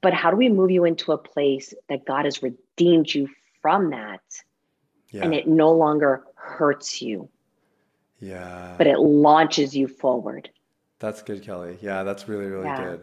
but 0.00 0.14
how 0.14 0.30
do 0.30 0.36
we 0.36 0.48
move 0.48 0.70
you 0.70 0.84
into 0.84 1.12
a 1.12 1.18
place 1.18 1.74
that 1.88 2.04
God 2.04 2.24
has 2.24 2.42
redeemed 2.42 3.12
you 3.12 3.28
from 3.60 3.90
that 3.90 4.20
yeah. 5.10 5.24
and 5.24 5.34
it 5.34 5.48
no 5.48 5.72
longer 5.72 6.24
hurts 6.34 7.02
you? 7.02 7.28
Yeah. 8.20 8.74
But 8.78 8.86
it 8.86 8.98
launches 8.98 9.76
you 9.76 9.88
forward. 9.88 10.50
That's 10.98 11.22
good, 11.22 11.42
Kelly. 11.42 11.78
Yeah, 11.80 12.02
that's 12.02 12.28
really, 12.28 12.46
really 12.46 12.66
yeah. 12.66 12.84
good. 12.84 13.00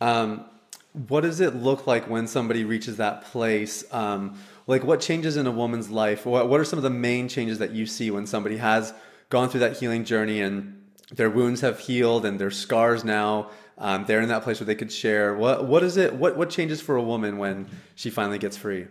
Um, 0.00 0.44
what 0.92 1.20
does 1.20 1.40
it 1.40 1.54
look 1.54 1.86
like 1.86 2.08
when 2.08 2.26
somebody 2.26 2.64
reaches 2.64 2.96
that 2.96 3.24
place? 3.24 3.84
Um, 3.92 4.38
like, 4.66 4.84
what 4.84 5.00
changes 5.00 5.36
in 5.36 5.46
a 5.46 5.50
woman's 5.50 5.90
life? 5.90 6.26
What, 6.26 6.48
what 6.48 6.60
are 6.60 6.64
some 6.64 6.78
of 6.78 6.82
the 6.82 6.90
main 6.90 7.28
changes 7.28 7.58
that 7.58 7.72
you 7.72 7.86
see 7.86 8.10
when 8.10 8.26
somebody 8.26 8.56
has 8.56 8.92
gone 9.30 9.48
through 9.48 9.60
that 9.60 9.76
healing 9.76 10.04
journey 10.04 10.40
and 10.40 10.82
their 11.12 11.30
wounds 11.30 11.60
have 11.60 11.78
healed 11.78 12.24
and 12.24 12.38
their 12.38 12.50
scars 12.50 13.04
now 13.04 13.50
um, 13.78 14.04
they're 14.06 14.20
in 14.20 14.28
that 14.28 14.42
place 14.42 14.60
where 14.60 14.66
they 14.66 14.74
could 14.74 14.92
share. 14.92 15.34
What 15.34 15.66
what 15.66 15.82
is 15.82 15.96
it? 15.96 16.14
What 16.14 16.36
what 16.36 16.50
changes 16.50 16.80
for 16.80 16.96
a 16.96 17.02
woman 17.02 17.38
when 17.38 17.68
she 17.94 18.10
finally 18.10 18.38
gets 18.38 18.56
free? 18.56 18.86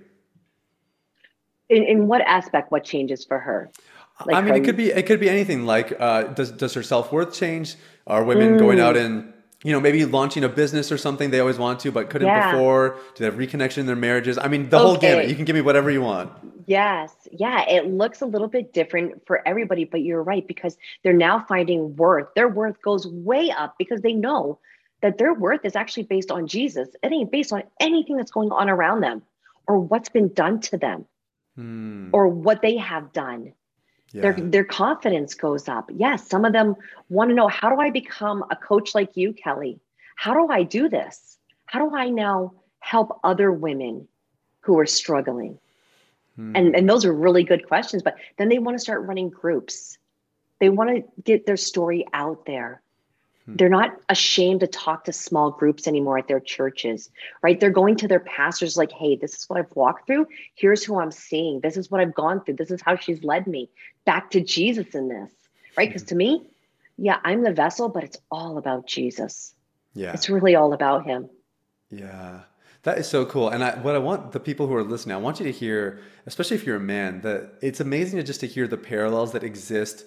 In 1.69 1.83
in 1.83 2.07
what 2.07 2.21
aspect? 2.21 2.71
What 2.71 2.85
changes 2.85 3.25
for 3.25 3.39
her? 3.39 3.69
Like 4.25 4.35
I 4.35 4.41
mean, 4.41 4.51
her... 4.51 4.55
it 4.55 4.63
could 4.63 4.77
be 4.77 4.91
it 4.91 5.05
could 5.05 5.19
be 5.19 5.29
anything. 5.29 5.65
Like, 5.65 5.93
uh, 5.99 6.23
does 6.23 6.51
does 6.51 6.73
her 6.73 6.83
self 6.83 7.11
worth 7.11 7.33
change? 7.33 7.75
Are 8.07 8.23
women 8.23 8.55
mm. 8.55 8.59
going 8.59 8.79
out 8.79 8.95
and 8.95 9.33
you 9.63 9.71
know 9.71 9.79
maybe 9.79 10.05
launching 10.05 10.43
a 10.43 10.49
business 10.49 10.91
or 10.91 10.97
something 10.97 11.31
they 11.31 11.39
always 11.39 11.57
want 11.57 11.79
to 11.81 11.91
but 11.91 12.09
couldn't 12.09 12.27
yeah. 12.27 12.51
before? 12.51 12.97
Do 13.15 13.23
they 13.23 13.25
have 13.25 13.35
reconnection 13.35 13.79
in 13.79 13.85
their 13.85 13.95
marriages? 13.95 14.37
I 14.37 14.47
mean, 14.47 14.69
the 14.69 14.77
okay. 14.77 14.85
whole 14.85 14.97
gamut. 14.97 15.29
You 15.29 15.35
can 15.35 15.45
give 15.45 15.55
me 15.55 15.61
whatever 15.61 15.89
you 15.89 16.01
want. 16.01 16.31
Yes, 16.67 17.13
yeah, 17.31 17.67
it 17.67 17.87
looks 17.87 18.21
a 18.21 18.25
little 18.25 18.49
bit 18.49 18.73
different 18.73 19.25
for 19.25 19.45
everybody, 19.47 19.85
but 19.85 20.01
you're 20.01 20.21
right 20.21 20.45
because 20.45 20.77
they're 21.03 21.13
now 21.13 21.45
finding 21.47 21.95
worth. 21.95 22.27
Their 22.35 22.49
worth 22.49 22.81
goes 22.81 23.07
way 23.07 23.51
up 23.51 23.75
because 23.79 24.01
they 24.01 24.13
know 24.13 24.59
that 25.01 25.17
their 25.17 25.33
worth 25.33 25.63
is 25.63 25.75
actually 25.75 26.03
based 26.03 26.29
on 26.29 26.47
Jesus. 26.47 26.89
It 27.01 27.11
ain't 27.11 27.31
based 27.31 27.53
on 27.53 27.63
anything 27.79 28.17
that's 28.17 28.31
going 28.31 28.51
on 28.51 28.69
around 28.69 29.01
them 29.01 29.21
or 29.67 29.79
what's 29.79 30.09
been 30.09 30.33
done 30.33 30.59
to 30.61 30.77
them 30.77 31.05
hmm. 31.55 32.09
or 32.11 32.27
what 32.27 32.61
they 32.61 32.77
have 32.77 33.13
done. 33.13 33.53
Yeah. 34.11 34.21
Their, 34.21 34.33
their 34.33 34.63
confidence 34.63 35.33
goes 35.33 35.67
up. 35.67 35.89
Yes, 35.93 36.27
some 36.27 36.45
of 36.45 36.53
them 36.53 36.75
want 37.09 37.29
to 37.29 37.35
know 37.35 37.47
how 37.47 37.69
do 37.69 37.81
I 37.81 37.89
become 37.89 38.43
a 38.49 38.55
coach 38.55 38.95
like 38.95 39.17
you, 39.17 39.33
Kelly? 39.33 39.79
How 40.15 40.33
do 40.33 40.47
I 40.51 40.63
do 40.63 40.87
this? 40.89 41.37
How 41.65 41.79
do 41.79 41.95
I 41.95 42.09
now 42.09 42.53
help 42.79 43.19
other 43.23 43.51
women 43.51 44.07
who 44.61 44.79
are 44.79 44.85
struggling? 44.85 45.59
Hmm. 46.35 46.55
And, 46.55 46.75
and 46.75 46.89
those 46.89 47.03
are 47.05 47.13
really 47.13 47.43
good 47.43 47.67
questions. 47.67 48.01
But 48.01 48.15
then 48.37 48.49
they 48.49 48.59
want 48.59 48.77
to 48.77 48.81
start 48.81 49.05
running 49.05 49.29
groups. 49.29 49.97
They 50.59 50.69
want 50.69 50.89
to 50.89 51.21
get 51.23 51.45
their 51.45 51.57
story 51.57 52.05
out 52.13 52.45
there. 52.45 52.81
Hmm. 53.47 53.55
They're 53.55 53.69
not 53.69 53.91
ashamed 54.09 54.59
to 54.59 54.67
talk 54.67 55.05
to 55.05 55.13
small 55.13 55.51
groups 55.51 55.87
anymore 55.87 56.17
at 56.17 56.27
their 56.27 56.39
churches, 56.39 57.09
right? 57.41 57.59
They're 57.59 57.71
going 57.71 57.95
to 57.97 58.07
their 58.07 58.19
pastors 58.19 58.77
like, 58.77 58.91
hey, 58.91 59.15
this 59.15 59.35
is 59.35 59.49
what 59.49 59.57
I've 59.57 59.75
walked 59.75 60.05
through. 60.05 60.27
Here's 60.55 60.83
who 60.83 60.99
I'm 60.99 61.11
seeing. 61.11 61.61
This 61.61 61.77
is 61.77 61.89
what 61.89 62.01
I've 62.01 62.13
gone 62.13 62.43
through. 62.43 62.55
This 62.55 62.71
is 62.71 62.81
how 62.81 62.95
she's 62.95 63.23
led 63.23 63.47
me 63.47 63.69
back 64.05 64.31
to 64.31 64.41
Jesus 64.41 64.93
in 64.93 65.07
this, 65.07 65.31
right? 65.77 65.89
Because 65.89 66.03
hmm. 66.03 66.09
to 66.09 66.15
me, 66.15 66.49
yeah, 66.97 67.19
I'm 67.23 67.43
the 67.43 67.53
vessel, 67.53 67.89
but 67.89 68.03
it's 68.03 68.17
all 68.29 68.57
about 68.57 68.87
Jesus. 68.87 69.53
Yeah. 69.93 70.13
It's 70.13 70.29
really 70.29 70.55
all 70.55 70.73
about 70.73 71.05
him. 71.05 71.29
Yeah. 71.89 72.41
That 72.83 72.97
is 72.97 73.07
so 73.07 73.25
cool. 73.25 73.49
And 73.49 73.63
I, 73.63 73.77
what 73.79 73.95
I 73.95 73.99
want 73.99 74.31
the 74.31 74.39
people 74.39 74.67
who 74.67 74.75
are 74.75 74.83
listening, 74.83 75.15
I 75.15 75.19
want 75.19 75.39
you 75.39 75.45
to 75.45 75.51
hear, 75.51 75.99
especially 76.25 76.55
if 76.55 76.65
you're 76.65 76.77
a 76.77 76.79
man, 76.79 77.21
that 77.21 77.55
it's 77.61 77.79
amazing 77.79 78.17
to 78.17 78.23
just 78.23 78.39
to 78.41 78.47
hear 78.47 78.67
the 78.67 78.77
parallels 78.77 79.31
that 79.33 79.43
exist 79.43 80.05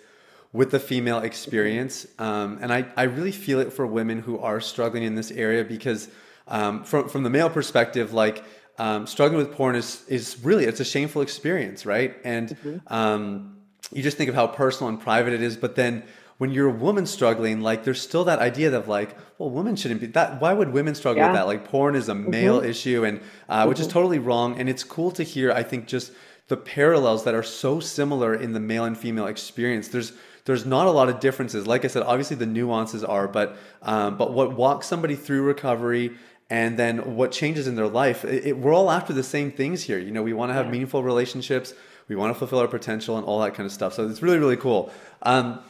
with 0.52 0.70
the 0.70 0.80
female 0.80 1.18
experience. 1.20 2.06
Um, 2.18 2.58
and 2.60 2.72
I, 2.72 2.86
I 2.96 3.04
really 3.04 3.32
feel 3.32 3.60
it 3.60 3.72
for 3.72 3.86
women 3.86 4.20
who 4.20 4.38
are 4.38 4.60
struggling 4.60 5.04
in 5.04 5.14
this 5.14 5.30
area 5.30 5.64
because 5.64 6.08
um, 6.48 6.84
from, 6.84 7.08
from 7.08 7.22
the 7.22 7.30
male 7.30 7.50
perspective, 7.50 8.12
like 8.12 8.44
um, 8.78 9.06
struggling 9.06 9.38
with 9.38 9.52
porn 9.52 9.76
is, 9.76 10.04
is 10.08 10.38
really, 10.42 10.64
it's 10.64 10.80
a 10.80 10.84
shameful 10.84 11.22
experience, 11.22 11.86
right? 11.86 12.16
And 12.24 12.48
mm-hmm. 12.48 12.92
Um, 12.92 13.56
you 13.92 14.02
just 14.02 14.16
think 14.16 14.28
of 14.28 14.34
how 14.34 14.46
personal 14.46 14.88
and 14.88 15.00
private 15.00 15.32
it 15.32 15.42
is, 15.42 15.56
but 15.56 15.74
then 15.74 16.04
when 16.40 16.52
you're 16.52 16.68
a 16.68 16.72
woman 16.72 17.04
struggling, 17.04 17.60
like 17.60 17.84
there's 17.84 18.00
still 18.00 18.24
that 18.24 18.38
idea 18.38 18.74
of 18.74 18.88
like, 18.88 19.14
well, 19.36 19.50
women 19.50 19.76
shouldn't 19.76 20.00
be 20.00 20.06
that. 20.08 20.40
Why 20.40 20.54
would 20.54 20.72
women 20.72 20.94
struggle 20.94 21.22
yeah. 21.22 21.28
with 21.28 21.36
that? 21.36 21.46
Like 21.46 21.66
porn 21.66 21.94
is 21.94 22.08
a 22.08 22.14
mm-hmm. 22.14 22.30
male 22.30 22.60
mm-hmm. 22.60 22.70
issue, 22.70 23.04
and 23.04 23.20
uh, 23.48 23.60
mm-hmm. 23.60 23.68
which 23.68 23.78
is 23.78 23.86
mm-hmm. 23.86 23.92
totally 23.92 24.18
wrong. 24.18 24.58
And 24.58 24.66
it's 24.66 24.82
cool 24.82 25.10
to 25.12 25.22
hear. 25.22 25.52
I 25.52 25.62
think 25.62 25.86
just 25.86 26.12
the 26.48 26.56
parallels 26.56 27.24
that 27.24 27.34
are 27.34 27.42
so 27.42 27.78
similar 27.78 28.34
in 28.34 28.54
the 28.54 28.60
male 28.60 28.84
and 28.84 28.96
female 28.96 29.26
experience. 29.26 29.88
There's 29.88 30.12
there's 30.50 30.66
not 30.66 30.88
a 30.88 30.90
lot 30.90 31.08
of 31.08 31.20
differences. 31.20 31.68
Like 31.68 31.84
I 31.84 31.88
said, 31.88 32.02
obviously 32.02 32.34
the 32.34 32.44
nuances 32.44 33.04
are, 33.04 33.28
but 33.28 33.56
um, 33.82 34.16
but 34.16 34.32
what 34.32 34.56
walks 34.56 34.88
somebody 34.88 35.14
through 35.14 35.42
recovery 35.42 36.10
and 36.50 36.76
then 36.76 37.14
what 37.14 37.30
changes 37.30 37.68
in 37.68 37.76
their 37.76 37.86
life, 37.86 38.24
it, 38.24 38.46
it, 38.46 38.58
we're 38.58 38.74
all 38.74 38.90
after 38.90 39.12
the 39.12 39.22
same 39.22 39.52
things 39.52 39.84
here. 39.84 40.00
You 40.00 40.10
know, 40.10 40.24
we 40.24 40.32
want 40.32 40.50
to 40.50 40.54
have 40.54 40.66
yeah. 40.66 40.72
meaningful 40.72 41.04
relationships, 41.04 41.72
we 42.08 42.16
want 42.16 42.34
to 42.34 42.38
fulfill 42.38 42.58
our 42.58 42.66
potential, 42.66 43.16
and 43.16 43.24
all 43.24 43.38
that 43.42 43.54
kind 43.54 43.64
of 43.64 43.70
stuff. 43.70 43.94
So 43.94 44.08
it's 44.08 44.22
really 44.22 44.40
really 44.40 44.56
cool. 44.56 44.90
Um, 45.22 45.60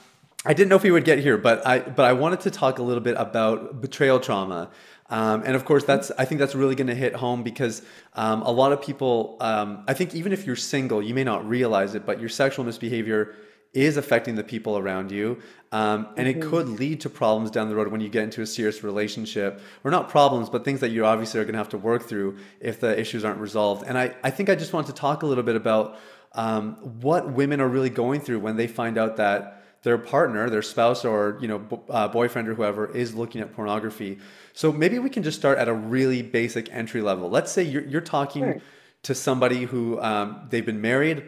I 0.47 0.55
didn't 0.55 0.71
know 0.71 0.77
if 0.77 0.83
we 0.83 0.91
would 0.91 1.05
get 1.05 1.19
here, 1.19 1.37
but 1.37 1.67
I 1.67 1.81
but 1.81 2.07
I 2.07 2.15
wanted 2.15 2.41
to 2.41 2.51
talk 2.51 2.79
a 2.79 2.83
little 2.83 3.03
bit 3.03 3.17
about 3.19 3.83
betrayal 3.83 4.19
trauma. 4.19 4.71
Um, 5.11 5.43
and 5.45 5.57
of 5.57 5.67
course, 5.67 5.85
that's 5.85 6.11
I 6.17 6.25
think 6.25 6.39
that's 6.39 6.55
really 6.55 6.75
going 6.75 6.87
to 6.87 6.95
hit 6.95 7.15
home 7.15 7.43
because 7.43 7.83
um, 8.15 8.41
a 8.41 8.51
lot 8.51 8.73
of 8.73 8.81
people, 8.81 9.37
um, 9.41 9.85
I 9.87 9.93
think, 9.93 10.15
even 10.15 10.33
if 10.33 10.47
you're 10.47 10.57
single, 10.57 11.03
you 11.03 11.13
may 11.13 11.25
not 11.25 11.47
realize 11.47 11.95
it, 11.95 12.07
but 12.07 12.19
your 12.19 12.31
sexual 12.31 12.65
misbehavior 12.65 13.35
is 13.73 13.97
affecting 13.97 14.35
the 14.35 14.43
people 14.43 14.77
around 14.77 15.11
you, 15.13 15.41
um, 15.73 16.09
and 16.17 16.27
mm-hmm. 16.27 16.43
it 16.43 16.51
could 16.51 16.69
lead 16.69 17.01
to 17.01 17.11
problems 17.11 17.51
down 17.51 17.69
the 17.69 17.75
road 17.77 17.89
when 17.89 18.01
you 18.01 18.09
get 18.09 18.25
into 18.25 18.43
a 18.43 18.47
serious 18.47 18.83
relationship, 18.83 19.61
or 19.85 19.91
not 19.91 20.09
problems, 20.09 20.49
but 20.49 20.65
things 20.65 20.81
that 20.81 20.91
you 20.91 21.07
obviously 21.07 21.41
are 21.41 21.45
going 21.45 21.53
to 21.53 21.59
have 21.59 21.69
to 21.69 21.79
work 21.79 22.03
through 22.03 22.37
if 22.61 22.81
the 22.81 22.99
issues 22.99 23.25
aren't 23.25 23.39
resolved. 23.39 23.85
And 23.87 23.97
I 23.97 24.15
I 24.25 24.31
think 24.31 24.49
I 24.49 24.55
just 24.55 24.73
want 24.73 24.87
to 24.89 24.93
talk 24.93 25.23
a 25.23 25.27
little 25.27 25.45
bit 25.45 25.57
about 25.57 25.99
um, 26.33 26.75
what 27.01 27.31
women 27.33 27.61
are 27.61 27.69
really 27.69 27.91
going 27.91 28.21
through 28.21 28.41
when 28.41 28.57
they 28.57 28.67
find 28.67 28.99
out 28.99 29.17
that 29.17 29.61
their 29.83 29.99
partner, 29.99 30.51
their 30.51 30.63
spouse, 30.63 31.05
or 31.05 31.39
you 31.41 31.49
know, 31.49 31.83
uh, 31.89 32.09
boyfriend 32.09 32.49
or 32.49 32.55
whoever 32.55 32.91
is 32.95 33.15
looking 33.15 33.41
at 33.41 33.55
pornography. 33.55 34.19
So 34.53 34.73
maybe 34.73 34.99
we 34.99 35.09
can 35.09 35.23
just 35.23 35.39
start 35.39 35.59
at 35.59 35.69
a 35.69 35.73
really 35.73 36.23
basic 36.23 36.71
entry 36.73 37.01
level. 37.01 37.31
Let's 37.31 37.51
say 37.51 37.63
you're, 37.63 37.85
you're 37.85 38.01
talking 38.01 38.43
sure. 38.43 38.61
to 39.05 39.15
somebody 39.15 39.65
who 39.65 40.01
um, 40.01 40.47
they've 40.51 40.67
been 40.67 40.83
married, 40.83 41.23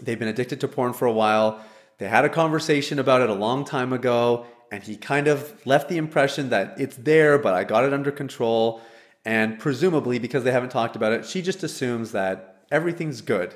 they've 0.00 0.18
been 0.18 0.28
addicted 0.28 0.60
to 0.60 0.68
porn 0.68 0.92
for 0.92 1.06
a 1.06 1.12
while. 1.12 1.60
They 2.00 2.08
had 2.08 2.24
a 2.24 2.30
conversation 2.30 2.98
about 2.98 3.20
it 3.20 3.28
a 3.28 3.34
long 3.34 3.66
time 3.66 3.92
ago, 3.92 4.46
and 4.72 4.82
he 4.82 4.96
kind 4.96 5.28
of 5.28 5.54
left 5.66 5.90
the 5.90 5.98
impression 5.98 6.48
that 6.48 6.80
it's 6.80 6.96
there, 6.96 7.38
but 7.38 7.52
I 7.52 7.62
got 7.62 7.84
it 7.84 7.92
under 7.92 8.10
control. 8.10 8.80
And 9.26 9.58
presumably, 9.58 10.18
because 10.18 10.42
they 10.42 10.50
haven't 10.50 10.70
talked 10.70 10.96
about 10.96 11.12
it, 11.12 11.26
she 11.26 11.42
just 11.42 11.62
assumes 11.62 12.12
that 12.12 12.64
everything's 12.72 13.20
good, 13.20 13.54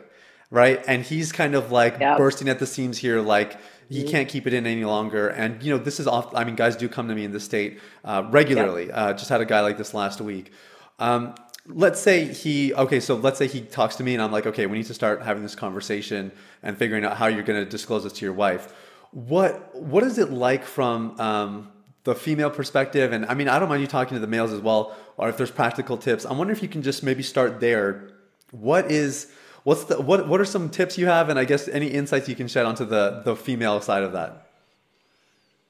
right? 0.51 0.85
And 0.87 1.03
he's 1.03 1.33
kind 1.33 1.55
of 1.55 1.73
like 1.73 1.99
yep. 1.99 2.19
bursting 2.19 2.51
at 2.51 2.59
the 2.59 2.67
seams 2.67 2.99
here, 2.99 3.23
like 3.23 3.59
he 3.89 4.01
mm-hmm. 4.03 4.11
can't 4.11 4.29
keep 4.29 4.47
it 4.47 4.53
in 4.53 4.67
any 4.67 4.85
longer. 4.85 5.29
And 5.29 5.63
you 5.63 5.73
know, 5.73 5.83
this 5.83 5.99
is 5.99 6.07
off. 6.07 6.35
I 6.35 6.45
mean, 6.45 6.55
guys 6.55 6.77
do 6.77 6.87
come 6.87 7.09
to 7.09 7.15
me 7.15 7.25
in 7.25 7.33
the 7.33 7.41
state 7.41 7.81
uh, 8.05 8.25
regularly. 8.29 8.93
Uh, 8.93 9.15
just 9.15 9.31
had 9.31 9.41
a 9.41 9.47
guy 9.47 9.63
like 9.63 9.79
this 9.79 9.95
last 9.95 10.21
week. 10.21 10.53
Um, 10.99 11.35
let's 11.69 12.01
say 12.01 12.27
he 12.27 12.75
okay 12.75 13.01
so 13.01 13.15
let's 13.15 13.39
say 13.39 13.47
he 13.47 13.63
talks 13.63 13.97
to 13.97 14.03
me 14.03 14.13
and 14.13 14.23
i'm 14.23 14.31
like 14.31 14.45
okay 14.45 14.67
we 14.67 14.77
need 14.77 14.87
to 14.87 14.93
start 14.93 15.23
having 15.23 15.43
this 15.43 15.55
conversation 15.55 16.31
and 16.63 16.77
figuring 16.77 17.05
out 17.05 17.17
how 17.17 17.27
you're 17.27 17.43
going 17.43 17.63
to 17.63 17.69
disclose 17.69 18.05
this 18.05 18.13
to 18.13 18.25
your 18.25 18.35
wife. 18.35 18.75
What 19.13 19.75
what 19.75 20.03
is 20.05 20.19
it 20.19 20.31
like 20.31 20.65
from 20.65 21.19
um, 21.21 21.73
the 22.05 22.15
female 22.15 22.51
perspective? 22.51 23.13
And 23.13 23.25
i 23.27 23.35
mean 23.35 23.49
i 23.49 23.59
don't 23.59 23.69
mind 23.69 23.81
you 23.81 23.87
talking 23.87 24.15
to 24.15 24.21
the 24.21 24.27
males 24.27 24.53
as 24.53 24.61
well 24.61 24.97
or 25.17 25.29
if 25.29 25.37
there's 25.37 25.51
practical 25.51 25.97
tips. 25.97 26.27
I 26.27 26.33
wonder 26.33 26.53
if 26.53 26.63
you 26.63 26.69
can 26.69 26.83
just 26.83 27.03
maybe 27.03 27.23
start 27.23 27.61
there. 27.61 28.11
What 28.51 28.91
is 28.91 29.33
What's 29.65 29.85
the 29.85 30.01
what 30.01 30.29
what 30.29 30.41
are 30.41 30.45
some 30.45 30.69
tips 30.69 30.99
you 30.99 31.07
have? 31.07 31.31
And 31.31 31.39
I 31.39 31.45
guess 31.47 31.69
any 31.69 31.87
insights 31.87 32.29
you 32.29 32.37
can 32.37 32.49
shed 32.49 32.67
onto 32.67 32.85
the 32.85 33.23
the 33.25 33.35
female 33.35 33.81
side 33.81 34.03
of 34.03 34.13
that? 34.13 34.51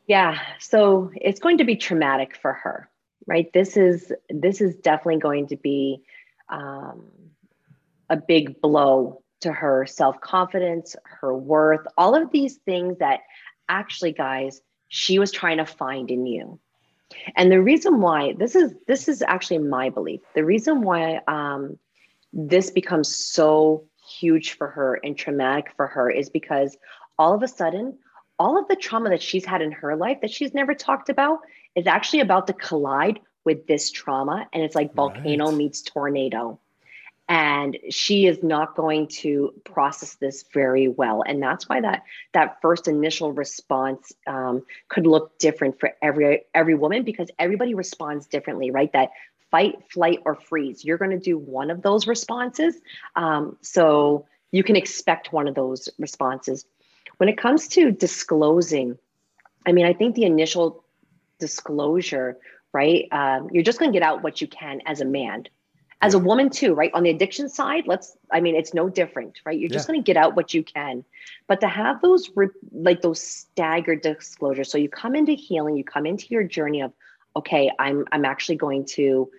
Yeah, 0.07 0.39
so 0.59 1.11
it's 1.15 1.41
going 1.41 1.59
to 1.59 1.65
be 1.65 1.77
traumatic 1.77 2.37
for 2.37 2.53
her, 2.53 2.91
right? 3.27 3.53
This 3.53 3.77
is 3.77 4.13
this 4.29 4.61
is 4.61 4.77
definitely 4.77 5.21
going 5.21 5.47
to 5.49 5.57
be 5.57 6.03
um, 6.49 7.05
a 8.11 8.17
big 8.17 8.61
blow 8.61 9.23
to 9.41 9.53
her 9.53 9.87
self 9.87 10.21
confidence, 10.21 10.97
her 11.05 11.37
worth, 11.37 11.87
all 11.97 12.15
of 12.15 12.31
these 12.31 12.57
things 12.57 12.99
that 12.99 13.21
actually, 13.69 14.13
guys, 14.13 14.61
she 14.89 15.19
was 15.19 15.31
trying 15.31 15.59
to 15.59 15.67
find 15.67 16.11
in 16.11 16.27
you. 16.27 16.59
And 17.37 17.51
the 17.51 17.63
reason 17.63 18.01
why 18.01 18.35
this 18.39 18.55
is 18.55 18.75
this 18.87 19.09
is 19.09 19.23
actually 19.23 19.59
my 19.59 19.91
belief. 19.91 20.21
The 20.35 20.45
reason 20.45 20.83
why 20.83 21.21
um, 21.29 21.79
this 22.33 22.71
becomes 22.71 23.15
so 23.15 23.85
huge 24.19 24.53
for 24.53 24.69
her 24.69 24.99
and 25.03 25.17
traumatic 25.17 25.73
for 25.77 25.87
her 25.87 26.11
is 26.11 26.29
because 26.29 26.77
all 27.19 27.35
of 27.35 27.43
a 27.43 27.49
sudden, 27.49 27.99
all 28.39 28.59
of 28.59 28.67
the 28.69 28.77
trauma 28.77 29.11
that 29.11 29.23
she's 29.23 29.45
had 29.45 29.63
in 29.63 29.73
her 29.73 29.97
life 29.97 30.19
that 30.21 30.31
she's 30.31 30.55
never 30.55 30.75
talked 30.75 31.09
about 31.09 31.41
is 31.75 31.87
actually 31.87 32.21
about 32.21 32.47
to 32.47 32.53
collide 32.53 33.21
with 33.45 33.67
this 33.67 33.91
trauma. 33.91 34.49
And 34.53 34.63
it's 34.63 34.75
like 34.75 34.95
volcano 34.95 35.47
right. 35.47 35.57
meets 35.57 35.83
tornado. 35.83 36.59
And 37.27 37.79
she 37.89 38.27
is 38.27 38.43
not 38.43 38.77
going 38.77 39.09
to 39.09 39.55
process 39.65 40.17
this 40.17 40.45
very 40.53 40.89
well. 40.89 41.23
And 41.27 41.43
that's 41.43 41.69
why 41.69 41.81
that 41.81 42.03
that 42.33 42.61
first 42.61 42.87
initial 42.87 43.33
response 43.33 44.13
um, 44.27 44.63
could 44.89 45.07
look 45.07 45.39
different 45.39 45.81
for 45.81 45.93
every 46.03 46.43
every 46.55 46.75
woman 46.75 47.03
because 47.03 47.31
everybody 47.39 47.75
responds 47.75 48.27
differently, 48.27 48.71
right? 48.71 48.93
That 48.93 49.11
fight, 49.51 49.77
flight, 49.91 50.19
or 50.27 50.35
freeze. 50.35 50.85
You're 50.85 50.99
going 50.99 51.13
to 51.13 51.19
do 51.19 51.39
one 51.39 51.71
of 51.71 51.81
those 51.81 52.07
responses. 52.07 52.77
Um, 53.17 53.57
so 53.63 54.27
you 54.51 54.63
can 54.63 54.77
expect 54.77 55.33
one 55.33 55.49
of 55.49 55.55
those 55.55 55.89
responses. 55.99 56.67
When 57.17 57.29
it 57.29 57.39
comes 57.39 57.69
to 57.69 57.91
disclosing, 57.91 58.99
I 59.67 59.73
mean, 59.73 59.87
I 59.87 59.95
think 59.95 60.15
the 60.15 60.25
initial 60.25 60.84
disclosure, 61.39 62.39
right? 62.73 63.07
Um, 63.13 63.49
you're 63.53 63.63
just 63.63 63.79
going 63.79 63.93
to 63.93 63.97
get 63.99 64.07
out 64.07 64.23
what 64.23 64.41
you 64.41 64.47
can 64.47 64.81
as 64.87 65.01
a 65.01 65.05
man. 65.05 65.45
As 66.01 66.13
a 66.13 66.19
woman, 66.19 66.51
too, 66.51 66.75
right? 66.75 66.91
On 66.93 67.03
the 67.03 67.09
addiction 67.09 67.49
side, 67.49 67.87
let's, 67.87 68.15
I 68.31 68.41
mean, 68.41 68.57
it's 68.57 68.75
no 68.75 68.91
different, 68.91 69.41
right? 69.47 69.59
You're 69.59 69.71
just 69.71 69.87
going 69.87 69.99
to 69.99 70.05
get 70.05 70.19
out 70.19 70.37
what 70.37 70.53
you 70.53 70.63
can. 70.63 71.03
But 71.47 71.61
to 71.61 71.69
have 71.69 72.03
those, 72.03 72.31
like 72.73 73.01
those 73.01 73.23
staggered 73.23 74.03
disclosures, 74.03 74.71
so 74.71 74.77
you 74.77 74.91
come 74.91 75.15
into 75.15 75.33
healing, 75.33 75.79
you 75.79 75.85
come 75.85 76.05
into 76.05 76.27
your 76.29 76.43
journey 76.43 76.83
of, 76.83 76.93
okay, 77.37 77.71
I'm, 77.79 78.05
I'm 78.13 78.27
actually 78.27 78.57
going 78.57 78.85
to 78.87 79.31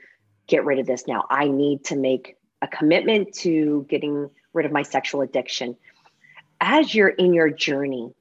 get 0.48 0.66
rid 0.66 0.80
of 0.80 0.88
this 0.88 1.06
now. 1.06 1.26
I 1.30 1.50
need 1.50 1.84
to 1.86 1.96
make 1.96 2.38
a 2.64 2.68
commitment 2.68 3.34
to 3.36 3.86
getting 3.88 4.30
rid 4.54 4.66
of 4.66 4.72
my 4.72 4.82
sexual 4.82 5.22
addiction. 5.22 5.76
As 6.60 6.96
you're 6.96 7.10
in 7.10 7.34
your 7.34 7.52
journey, 7.52 8.12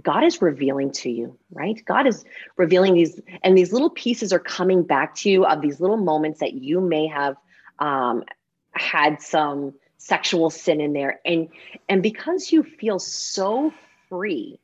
God 0.00 0.24
is 0.24 0.40
revealing 0.40 0.90
to 0.92 1.10
you, 1.10 1.38
right? 1.50 1.82
God 1.84 2.06
is 2.06 2.24
revealing 2.56 2.94
these, 2.94 3.20
and 3.42 3.56
these 3.56 3.72
little 3.72 3.90
pieces 3.90 4.32
are 4.32 4.38
coming 4.38 4.82
back 4.82 5.14
to 5.16 5.30
you 5.30 5.44
of 5.44 5.60
these 5.60 5.80
little 5.80 5.98
moments 5.98 6.40
that 6.40 6.54
you 6.54 6.80
may 6.80 7.06
have 7.08 7.36
um, 7.78 8.24
had 8.72 9.20
some 9.20 9.74
sexual 9.98 10.50
sin 10.50 10.80
in 10.80 10.92
there, 10.92 11.20
and 11.24 11.48
and 11.88 12.02
because 12.02 12.50
you 12.50 12.62
feel 12.62 12.98
so 12.98 13.72
free 14.08 14.58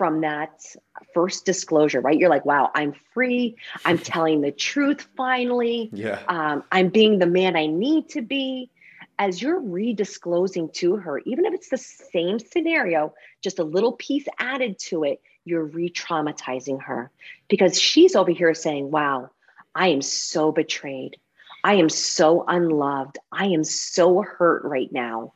from 0.00 0.22
that 0.22 0.64
first 1.12 1.44
disclosure, 1.44 2.00
right? 2.00 2.18
You're 2.18 2.30
like, 2.30 2.46
wow, 2.46 2.70
I'm 2.74 2.94
free. 3.12 3.56
I'm 3.84 3.98
telling 4.14 4.40
the 4.40 4.50
truth 4.50 5.06
finally. 5.14 5.90
Yeah. 5.92 6.20
Um, 6.26 6.64
I'm 6.72 6.88
being 6.88 7.18
the 7.18 7.26
man 7.26 7.54
I 7.54 7.66
need 7.66 8.08
to 8.10 8.22
be. 8.22 8.70
As 9.18 9.42
you're 9.42 9.60
redisclosing 9.60 10.70
to 10.76 10.96
her, 10.96 11.18
even 11.26 11.44
if 11.44 11.52
it's 11.52 11.68
the 11.68 11.76
same 11.76 12.38
scenario, 12.38 13.12
just 13.40 13.58
a 13.58 13.64
little 13.64 13.92
piece 13.92 14.26
added 14.38 14.78
to 14.78 15.04
it, 15.04 15.20
you're 15.44 15.64
re 15.64 15.90
traumatizing 15.90 16.82
her 16.82 17.10
because 17.48 17.80
she's 17.80 18.14
over 18.14 18.30
here 18.30 18.54
saying, 18.54 18.90
wow, 18.90 19.30
I 19.74 19.88
am 19.88 20.02
so 20.02 20.52
betrayed. 20.52 21.16
I 21.62 21.74
am 21.74 21.88
so 21.88 22.44
unloved. 22.46 23.18
I 23.30 23.46
am 23.46 23.64
so 23.64 24.22
hurt 24.22 24.64
right 24.64 24.90
now. 24.92 25.34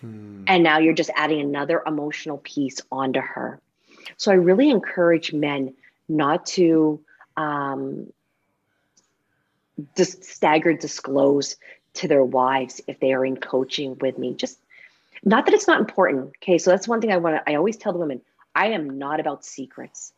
Hmm. 0.00 0.44
And 0.46 0.62
now 0.62 0.78
you're 0.78 0.94
just 0.94 1.10
adding 1.14 1.40
another 1.40 1.82
emotional 1.86 2.38
piece 2.38 2.80
onto 2.90 3.20
her. 3.20 3.60
So 4.16 4.32
I 4.32 4.36
really 4.36 4.70
encourage 4.70 5.32
men 5.32 5.74
not 6.08 6.46
to 6.46 7.00
um, 7.36 8.12
just 9.96 10.24
stagger 10.24 10.74
disclose 10.74 11.56
to 11.94 12.08
their 12.08 12.24
wives 12.24 12.80
if 12.86 13.00
they 13.00 13.12
are 13.12 13.24
in 13.24 13.36
coaching 13.36 13.96
with 14.00 14.18
me. 14.18 14.34
Just 14.34 14.58
not 15.24 15.46
that 15.46 15.54
it's 15.54 15.68
not 15.68 15.80
important. 15.80 16.32
Okay. 16.42 16.58
So 16.58 16.70
that's 16.70 16.88
one 16.88 17.00
thing 17.00 17.12
I 17.12 17.16
want 17.16 17.36
to, 17.36 17.50
I 17.50 17.54
always 17.54 17.76
tell 17.76 17.92
the 17.92 17.98
women 17.98 18.20
I 18.54 18.68
am 18.68 18.98
not 18.98 19.20
about 19.20 19.44
secrets. 19.44 20.12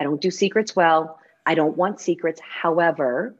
I 0.00 0.04
don't 0.04 0.20
do 0.20 0.30
secrets 0.30 0.74
well. 0.74 1.18
I 1.44 1.54
don't 1.54 1.76
want 1.76 2.00
secrets. 2.00 2.40
However, 2.40 3.34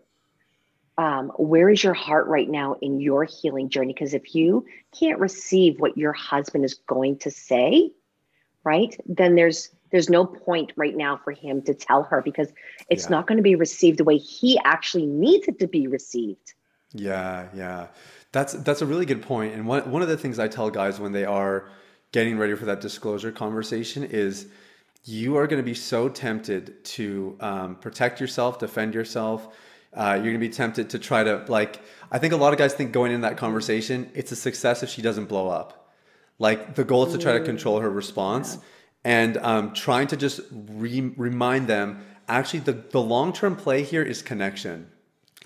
um, 0.99 1.31
where 1.37 1.69
is 1.69 1.83
your 1.83 1.95
heart 1.95 2.27
right 2.27 2.49
now 2.49 2.77
in 2.81 3.01
your 3.01 3.25
healing 3.25 3.69
journey? 3.69 3.93
Because 3.93 4.15
if 4.15 4.35
you 4.35 4.65
can't 4.99 5.19
receive 5.19 5.81
what 5.81 5.99
your 5.99 6.13
husband 6.13 6.65
is 6.65 6.75
going 6.75 7.19
to 7.19 7.31
say, 7.31 7.93
right, 8.65 8.99
then 9.07 9.35
there's 9.35 9.71
there's 9.91 10.11
no 10.11 10.27
point 10.27 10.73
right 10.77 10.97
now 10.97 11.17
for 11.17 11.33
him 11.33 11.63
to 11.63 11.75
tell 11.75 12.03
her 12.05 12.21
because 12.21 12.49
it's 12.89 13.05
yeah. 13.05 13.11
not 13.11 13.27
going 13.27 13.37
to 13.37 13.43
be 13.43 13.55
received 13.55 13.99
the 13.99 14.05
way 14.05 14.17
he 14.17 14.59
actually 14.65 15.07
needs 15.07 15.47
it 15.49 15.59
to 15.61 15.69
be 15.69 15.87
received. 15.87 16.55
Yeah, 16.93 17.47
yeah. 17.55 17.87
That's 18.37 18.53
that's 18.53 18.83
a 18.83 18.87
really 18.87 19.07
good 19.07 19.23
point. 19.23 19.55
And 19.55 19.67
one 19.67 19.91
one 19.91 20.03
of 20.03 20.09
the 20.09 20.19
things 20.19 20.39
I 20.39 20.47
tell 20.47 20.69
guys 20.69 21.01
when 21.01 21.13
they 21.13 21.25
are 21.25 21.71
getting 22.13 22.37
ready 22.37 22.55
for 22.55 22.67
that 22.67 22.83
disclosure 22.83 23.33
conversation 23.33 24.05
is 24.05 24.49
you 25.05 25.39
are 25.39 25.47
going 25.47 25.57
to 25.57 25.65
be 25.65 25.73
so 25.73 26.11
tempted 26.11 26.85
to 26.85 27.39
um, 27.41 27.77
protect 27.77 28.21
yourself, 28.21 28.59
defend 28.59 28.93
yourself. 28.93 29.57
Uh, 29.95 30.13
you're 30.17 30.35
going 30.35 30.35
to 30.35 30.39
be 30.39 30.51
tempted 30.51 30.91
to 30.91 30.99
try 30.99 31.25
to 31.25 31.47
like. 31.49 31.81
I 32.13 32.19
think 32.19 32.35
a 32.35 32.37
lot 32.37 32.53
of 32.53 32.59
guys 32.59 32.75
think 32.75 32.93
going 32.93 33.11
in 33.11 33.23
that 33.23 33.39
conversation, 33.39 34.11
it's 34.13 34.33
a 34.33 34.37
success 34.37 34.83
if 34.83 34.91
she 34.91 35.01
doesn't 35.01 35.31
blow 35.31 35.49
up. 35.49 35.91
Like 36.39 36.75
the 36.75 36.85
goal 36.85 37.07
is 37.07 37.15
to 37.15 37.19
try 37.19 37.39
to 37.39 37.43
control 37.43 37.81
her 37.81 37.89
response, 37.89 38.57
yeah. 38.57 38.61
and 39.05 39.37
um, 39.39 39.73
trying 39.73 40.09
to 40.09 40.17
just 40.19 40.41
re- 40.53 41.15
remind 41.17 41.69
them. 41.69 42.05
Actually, 42.29 42.61
the 42.61 42.73
the 42.73 43.01
long 43.01 43.33
term 43.33 43.57
play 43.57 43.83
here 43.83 44.03
is 44.03 44.21
connection. 44.21 44.91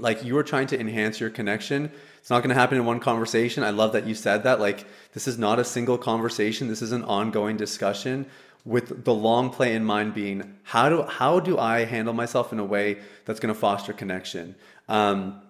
Like 0.00 0.24
you 0.24 0.36
are 0.38 0.42
trying 0.42 0.66
to 0.68 0.80
enhance 0.80 1.20
your 1.20 1.30
connection. 1.30 1.90
It's 2.18 2.30
not 2.30 2.40
going 2.40 2.50
to 2.50 2.60
happen 2.60 2.78
in 2.78 2.84
one 2.84 3.00
conversation. 3.00 3.62
I 3.62 3.70
love 3.70 3.92
that 3.92 4.06
you 4.06 4.14
said 4.14 4.42
that. 4.44 4.60
Like 4.60 4.86
this 5.12 5.26
is 5.28 5.38
not 5.38 5.58
a 5.58 5.64
single 5.64 5.98
conversation. 5.98 6.68
This 6.68 6.82
is 6.82 6.92
an 6.92 7.04
ongoing 7.04 7.56
discussion 7.56 8.26
with 8.64 9.04
the 9.04 9.14
long 9.14 9.50
play 9.50 9.74
in 9.74 9.84
mind 9.84 10.14
being 10.14 10.58
how 10.64 10.88
do 10.88 11.02
how 11.02 11.40
do 11.40 11.58
I 11.58 11.84
handle 11.84 12.12
myself 12.12 12.52
in 12.52 12.58
a 12.58 12.64
way 12.64 12.98
that's 13.24 13.40
going 13.40 13.52
to 13.52 13.58
foster 13.58 13.92
connection. 13.92 14.54
Um, 14.88 15.40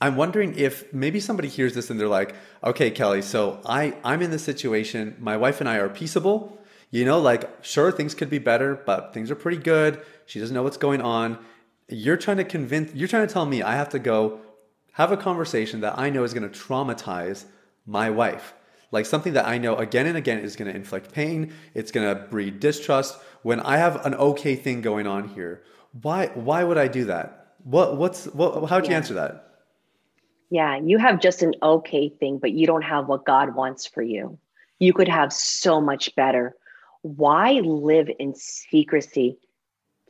I'm 0.00 0.16
wondering 0.16 0.58
if 0.58 0.92
maybe 0.92 1.20
somebody 1.20 1.48
hears 1.48 1.74
this 1.74 1.90
and 1.90 1.98
they're 1.98 2.08
like, 2.08 2.34
okay, 2.62 2.90
Kelly, 2.90 3.22
so 3.22 3.60
I 3.64 3.96
I'm 4.04 4.22
in 4.22 4.30
this 4.30 4.44
situation. 4.44 5.16
My 5.18 5.36
wife 5.36 5.60
and 5.60 5.68
I 5.68 5.76
are 5.76 5.88
peaceable. 5.88 6.58
You 6.90 7.04
know, 7.04 7.18
like 7.18 7.50
sure 7.64 7.90
things 7.90 8.14
could 8.14 8.30
be 8.30 8.38
better, 8.38 8.74
but 8.74 9.12
things 9.12 9.30
are 9.30 9.34
pretty 9.34 9.58
good. 9.58 10.00
She 10.26 10.40
doesn't 10.40 10.54
know 10.54 10.62
what's 10.62 10.76
going 10.76 11.00
on. 11.00 11.38
You're 11.88 12.16
trying 12.16 12.38
to 12.38 12.44
convince. 12.44 12.94
You're 12.94 13.08
trying 13.08 13.26
to 13.26 13.32
tell 13.32 13.46
me 13.46 13.62
I 13.62 13.74
have 13.76 13.90
to 13.90 13.98
go 13.98 14.40
have 14.92 15.12
a 15.12 15.16
conversation 15.16 15.80
that 15.80 15.98
I 15.98 16.10
know 16.10 16.24
is 16.24 16.32
going 16.34 16.48
to 16.48 16.58
traumatize 16.58 17.44
my 17.86 18.10
wife 18.10 18.54
like 18.94 19.06
something 19.06 19.32
that 19.32 19.44
I 19.44 19.58
know 19.58 19.74
again 19.74 20.06
and 20.06 20.16
again 20.16 20.38
is 20.38 20.54
going 20.54 20.70
to 20.70 20.76
inflict 20.76 21.12
pain. 21.12 21.52
It's 21.74 21.90
going 21.90 22.06
to 22.06 22.14
breed 22.26 22.60
distrust. 22.60 23.18
When 23.42 23.58
I 23.58 23.76
have 23.76 24.06
an 24.06 24.14
okay 24.14 24.54
thing 24.54 24.82
going 24.82 25.08
on 25.08 25.28
here, 25.30 25.64
why 26.00 26.28
why 26.28 26.62
would 26.62 26.78
I 26.78 26.86
do 26.86 27.06
that? 27.06 27.54
What 27.64 27.96
what's 27.96 28.26
what? 28.26 28.70
How'd 28.70 28.84
you 28.84 28.92
yeah. 28.92 28.96
answer 28.96 29.14
that? 29.14 29.48
Yeah, 30.48 30.78
you 30.78 30.98
have 30.98 31.20
just 31.20 31.42
an 31.42 31.54
okay 31.60 32.08
thing, 32.08 32.38
but 32.38 32.52
you 32.52 32.68
don't 32.68 32.82
have 32.82 33.08
what 33.08 33.24
God 33.24 33.56
wants 33.56 33.84
for 33.84 34.00
you. 34.00 34.38
You 34.78 34.92
could 34.92 35.08
have 35.08 35.32
so 35.32 35.80
much 35.80 36.14
better. 36.14 36.54
Why 37.02 37.54
live 37.54 38.08
in 38.20 38.36
secrecy 38.36 39.38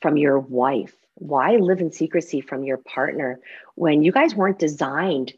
from 0.03 0.19
your 0.19 0.39
wife? 0.39 0.95
Why 1.25 1.57
live 1.57 1.81
in 1.81 1.91
secrecy 1.91 2.43
from 2.43 2.65
your 2.65 2.77
partner 2.77 3.41
when 3.77 4.03
you 4.03 4.13
guys 4.13 4.35
weren't 4.35 4.59
designed 4.59 5.33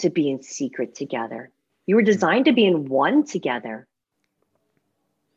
to 0.00 0.10
be 0.10 0.28
in 0.30 0.42
secret 0.42 0.94
together? 0.94 1.50
You 1.86 1.94
were 1.94 2.02
hmm. 2.02 2.12
designed 2.12 2.44
to 2.44 2.52
be 2.52 2.66
in 2.66 2.84
one 2.84 3.24
together. 3.24 3.86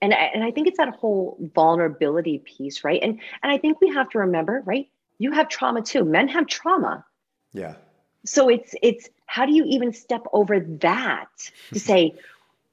And, 0.02 0.14
and 0.14 0.44
I 0.44 0.52
think 0.52 0.68
it's 0.68 0.78
that 0.78 0.94
whole 0.94 1.38
vulnerability 1.56 2.40
piece, 2.40 2.84
right? 2.84 3.00
And 3.02 3.22
and 3.42 3.50
I 3.50 3.58
think 3.58 3.80
we 3.80 3.88
have 3.94 4.10
to 4.10 4.20
remember, 4.20 4.62
right? 4.66 4.90
You 5.20 5.32
have 5.32 5.48
trauma 5.48 5.82
too. 5.82 6.04
Men 6.04 6.28
have 6.28 6.48
trauma. 6.48 7.06
Yeah. 7.54 7.76
So 8.26 8.50
it's 8.50 8.76
it's 8.82 9.10
how 9.26 9.46
do 9.46 9.54
you 9.54 9.64
even 9.64 9.94
step 9.94 10.26
over 10.34 10.60
that 10.60 11.30
to 11.72 11.80
say, 11.80 12.16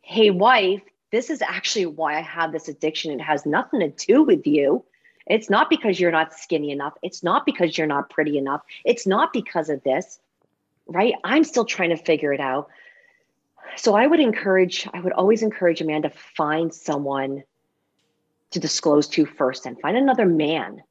hey, 0.02 0.30
wife, 0.30 0.82
this 1.12 1.30
is 1.30 1.42
actually 1.42 1.86
why 1.86 2.18
I 2.18 2.22
have 2.22 2.50
this 2.50 2.66
addiction. 2.66 3.12
It 3.12 3.22
has 3.22 3.46
nothing 3.46 3.78
to 3.78 4.06
do 4.06 4.24
with 4.24 4.48
you. 4.48 4.84
It's 5.30 5.48
not 5.48 5.70
because 5.70 5.98
you're 5.98 6.12
not 6.12 6.34
skinny 6.34 6.70
enough. 6.70 6.94
It's 7.02 7.22
not 7.22 7.46
because 7.46 7.78
you're 7.78 7.86
not 7.86 8.10
pretty 8.10 8.36
enough. 8.36 8.62
It's 8.84 9.06
not 9.06 9.32
because 9.32 9.70
of 9.70 9.82
this, 9.84 10.18
right? 10.86 11.14
I'm 11.24 11.44
still 11.44 11.64
trying 11.64 11.90
to 11.90 11.96
figure 11.96 12.32
it 12.32 12.40
out 12.40 12.68
so 13.76 13.94
I 13.94 14.06
would 14.06 14.20
encourage, 14.20 14.88
I 14.92 15.00
would 15.00 15.12
always 15.12 15.42
encourage 15.42 15.80
a 15.80 15.84
man 15.84 16.02
to 16.02 16.10
find 16.10 16.72
someone 16.72 17.44
to 18.50 18.60
disclose 18.60 19.08
to 19.08 19.26
first 19.26 19.66
and 19.66 19.80
find 19.80 19.96
another 19.96 20.26
man, 20.26 20.82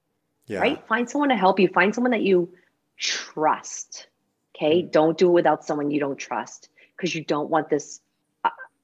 yeah. 0.47 0.59
right? 0.59 0.87
Find 0.87 1.09
someone 1.09 1.29
to 1.29 1.35
help 1.35 1.59
you, 1.59 1.67
find 1.67 1.93
someone 1.93 2.11
that 2.11 2.21
you 2.21 2.53
trust. 2.97 4.07
Okay. 4.55 4.81
Mm-hmm. 4.81 4.91
Don't 4.91 5.17
do 5.17 5.29
it 5.29 5.33
without 5.33 5.65
someone 5.65 5.91
you 5.91 5.99
don't 5.99 6.17
trust 6.17 6.69
because 6.95 7.13
you 7.13 7.23
don't 7.23 7.49
want 7.49 7.69
this. 7.69 7.99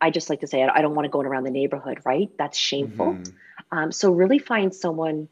I 0.01 0.11
just 0.11 0.29
like 0.29 0.41
to 0.41 0.47
say, 0.47 0.61
I 0.61 0.81
don't 0.81 0.93
want 0.93 1.05
to 1.05 1.09
go 1.09 1.21
around 1.21 1.45
the 1.45 1.51
neighborhood, 1.51 1.99
right? 2.05 2.29
That's 2.37 2.57
shameful. 2.57 3.13
Mm-hmm. 3.13 3.77
Um, 3.77 3.91
so 3.91 4.11
really 4.11 4.39
find 4.39 4.75
someone 4.75 5.29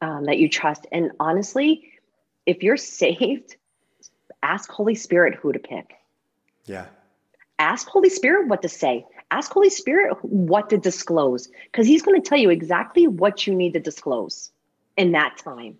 um, 0.00 0.24
that 0.24 0.38
you 0.38 0.48
trust. 0.48 0.86
And 0.92 1.12
honestly, 1.20 1.92
if 2.44 2.62
you're 2.62 2.76
saved, 2.76 3.56
ask 4.42 4.70
Holy 4.70 4.94
Spirit 4.94 5.34
who 5.34 5.52
to 5.52 5.58
pick. 5.58 5.94
Yeah 6.64 6.86
ask 7.58 7.88
Holy 7.88 8.08
Spirit 8.08 8.48
what 8.48 8.62
to 8.62 8.68
say. 8.68 9.04
Ask 9.30 9.52
Holy 9.52 9.70
Spirit 9.70 10.16
what 10.22 10.70
to 10.70 10.78
disclose 10.78 11.48
because 11.64 11.86
He's 11.86 12.02
going 12.02 12.20
to 12.20 12.28
tell 12.28 12.38
you 12.38 12.50
exactly 12.50 13.06
what 13.06 13.46
you 13.46 13.54
need 13.54 13.72
to 13.72 13.80
disclose 13.80 14.50
in 14.96 15.12
that 15.12 15.36
time. 15.38 15.76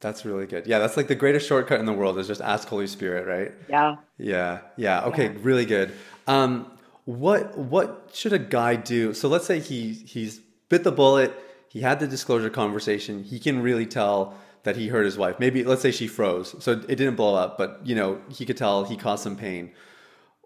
That's 0.00 0.24
really 0.24 0.46
good. 0.46 0.66
Yeah, 0.66 0.78
that's 0.78 0.96
like 0.96 1.08
the 1.08 1.16
greatest 1.16 1.48
shortcut 1.48 1.80
in 1.80 1.86
the 1.86 1.92
world 1.92 2.18
is 2.18 2.28
just 2.28 2.40
ask 2.40 2.68
Holy 2.68 2.86
Spirit, 2.86 3.26
right? 3.26 3.52
Yeah. 3.68 3.96
Yeah. 4.16 4.60
Yeah. 4.76 5.04
Okay, 5.06 5.24
yeah. 5.24 5.38
really 5.40 5.64
good. 5.64 5.92
Um, 6.26 6.70
what 7.04 7.56
what 7.56 8.10
should 8.12 8.32
a 8.32 8.38
guy 8.38 8.76
do? 8.76 9.14
So 9.14 9.28
let's 9.28 9.46
say 9.46 9.60
he 9.60 9.92
he's 9.92 10.40
bit 10.68 10.84
the 10.84 10.92
bullet, 10.92 11.34
he 11.68 11.80
had 11.80 12.00
the 12.00 12.06
disclosure 12.06 12.50
conversation, 12.50 13.24
he 13.24 13.38
can 13.38 13.62
really 13.62 13.86
tell 13.86 14.34
that 14.64 14.76
he 14.76 14.88
hurt 14.88 15.04
his 15.04 15.16
wife. 15.16 15.38
Maybe 15.38 15.64
let's 15.64 15.82
say 15.82 15.90
she 15.90 16.08
froze. 16.08 16.54
So 16.62 16.72
it 16.72 16.86
didn't 16.86 17.14
blow 17.14 17.34
up, 17.34 17.56
but 17.58 17.80
you 17.84 17.94
know, 17.94 18.20
he 18.28 18.44
could 18.44 18.56
tell 18.56 18.84
he 18.84 18.96
caused 18.96 19.22
some 19.22 19.36
pain 19.36 19.72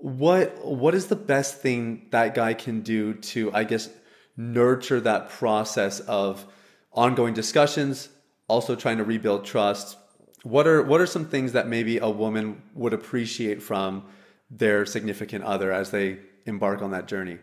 what 0.03 0.67
what 0.67 0.97
is 0.97 1.07
the 1.07 1.17
best 1.17 1.61
thing 1.61 2.07
that 2.11 2.35
guy 2.35 2.53
can 2.53 2.81
do 2.81 3.15
to 3.15 3.53
i 3.55 3.63
guess 3.63 3.89
nurture 4.37 5.01
that 5.01 5.29
process 5.29 6.01
of 6.01 6.45
ongoing 6.93 7.33
discussions 7.33 8.09
also 8.49 8.75
trying 8.75 8.99
to 8.99 9.05
rebuild 9.05 9.45
trust 9.45 9.97
what 10.43 10.67
are 10.67 10.83
what 10.83 11.01
are 11.01 11.07
some 11.07 11.25
things 11.25 11.53
that 11.53 11.69
maybe 11.69 11.99
a 11.99 12.11
woman 12.11 12.61
would 12.75 12.93
appreciate 12.93 13.63
from 13.63 14.03
their 14.51 14.85
significant 14.85 15.45
other 15.45 15.71
as 15.71 15.93
they 15.93 16.19
embark 16.47 16.83
on 16.83 16.91
that 16.91 17.07
journey 17.07 17.39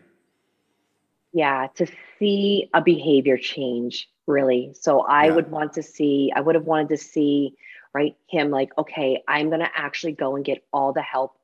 yeah 1.32 1.66
to 1.74 1.86
see 2.20 2.70
a 2.72 2.80
behavior 2.80 3.36
change 3.36 4.08
really 4.26 4.72
so 4.78 5.00
i 5.00 5.26
yeah. 5.26 5.34
would 5.34 5.50
want 5.50 5.72
to 5.72 5.82
see 5.82 6.32
i 6.36 6.40
would 6.40 6.54
have 6.54 6.64
wanted 6.64 6.90
to 6.90 6.96
see 6.96 7.56
right 7.92 8.16
him 8.28 8.50
like 8.50 8.70
okay 8.78 9.22
i'm 9.26 9.48
going 9.48 9.60
to 9.60 9.70
actually 9.74 10.12
go 10.12 10.36
and 10.36 10.44
get 10.44 10.62
all 10.72 10.92
the 10.92 11.02
help 11.02 11.34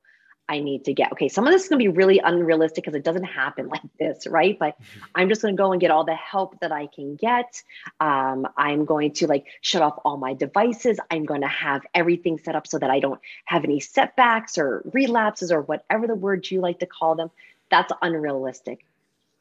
I 0.49 0.61
need 0.61 0.85
to 0.85 0.93
get. 0.93 1.13
Okay, 1.13 1.29
some 1.29 1.47
of 1.47 1.53
this 1.53 1.65
is 1.65 1.69
going 1.69 1.81
to 1.81 1.91
be 1.91 1.97
really 1.97 2.21
unrealistic 2.21 2.85
because 2.85 2.95
it 2.95 3.05
doesn't 3.05 3.25
happen 3.25 3.69
like 3.75 3.83
this, 3.99 4.27
right? 4.27 4.59
But 4.59 4.81
mm-hmm. 4.81 5.01
I'm 5.15 5.29
just 5.29 5.43
going 5.43 5.57
to 5.57 5.61
go 5.61 5.73
and 5.73 5.81
get 5.81 5.91
all 5.91 6.05
the 6.05 6.15
help 6.15 6.61
that 6.61 6.73
I 6.73 6.87
can 6.87 7.17
get. 7.17 7.63
Um, 8.01 8.47
I'm 8.57 8.85
going 8.85 9.13
to 9.15 9.27
like 9.27 9.47
shut 9.61 9.83
off 9.83 9.99
all 10.05 10.17
my 10.17 10.35
devices. 10.35 10.99
I'm 11.11 11.25
going 11.25 11.41
to 11.41 11.49
have 11.49 11.83
everything 11.95 12.39
set 12.39 12.55
up 12.55 12.67
so 12.67 12.79
that 12.79 12.91
I 12.91 13.01
don't 13.01 13.21
have 13.47 13.65
any 13.65 13.81
setbacks 13.81 14.59
or 14.59 14.83
relapses 14.93 15.51
or 15.51 15.63
whatever 15.63 16.07
the 16.07 16.15
words 16.15 16.51
you 16.51 16.61
like 16.61 16.81
to 16.81 16.87
call 16.87 17.17
them. 17.17 17.31
That's 17.71 17.93
unrealistic. 18.01 18.85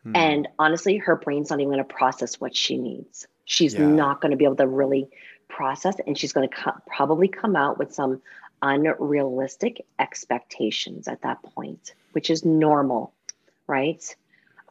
Hmm. 0.05 0.15
And 0.15 0.47
honestly, 0.59 0.97
her 0.97 1.15
brain's 1.15 1.49
not 1.49 1.59
even 1.59 1.73
going 1.73 1.85
to 1.85 1.93
process 1.93 2.39
what 2.39 2.55
she 2.55 2.77
needs. 2.77 3.27
She's 3.45 3.73
yeah. 3.73 3.87
not 3.87 4.21
going 4.21 4.31
to 4.31 4.37
be 4.37 4.45
able 4.45 4.55
to 4.57 4.67
really 4.67 5.09
process, 5.47 5.95
and 6.05 6.17
she's 6.17 6.31
going 6.31 6.47
to 6.47 6.55
co- 6.55 6.77
probably 6.87 7.27
come 7.27 7.55
out 7.55 7.77
with 7.77 7.93
some 7.93 8.21
unrealistic 8.61 9.85
expectations 9.99 11.07
at 11.07 11.21
that 11.21 11.41
point, 11.43 11.93
which 12.13 12.29
is 12.29 12.45
normal, 12.45 13.13
right? 13.67 14.15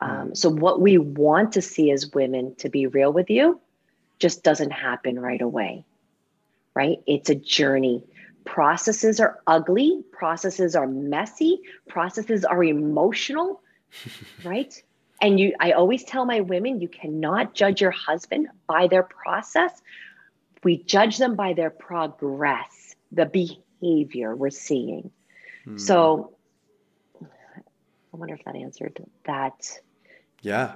Um, 0.00 0.34
so, 0.34 0.48
what 0.50 0.80
we 0.80 0.98
want 0.98 1.52
to 1.52 1.62
see 1.62 1.90
as 1.90 2.12
women, 2.12 2.54
to 2.56 2.68
be 2.68 2.86
real 2.86 3.12
with 3.12 3.30
you, 3.30 3.60
just 4.18 4.42
doesn't 4.42 4.70
happen 4.70 5.18
right 5.18 5.40
away, 5.40 5.84
right? 6.74 6.98
It's 7.06 7.30
a 7.30 7.34
journey. 7.34 8.04
Processes 8.44 9.20
are 9.20 9.40
ugly, 9.46 10.04
processes 10.12 10.76
are 10.76 10.86
messy, 10.86 11.60
processes 11.88 12.44
are 12.44 12.62
emotional, 12.62 13.62
right? 14.44 14.82
And 15.24 15.40
you, 15.40 15.54
I 15.58 15.72
always 15.72 16.04
tell 16.04 16.26
my 16.26 16.40
women, 16.40 16.82
you 16.82 16.88
cannot 16.88 17.54
judge 17.54 17.80
your 17.80 17.92
husband 17.92 18.48
by 18.66 18.88
their 18.88 19.02
process. 19.02 19.72
We 20.62 20.82
judge 20.82 21.16
them 21.16 21.34
by 21.34 21.54
their 21.54 21.70
progress, 21.70 22.94
the 23.10 23.24
behavior 23.24 24.36
we're 24.36 24.50
seeing. 24.50 25.10
Hmm. 25.64 25.78
So 25.78 26.36
I 27.22 27.26
wonder 28.12 28.34
if 28.34 28.44
that 28.44 28.54
answered 28.54 29.02
that. 29.24 29.80
Yeah. 30.42 30.74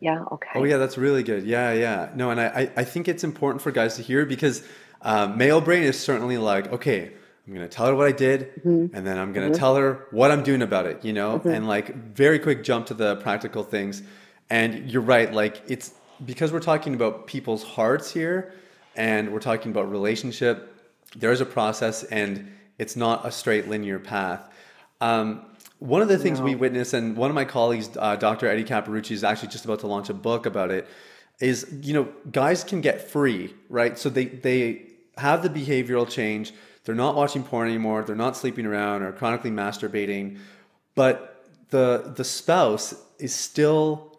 Yeah. 0.00 0.24
Okay. 0.32 0.50
Oh, 0.56 0.64
yeah. 0.64 0.78
That's 0.78 0.98
really 0.98 1.22
good. 1.22 1.44
Yeah. 1.44 1.72
Yeah. 1.72 2.10
No, 2.16 2.32
and 2.32 2.40
I, 2.40 2.68
I 2.76 2.82
think 2.82 3.06
it's 3.06 3.22
important 3.22 3.62
for 3.62 3.70
guys 3.70 3.94
to 3.94 4.02
hear 4.02 4.26
because 4.26 4.64
uh, 5.02 5.28
male 5.28 5.60
brain 5.60 5.84
is 5.84 5.96
certainly 5.96 6.36
like, 6.36 6.72
okay, 6.72 7.12
I'm 7.48 7.54
going 7.54 7.66
to 7.66 7.74
tell 7.74 7.86
her 7.86 7.94
what 7.94 8.06
I 8.06 8.12
did 8.12 8.54
mm-hmm. 8.56 8.94
and 8.94 9.06
then 9.06 9.16
I'm 9.16 9.32
going 9.32 9.46
to 9.46 9.52
mm-hmm. 9.52 9.58
tell 9.58 9.76
her 9.76 10.06
what 10.10 10.30
I'm 10.30 10.42
doing 10.42 10.60
about 10.60 10.84
it, 10.84 11.02
you 11.02 11.14
know, 11.14 11.38
mm-hmm. 11.38 11.48
and 11.48 11.66
like 11.66 11.94
very 11.94 12.38
quick 12.38 12.62
jump 12.62 12.86
to 12.86 12.94
the 12.94 13.16
practical 13.16 13.62
things. 13.62 14.02
And 14.50 14.90
you're 14.90 15.02
right. 15.02 15.32
Like 15.32 15.62
it's 15.66 15.94
because 16.24 16.52
we're 16.52 16.60
talking 16.60 16.94
about 16.94 17.26
people's 17.26 17.62
hearts 17.64 18.12
here 18.12 18.52
and 18.96 19.32
we're 19.32 19.40
talking 19.40 19.70
about 19.70 19.90
relationship, 19.90 20.74
there's 21.16 21.40
a 21.40 21.46
process 21.46 22.04
and 22.04 22.52
it's 22.76 22.96
not 22.96 23.26
a 23.26 23.32
straight 23.32 23.66
linear 23.66 23.98
path. 23.98 24.52
Um, 25.00 25.46
one 25.78 26.02
of 26.02 26.08
the 26.08 26.18
things 26.18 26.40
no. 26.40 26.44
we 26.44 26.54
witness, 26.54 26.92
and 26.92 27.16
one 27.16 27.30
of 27.30 27.34
my 27.36 27.44
colleagues, 27.44 27.88
uh, 27.96 28.16
Dr. 28.16 28.48
Eddie 28.48 28.64
Capparucci, 28.64 29.12
is 29.12 29.22
actually 29.22 29.48
just 29.48 29.64
about 29.64 29.78
to 29.80 29.86
launch 29.86 30.08
a 30.08 30.14
book 30.14 30.44
about 30.44 30.72
it. 30.72 30.88
Is 31.38 31.72
you 31.82 31.94
know, 31.94 32.08
guys 32.32 32.64
can 32.64 32.80
get 32.80 33.00
free, 33.00 33.54
right? 33.68 33.96
So 33.96 34.10
they 34.10 34.24
they 34.24 34.86
have 35.16 35.42
the 35.42 35.48
behavioral 35.48 36.08
change. 36.08 36.52
They're 36.88 36.94
not 36.94 37.16
watching 37.16 37.44
porn 37.44 37.68
anymore. 37.68 38.02
They're 38.02 38.16
not 38.16 38.34
sleeping 38.34 38.64
around 38.64 39.02
or 39.02 39.12
chronically 39.12 39.50
masturbating, 39.50 40.38
but 40.94 41.44
the 41.68 42.14
the 42.16 42.24
spouse 42.24 42.94
is 43.18 43.34
still 43.34 44.18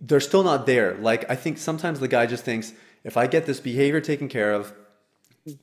they're 0.00 0.18
still 0.18 0.42
not 0.42 0.66
there. 0.66 0.96
Like 0.96 1.30
I 1.30 1.36
think 1.36 1.58
sometimes 1.58 2.00
the 2.00 2.08
guy 2.08 2.26
just 2.26 2.42
thinks 2.42 2.72
if 3.04 3.16
I 3.16 3.28
get 3.28 3.46
this 3.46 3.60
behavior 3.60 4.00
taken 4.00 4.28
care 4.28 4.52
of, 4.52 4.72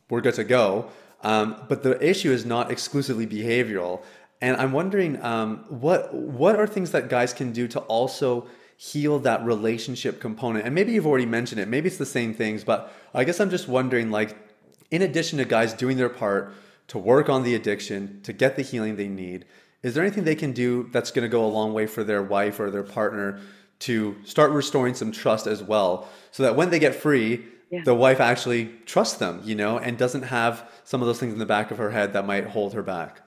we're 0.09 0.21
good 0.21 0.35
to 0.35 0.45
go. 0.45 0.89
Um, 1.23 1.57
but 1.67 1.83
the 1.83 2.01
issue 2.01 2.31
is 2.31 2.45
not 2.45 2.71
exclusively 2.71 3.27
behavioral. 3.27 4.01
And 4.39 4.55
I'm 4.55 4.71
wondering 4.71 5.21
um, 5.21 5.65
what 5.67 6.13
what 6.13 6.55
are 6.55 6.67
things 6.67 6.91
that 6.91 7.09
guys 7.09 7.33
can 7.33 7.51
do 7.51 7.67
to 7.67 7.81
also 7.81 8.47
heal 8.77 9.19
that 9.19 9.43
relationship 9.43 10.21
component? 10.21 10.65
And 10.65 10.73
maybe 10.73 10.93
you've 10.93 11.05
already 11.05 11.25
mentioned 11.25 11.59
it. 11.59 11.67
Maybe 11.67 11.87
it's 11.87 11.97
the 11.97 12.05
same 12.05 12.33
things, 12.33 12.63
but 12.63 12.93
I 13.13 13.25
guess 13.25 13.41
I'm 13.41 13.49
just 13.49 13.67
wondering, 13.67 14.09
like, 14.09 14.37
in 14.91 15.01
addition 15.01 15.37
to 15.37 15.45
guys 15.45 15.73
doing 15.73 15.97
their 15.97 16.09
part 16.09 16.53
to 16.87 16.97
work 16.97 17.29
on 17.29 17.43
the 17.43 17.55
addiction, 17.55 18.19
to 18.23 18.33
get 18.33 18.55
the 18.55 18.61
healing 18.61 18.95
they 18.95 19.07
need, 19.07 19.45
is 19.83 19.93
there 19.93 20.03
anything 20.03 20.23
they 20.23 20.35
can 20.35 20.51
do 20.51 20.89
that's 20.91 21.11
going 21.11 21.23
to 21.23 21.29
go 21.29 21.45
a 21.45 21.47
long 21.47 21.73
way 21.73 21.85
for 21.85 22.03
their 22.03 22.23
wife 22.23 22.59
or 22.59 22.69
their 22.69 22.83
partner 22.83 23.39
to 23.79 24.15
start 24.25 24.51
restoring 24.51 24.93
some 24.93 25.11
trust 25.11 25.47
as 25.47 25.63
well, 25.63 26.09
so 26.31 26.43
that 26.43 26.55
when 26.55 26.69
they 26.69 26.79
get 26.79 26.93
free, 26.93 27.45
yeah. 27.71 27.81
the 27.85 27.95
wife 27.95 28.19
actually 28.19 28.65
trusts 28.85 29.17
them, 29.17 29.41
you 29.45 29.55
know, 29.55 29.77
and 29.77 29.97
doesn't 29.97 30.23
have 30.23 30.69
some 30.83 31.01
of 31.01 31.07
those 31.07 31.19
things 31.19 31.31
in 31.31 31.39
the 31.39 31.45
back 31.45 31.71
of 31.71 31.77
her 31.77 31.91
head 31.91 32.11
that 32.13 32.25
might 32.25 32.47
hold 32.47 32.73
her 32.73 32.83
back? 32.83 33.21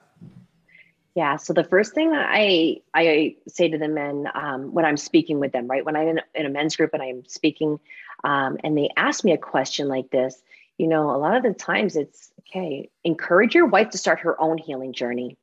Yeah. 1.15 1.37
So 1.37 1.53
the 1.53 1.63
first 1.63 1.93
thing 1.93 2.11
I 2.13 2.81
I 2.93 3.35
say 3.47 3.69
to 3.69 3.77
the 3.77 3.87
men 3.87 4.27
um, 4.33 4.73
when 4.73 4.83
I'm 4.83 4.97
speaking 4.97 5.39
with 5.39 5.51
them, 5.51 5.67
right, 5.67 5.85
when 5.85 5.95
I'm 5.95 6.07
in, 6.07 6.21
in 6.33 6.45
a 6.45 6.49
men's 6.49 6.75
group 6.75 6.91
and 6.93 7.01
I'm 7.01 7.23
speaking, 7.27 7.79
um, 8.23 8.57
and 8.63 8.77
they 8.77 8.89
ask 8.97 9.23
me 9.23 9.31
a 9.31 9.37
question 9.37 9.87
like 9.87 10.09
this, 10.09 10.41
you 10.77 10.87
know, 10.87 11.11
a 11.11 11.17
lot 11.17 11.37
of 11.37 11.43
the 11.43 11.53
times 11.53 11.95
it's 11.95 12.31
okay. 12.39 12.89
Encourage 13.03 13.55
your 13.55 13.67
wife 13.67 13.91
to 13.91 13.97
start 13.97 14.19
her 14.21 14.39
own 14.41 14.57
healing 14.57 14.93
journey. 14.93 15.37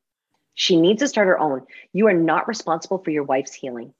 She 0.54 0.76
needs 0.76 1.00
to 1.00 1.08
start 1.08 1.28
her 1.28 1.38
own. 1.38 1.66
You 1.92 2.08
are 2.08 2.14
not 2.14 2.48
responsible 2.48 2.98
for 2.98 3.10
your 3.10 3.22
wife's 3.22 3.52
healing. 3.52 3.94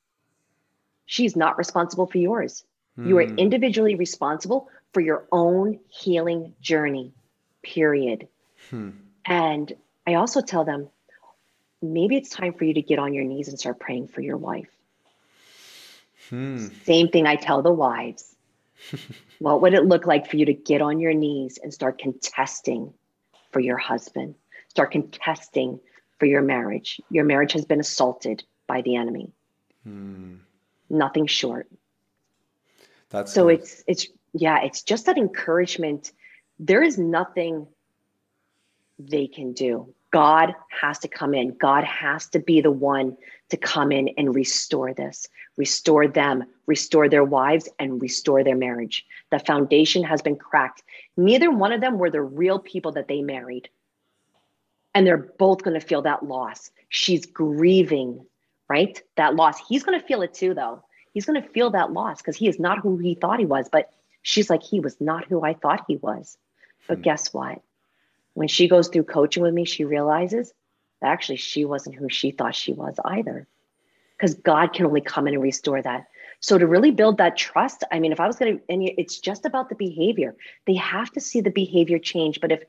She's 1.07 1.37
not 1.37 1.59
responsible 1.59 2.07
for 2.07 2.19
yours. 2.19 2.65
You 3.03 3.19
are 3.19 3.27
hmm. 3.27 3.39
individually 3.39 3.95
responsible 3.95 4.69
for 4.93 5.01
your 5.01 5.25
own 5.33 5.79
healing 5.89 6.55
journey. 6.61 7.13
Period. 7.63 8.29
Hmm. 8.69 8.91
And 9.25 9.73
I 10.07 10.15
also 10.15 10.41
tell 10.43 10.65
them 10.65 10.89
maybe 11.81 12.17
it's 12.17 12.29
time 12.29 12.53
for 12.53 12.65
you 12.65 12.75
to 12.75 12.83
get 12.83 12.99
on 12.99 13.15
your 13.15 13.25
knees 13.25 13.49
and 13.49 13.59
start 13.59 13.81
praying 13.81 14.09
for 14.09 14.21
your 14.21 14.37
wife. 14.37 14.69
Hmm. 16.29 16.69
Same 16.85 17.09
thing 17.09 17.27
I 17.27 17.37
tell 17.37 17.63
the 17.63 17.73
wives. 17.73 18.30
What 19.39 19.63
would 19.63 19.75
it 19.75 19.85
look 19.85 20.07
like 20.07 20.29
for 20.29 20.37
you 20.37 20.47
to 20.47 20.55
get 20.55 20.83
on 20.83 21.01
your 21.01 21.15
knees 21.15 21.59
and 21.63 21.73
start 21.73 21.99
contesting 21.99 22.93
for 23.53 23.61
your 23.61 23.79
husband? 23.79 24.35
Start 24.69 24.93
contesting 24.93 25.81
for 26.19 26.27
your 26.27 26.43
marriage. 26.43 27.01
Your 27.11 27.25
marriage 27.25 27.53
has 27.53 27.65
been 27.65 27.81
assaulted 27.81 28.45
by 28.67 28.83
the 28.83 28.97
enemy. 28.97 29.33
Hmm. 29.85 30.37
Nothing 30.89 31.27
short. 31.27 31.69
That's 33.11 33.33
so 33.33 33.47
good. 33.47 33.61
it's 33.61 33.85
it's 33.87 34.07
yeah, 34.33 34.63
it's 34.63 34.83
just 34.83 35.07
that 35.07 35.19
encouragement. 35.19 36.13
There 36.59 36.83
is 36.83 36.99
nothing 36.99 37.67
they 38.99 39.27
can 39.27 39.53
do. 39.53 39.93
God 40.11 40.55
has 40.69 40.99
to 41.01 41.09
come 41.09 41.35
in. 41.35 41.57
God 41.61 41.85
has 41.85 42.27
to 42.29 42.41
be 42.41 42.61
the 42.61 42.71
one 42.71 43.17
to 43.51 43.57
come 43.57 43.93
in 43.93 44.09
and 44.17 44.35
restore 44.35 44.93
this, 44.93 45.29
restore 45.57 46.09
them, 46.09 46.45
restore 46.67 47.09
their 47.09 47.25
wives, 47.25 47.69
and 47.79 48.01
restore 48.01 48.43
their 48.43 48.57
marriage. 48.57 49.05
The 49.31 49.39
foundation 49.39 50.03
has 50.05 50.23
been 50.23 50.37
cracked. 50.37 50.83
Neither 51.17 51.51
one 51.51 51.73
of 51.73 51.81
them 51.81 51.99
were 51.99 52.11
the 52.11 52.23
real 52.23 52.59
people 52.59 52.93
that 52.93 53.09
they 53.09 53.23
married. 53.23 53.69
And 54.95 55.07
they're 55.07 55.33
both 55.39 55.63
going 55.63 55.79
to 55.79 55.87
feel 55.87 56.03
that 56.03 56.25
loss. 56.25 56.71
She's 56.89 57.27
grieving, 57.27 58.27
right? 58.69 59.01
That 59.17 59.37
loss. 59.37 59.59
He's 59.69 59.85
going 59.85 59.99
to 60.01 60.07
feel 60.07 60.23
it 60.23 60.35
too, 60.35 60.55
though. 60.55 60.83
He's 61.13 61.27
going 61.27 61.41
to 61.41 61.49
feel 61.49 61.71
that 61.71 61.93
loss 61.93 62.21
because 62.21 62.37
he 62.37 62.49
is 62.49 62.59
not 62.59 62.81
who 62.81 62.97
he 62.99 63.15
thought 63.15 63.39
he 63.39 63.47
was. 63.47 63.69
But 63.71 63.91
she's 64.23 64.51
like, 64.51 64.63
he 64.63 64.81
was 64.81 65.01
not 65.01 65.27
who 65.27 65.45
I 65.45 65.55
thought 65.55 65.85
he 65.87 65.97
was. 65.97 66.37
But 66.89 66.99
hmm. 66.99 67.03
guess 67.03 67.33
what? 67.33 67.63
When 68.35 68.49
she 68.49 68.69
goes 68.69 68.89
through 68.89 69.05
coaching 69.05 69.43
with 69.43 69.55
me, 69.55 69.65
she 69.65 69.85
realizes 69.85 70.53
that 71.01 71.09
actually 71.09 71.37
she 71.37 71.65
wasn't 71.65 71.97
who 71.97 72.09
she 72.09 72.31
thought 72.31 72.55
she 72.55 72.73
was 72.73 72.97
either. 73.05 73.47
Because 74.17 74.35
God 74.35 74.73
can 74.73 74.87
only 74.87 75.01
come 75.01 75.27
in 75.27 75.35
and 75.35 75.43
restore 75.43 75.81
that. 75.81 76.07
So 76.41 76.59
to 76.59 76.67
really 76.67 76.91
build 76.91 77.19
that 77.19 77.37
trust, 77.37 77.85
I 77.91 78.01
mean, 78.01 78.13
if 78.13 78.21
I 78.21 78.27
was 78.27 78.37
going 78.37 78.59
to, 78.59 78.63
and 78.69 78.83
it's 78.83 79.19
just 79.19 79.45
about 79.47 79.69
the 79.69 79.75
behavior. 79.75 80.35
They 80.67 80.75
have 80.75 81.11
to 81.13 81.21
see 81.21 81.41
the 81.41 81.51
behavior 81.51 81.99
change. 81.99 82.41
But 82.41 82.53
if, 82.53 82.63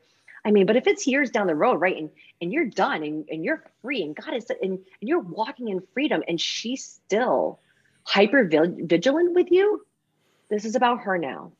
I 0.44 0.52
mean, 0.52 0.66
but 0.66 0.76
if 0.76 0.88
it's 0.88 1.08
years 1.08 1.30
down 1.30 1.48
the 1.48 1.56
road, 1.56 1.76
right, 1.76 1.96
and 1.96 2.10
and 2.42 2.52
you're 2.52 2.66
done 2.66 3.04
and, 3.04 3.26
and 3.30 3.46
you're 3.46 3.64
free, 3.82 4.02
and 4.02 4.16
God 4.16 4.34
is, 4.34 4.50
and, 4.50 4.60
and 4.62 4.80
you're 5.00 5.20
walking 5.20 5.70
in 5.70 5.84
freedom, 5.94 6.24
and 6.28 6.40
she's 6.40 6.84
still 6.84 7.60
hyper 8.04 8.44
vigilant 8.46 9.34
with 9.34 9.52
you, 9.52 9.86
this 10.50 10.66
is 10.66 10.76
about 10.76 11.02
her 11.02 11.18
now. 11.18 11.52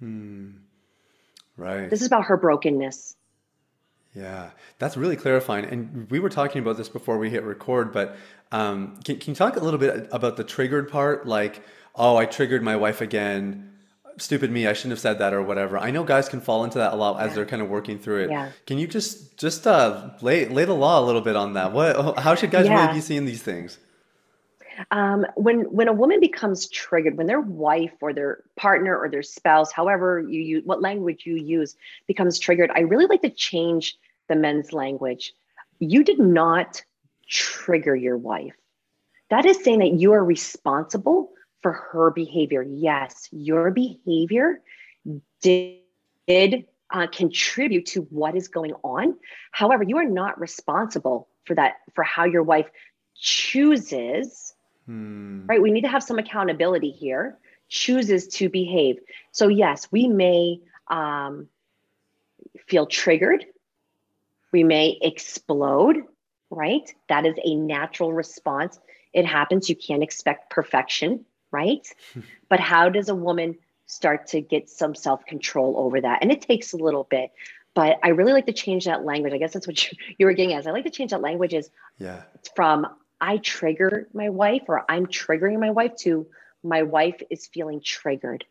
Hmm. 0.00 0.50
Right. 1.56 1.88
This 1.88 2.00
is 2.00 2.08
about 2.08 2.24
her 2.24 2.36
brokenness. 2.36 3.16
Yeah, 4.14 4.50
that's 4.78 4.96
really 4.96 5.16
clarifying. 5.16 5.64
And 5.64 6.08
we 6.10 6.20
were 6.20 6.28
talking 6.28 6.62
about 6.62 6.76
this 6.76 6.88
before 6.88 7.18
we 7.18 7.30
hit 7.30 7.42
record, 7.42 7.92
but 7.92 8.16
um, 8.52 8.96
can, 9.04 9.18
can 9.18 9.32
you 9.32 9.34
talk 9.34 9.56
a 9.56 9.60
little 9.60 9.80
bit 9.80 10.08
about 10.12 10.36
the 10.36 10.44
triggered 10.44 10.88
part? 10.88 11.26
Like, 11.26 11.62
oh, 11.96 12.16
I 12.16 12.24
triggered 12.24 12.62
my 12.62 12.76
wife 12.76 13.00
again. 13.00 13.72
Stupid 14.16 14.52
me, 14.52 14.68
I 14.68 14.72
shouldn't 14.72 14.92
have 14.92 15.00
said 15.00 15.18
that 15.18 15.34
or 15.34 15.42
whatever. 15.42 15.76
I 15.76 15.90
know 15.90 16.04
guys 16.04 16.28
can 16.28 16.40
fall 16.40 16.62
into 16.62 16.78
that 16.78 16.92
a 16.92 16.96
lot 16.96 17.20
as 17.20 17.34
they're 17.34 17.44
kind 17.44 17.60
of 17.60 17.68
working 17.68 17.98
through 17.98 18.24
it. 18.24 18.30
Yeah. 18.30 18.50
Can 18.64 18.78
you 18.78 18.86
just 18.86 19.36
just 19.36 19.66
uh, 19.66 20.10
lay 20.20 20.46
lay 20.46 20.64
the 20.64 20.74
law 20.74 21.00
a 21.00 21.04
little 21.04 21.20
bit 21.20 21.34
on 21.34 21.54
that? 21.54 21.72
What 21.72 22.16
how 22.20 22.36
should 22.36 22.52
guys 22.52 22.66
yeah. 22.66 22.80
really 22.80 22.94
be 22.94 23.00
seeing 23.00 23.24
these 23.24 23.42
things? 23.42 23.76
Um, 24.92 25.26
when 25.34 25.62
when 25.72 25.88
a 25.88 25.92
woman 25.92 26.20
becomes 26.20 26.68
triggered, 26.68 27.16
when 27.16 27.26
their 27.26 27.40
wife 27.40 27.92
or 28.00 28.12
their 28.12 28.44
partner 28.56 28.96
or 28.96 29.08
their 29.08 29.24
spouse, 29.24 29.72
however 29.72 30.24
you 30.28 30.40
use 30.40 30.62
what 30.64 30.80
language 30.80 31.26
you 31.26 31.34
use, 31.34 31.76
becomes 32.06 32.38
triggered, 32.38 32.70
I 32.72 32.80
really 32.80 33.06
like 33.06 33.22
to 33.22 33.30
change 33.30 33.98
the 34.28 34.36
men's 34.36 34.72
language. 34.72 35.32
You 35.78 36.04
did 36.04 36.18
not 36.18 36.82
trigger 37.28 37.94
your 37.94 38.16
wife. 38.16 38.54
That 39.30 39.46
is 39.46 39.62
saying 39.62 39.80
that 39.80 39.94
you 39.94 40.12
are 40.12 40.24
responsible 40.24 41.32
for 41.62 41.72
her 41.72 42.10
behavior. 42.10 42.62
Yes, 42.62 43.28
your 43.32 43.70
behavior 43.70 44.60
did, 45.40 45.78
did 46.26 46.66
uh, 46.90 47.06
contribute 47.06 47.86
to 47.86 48.02
what 48.02 48.36
is 48.36 48.48
going 48.48 48.74
on. 48.84 49.16
However, 49.50 49.82
you 49.82 49.96
are 49.98 50.04
not 50.04 50.38
responsible 50.38 51.28
for 51.44 51.54
that, 51.54 51.76
for 51.94 52.04
how 52.04 52.24
your 52.24 52.42
wife 52.42 52.70
chooses, 53.16 54.54
hmm. 54.86 55.46
right? 55.46 55.60
We 55.60 55.70
need 55.70 55.82
to 55.82 55.88
have 55.88 56.02
some 56.02 56.18
accountability 56.18 56.90
here, 56.90 57.38
chooses 57.68 58.28
to 58.28 58.48
behave. 58.48 58.98
So, 59.32 59.48
yes, 59.48 59.88
we 59.90 60.06
may 60.06 60.60
um, 60.88 61.48
feel 62.66 62.86
triggered 62.86 63.46
we 64.54 64.62
may 64.62 64.96
explode, 65.02 65.96
right? 66.48 66.88
That 67.08 67.26
is 67.26 67.34
a 67.44 67.56
natural 67.56 68.12
response. 68.12 68.78
It 69.12 69.26
happens. 69.26 69.68
You 69.68 69.74
can't 69.74 70.00
expect 70.00 70.48
perfection, 70.48 71.24
right? 71.50 71.84
but 72.48 72.60
how 72.60 72.88
does 72.88 73.08
a 73.08 73.16
woman 73.16 73.58
start 73.86 74.28
to 74.28 74.40
get 74.40 74.70
some 74.70 74.94
self 74.94 75.26
control 75.26 75.74
over 75.76 76.00
that? 76.00 76.20
And 76.22 76.30
it 76.30 76.40
takes 76.40 76.72
a 76.72 76.76
little 76.76 77.02
bit. 77.02 77.32
But 77.74 77.98
I 78.04 78.10
really 78.10 78.32
like 78.32 78.46
to 78.46 78.52
change 78.52 78.84
that 78.84 79.04
language. 79.04 79.32
I 79.32 79.38
guess 79.38 79.54
that's 79.54 79.66
what 79.66 79.82
you, 79.90 79.98
you 80.18 80.26
were 80.26 80.34
getting 80.34 80.54
at. 80.54 80.68
I 80.68 80.70
like 80.70 80.84
to 80.84 80.90
change 80.90 81.10
that 81.10 81.20
language 81.20 81.52
is 81.52 81.68
yeah. 81.98 82.22
from 82.54 82.86
I 83.20 83.38
trigger 83.38 84.06
my 84.14 84.28
wife 84.28 84.62
or 84.68 84.84
I'm 84.88 85.06
triggering 85.06 85.58
my 85.58 85.72
wife 85.72 85.96
to 86.02 86.28
my 86.62 86.84
wife 86.84 87.20
is 87.28 87.48
feeling 87.48 87.80
triggered. 87.84 88.44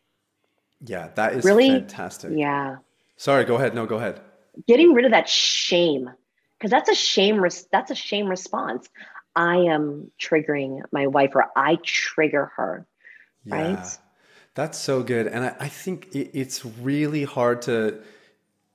Yeah, 0.82 1.12
that 1.16 1.36
is 1.36 1.46
really 1.46 1.70
fantastic. 1.70 2.34
Yeah. 2.36 2.80
Sorry, 3.16 3.46
go 3.46 3.56
ahead. 3.56 3.74
No, 3.74 3.86
go 3.86 3.96
ahead. 3.96 4.20
Getting 4.68 4.94
rid 4.94 5.06
of 5.06 5.12
that 5.12 5.28
shame 5.28 6.10
because 6.58 6.72
that's 6.72 6.90
a 6.90 6.96
shame 6.96 7.42
res- 7.42 7.68
that's 7.72 7.92
a 7.92 7.96
shame 7.96 8.28
response. 8.28 8.90
I 9.36 9.58
am 9.58 10.12
triggering 10.20 10.82
my 10.92 11.08
wife 11.08 11.32
or 11.36 11.48
I 11.56 11.78
trigger 11.84 12.52
her. 12.56 12.86
Yeah. 13.44 13.76
Right? 13.76 13.98
That's 14.56 14.78
so 14.78 15.04
good. 15.04 15.28
And 15.28 15.46
I, 15.46 15.56
I 15.60 15.68
think 15.68 16.16
it, 16.16 16.32
it's 16.38 16.66
really 16.66 17.24
hard 17.24 17.64
to 17.64 18.00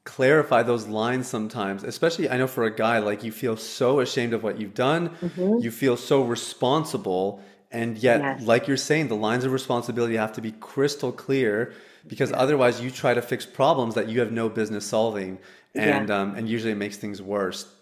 clarify 0.05 0.63
those 0.63 0.87
lines 0.87 1.29
sometimes 1.29 1.85
especially 1.85 2.31
i 2.31 2.39
know 2.39 2.47
for 2.47 2.65
a 2.65 2.75
guy 2.75 2.99
like 2.99 3.23
you 3.25 3.31
feel 3.31 3.59
so 3.59 4.01
ashamed 4.01 4.33
of 4.33 4.43
what 4.43 4.59
you've 4.59 4.73
done 4.73 5.11
mm-hmm. 5.21 5.59
you 5.59 5.71
feel 5.71 5.99
so 5.99 6.23
responsible 6.23 7.43
and 7.71 7.99
yet 7.99 8.19
yes. 8.19 8.43
like 8.43 8.67
you're 8.67 8.79
saying 8.79 9.09
the 9.09 9.15
lines 9.15 9.45
of 9.45 9.53
responsibility 9.53 10.17
have 10.17 10.33
to 10.33 10.41
be 10.41 10.51
crystal 10.51 11.13
clear 11.13 11.75
because 12.07 12.33
otherwise 12.33 12.81
you 12.81 12.91
try 12.91 13.13
to 13.13 13.21
fix 13.21 13.45
problems 13.45 13.95
that 13.97 14.09
you 14.09 14.19
have 14.19 14.33
no 14.33 14.49
business 14.49 14.87
solving 14.87 15.39
and 15.75 16.09
yeah. 16.09 16.21
um, 16.21 16.35
and 16.35 16.49
usually 16.49 16.73
it 16.73 16.77
makes 16.77 16.97
things 16.97 17.21
worse 17.21 17.73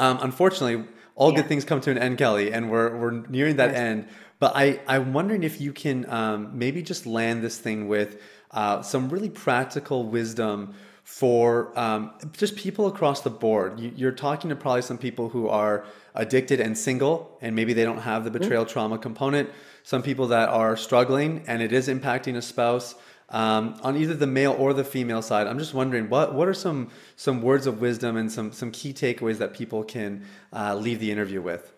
um, 0.00 0.18
unfortunately 0.22 0.86
all 1.14 1.30
yeah. 1.30 1.38
good 1.38 1.46
things 1.46 1.64
come 1.64 1.80
to 1.80 1.90
an 1.90 1.98
end 1.98 2.18
kelly 2.18 2.52
and 2.52 2.70
we're, 2.70 2.96
we're 2.96 3.10
nearing 3.28 3.56
that 3.56 3.70
yes. 3.70 3.78
end 3.78 4.08
but 4.38 4.52
I, 4.54 4.80
i'm 4.86 5.12
wondering 5.12 5.42
if 5.42 5.60
you 5.60 5.72
can 5.72 6.08
um, 6.10 6.58
maybe 6.58 6.82
just 6.82 7.06
land 7.06 7.42
this 7.42 7.58
thing 7.58 7.88
with 7.88 8.20
uh, 8.50 8.82
some 8.82 9.08
really 9.08 9.30
practical 9.30 10.04
wisdom 10.04 10.74
for 11.04 11.76
um, 11.78 12.12
just 12.32 12.56
people 12.56 12.86
across 12.86 13.22
the 13.22 13.30
board. 13.30 13.80
You, 13.80 14.06
are 14.06 14.12
talking 14.12 14.50
to 14.50 14.56
probably 14.56 14.82
some 14.82 14.98
people 14.98 15.28
who 15.28 15.48
are 15.48 15.84
addicted 16.14 16.60
and 16.60 16.76
single, 16.78 17.36
and 17.40 17.56
maybe 17.56 17.72
they 17.72 17.84
don't 17.84 17.98
have 17.98 18.24
the 18.24 18.30
mm-hmm. 18.30 18.38
betrayal 18.38 18.64
mm-hmm. 18.64 18.72
trauma 18.72 18.98
component. 18.98 19.50
Some 19.82 20.02
people 20.02 20.28
that 20.28 20.48
are 20.48 20.76
struggling, 20.76 21.42
and 21.46 21.60
it 21.60 21.72
is 21.72 21.88
impacting 21.88 22.36
a 22.36 22.42
spouse. 22.42 22.94
Um, 23.32 23.80
on 23.82 23.96
either 23.96 24.14
the 24.14 24.26
male 24.26 24.52
or 24.52 24.74
the 24.74 24.84
female 24.84 25.22
side, 25.22 25.46
I'm 25.46 25.58
just 25.58 25.72
wondering 25.72 26.10
what 26.10 26.34
what 26.34 26.48
are 26.48 26.54
some 26.54 26.90
some 27.16 27.40
words 27.40 27.66
of 27.66 27.80
wisdom 27.80 28.16
and 28.16 28.30
some 28.30 28.52
some 28.52 28.70
key 28.70 28.92
takeaways 28.92 29.38
that 29.38 29.54
people 29.54 29.82
can 29.82 30.26
uh, 30.52 30.74
leave 30.76 31.00
the 31.00 31.10
interview 31.10 31.40
with. 31.40 31.72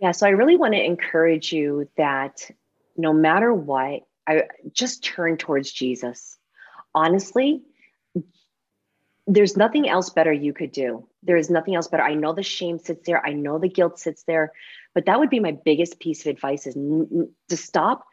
Yeah, 0.00 0.10
so 0.10 0.26
I 0.26 0.30
really 0.30 0.56
want 0.56 0.74
to 0.74 0.84
encourage 0.84 1.52
you 1.52 1.88
that 1.96 2.50
no 2.96 3.12
matter 3.12 3.54
what, 3.54 4.02
I 4.26 4.42
just 4.72 5.04
turn 5.04 5.36
towards 5.36 5.72
Jesus. 5.72 6.36
Honestly, 6.94 7.62
there's 9.28 9.56
nothing 9.56 9.88
else 9.88 10.10
better 10.10 10.32
you 10.32 10.52
could 10.52 10.72
do. 10.72 11.06
There 11.22 11.36
is 11.36 11.50
nothing 11.50 11.74
else 11.74 11.86
better. 11.86 12.02
I 12.02 12.14
know 12.14 12.32
the 12.32 12.42
shame 12.42 12.78
sits 12.78 13.06
there. 13.06 13.24
I 13.24 13.34
know 13.34 13.58
the 13.58 13.68
guilt 13.68 13.98
sits 13.98 14.24
there, 14.24 14.52
but 14.94 15.06
that 15.06 15.20
would 15.20 15.30
be 15.30 15.38
my 15.38 15.52
biggest 15.52 16.00
piece 16.00 16.22
of 16.22 16.30
advice 16.30 16.66
is 16.66 16.76
n- 16.76 17.08
n- 17.12 17.30
to 17.48 17.56
stop 17.56 18.06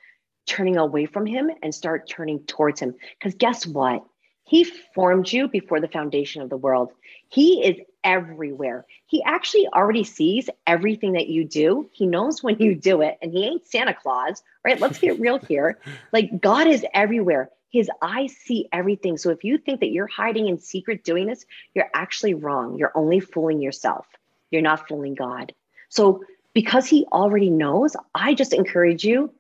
turning 0.46 0.78
away 0.78 1.06
from 1.06 1.26
him 1.26 1.50
and 1.62 1.74
start 1.74 2.10
turning 2.10 2.39
towards 2.39 2.80
him. 2.80 2.96
Because 3.18 3.36
guess 3.36 3.66
what? 3.66 4.04
He 4.43 4.64
formed 4.64 5.32
you 5.32 5.48
before 5.48 5.80
the 5.80 5.88
foundation 5.88 6.41
of 6.41 6.50
the 6.50 6.58
world. 6.58 6.91
He 7.30 7.66
is 7.66 7.78
everywhere. 8.04 8.86
He 9.08 9.24
actually 9.24 9.68
already 9.70 10.04
sees 10.04 10.50
everything 10.68 11.14
that 11.14 11.28
you 11.28 11.46
do. 11.46 11.89
He 11.91 12.06
knows 12.06 12.43
when 12.43 12.60
you 12.60 12.76
do 12.76 13.02
it, 13.02 13.18
and 13.24 13.32
he 13.32 13.46
ain't 13.46 13.66
Santa 13.66 13.96
Claus, 13.96 14.43
right? 14.64 14.80
Let's 14.80 15.00
get 15.00 15.20
real 15.20 15.39
here. 15.39 15.80
Like 16.12 16.39
God 16.39 16.68
is 16.68 16.86
everywhere 16.93 17.50
his 17.76 17.91
eyes 18.02 18.32
see 18.32 18.70
everything. 18.72 19.18
So 19.18 19.32
if 19.32 19.43
you 19.43 19.58
think 19.58 19.82
that 19.82 19.91
you're 19.91 20.08
hiding 20.08 20.48
in 20.48 20.58
secret 20.58 21.04
doing 21.04 21.28
this, 21.28 21.46
you're 21.74 21.89
actually 21.93 22.34
wrong. 22.34 22.78
You're 22.78 22.93
only 22.96 23.20
fooling 23.20 23.62
yourself. 23.62 24.08
You're 24.50 24.62
not 24.62 24.88
fooling 24.88 25.14
God. 25.14 25.54
So 25.89 26.24
because 26.54 26.88
he 26.88 27.06
already 27.12 27.50
knows, 27.50 27.98
I 28.16 28.34
just 28.34 28.54
encourage 28.54 29.04
you 29.04 29.34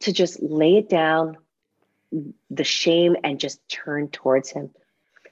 to 0.00 0.12
just 0.12 0.42
lay 0.42 0.76
it 0.76 0.88
down, 0.88 1.36
the 2.50 2.64
shame, 2.64 3.16
and 3.22 3.38
just 3.38 3.66
turn 3.68 4.08
towards 4.08 4.50
him. 4.50 4.70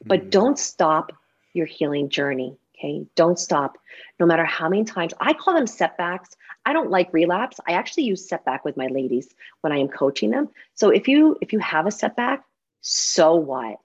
But 0.04 0.20
mm-hmm. 0.20 0.30
don't 0.30 0.58
stop 0.58 1.12
your 1.52 1.66
healing 1.66 2.08
journey. 2.08 2.56
Okay. 2.78 3.06
Don't 3.16 3.38
stop. 3.38 3.76
No 4.20 4.26
matter 4.26 4.44
how 4.44 4.68
many 4.68 4.84
times 4.84 5.12
I 5.20 5.32
call 5.32 5.54
them 5.54 5.66
setbacks. 5.66 6.36
I 6.64 6.72
don't 6.72 6.90
like 6.90 7.12
relapse. 7.12 7.58
I 7.66 7.72
actually 7.72 8.04
use 8.04 8.28
setback 8.28 8.64
with 8.64 8.76
my 8.76 8.86
ladies 8.86 9.34
when 9.62 9.72
I 9.72 9.78
am 9.78 9.88
coaching 9.88 10.30
them. 10.30 10.48
So 10.74 10.90
if 10.90 11.08
you 11.08 11.36
if 11.40 11.52
you 11.52 11.58
have 11.58 11.86
a 11.86 11.90
setback, 11.90 12.44
so 12.80 13.34
what? 13.34 13.78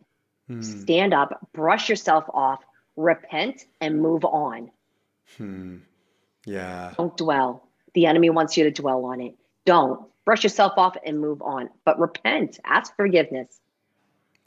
Hmm. 0.48 0.62
Stand 0.62 1.14
up, 1.14 1.48
brush 1.54 1.90
yourself 1.90 2.26
off, 2.34 2.62
repent, 2.96 3.66
and 3.82 4.02
move 4.02 4.26
on. 4.26 4.70
Hmm. 5.38 5.78
Yeah. 6.46 6.94
Don't 6.98 7.16
dwell. 7.18 7.68
The 7.94 8.06
enemy 8.06 8.30
wants 8.30 8.58
you 8.58 8.66
to 8.66 8.72
dwell 8.72 9.06
on 9.06 9.22
it. 9.22 9.36
Don't 9.66 10.08
brush 10.26 10.44
yourself 10.44 10.74
off 10.78 10.96
and 11.06 11.20
move 11.20 11.42
on. 11.42 11.70
But 11.86 12.00
repent, 12.00 12.60
ask 12.66 12.96
forgiveness. 12.96 13.60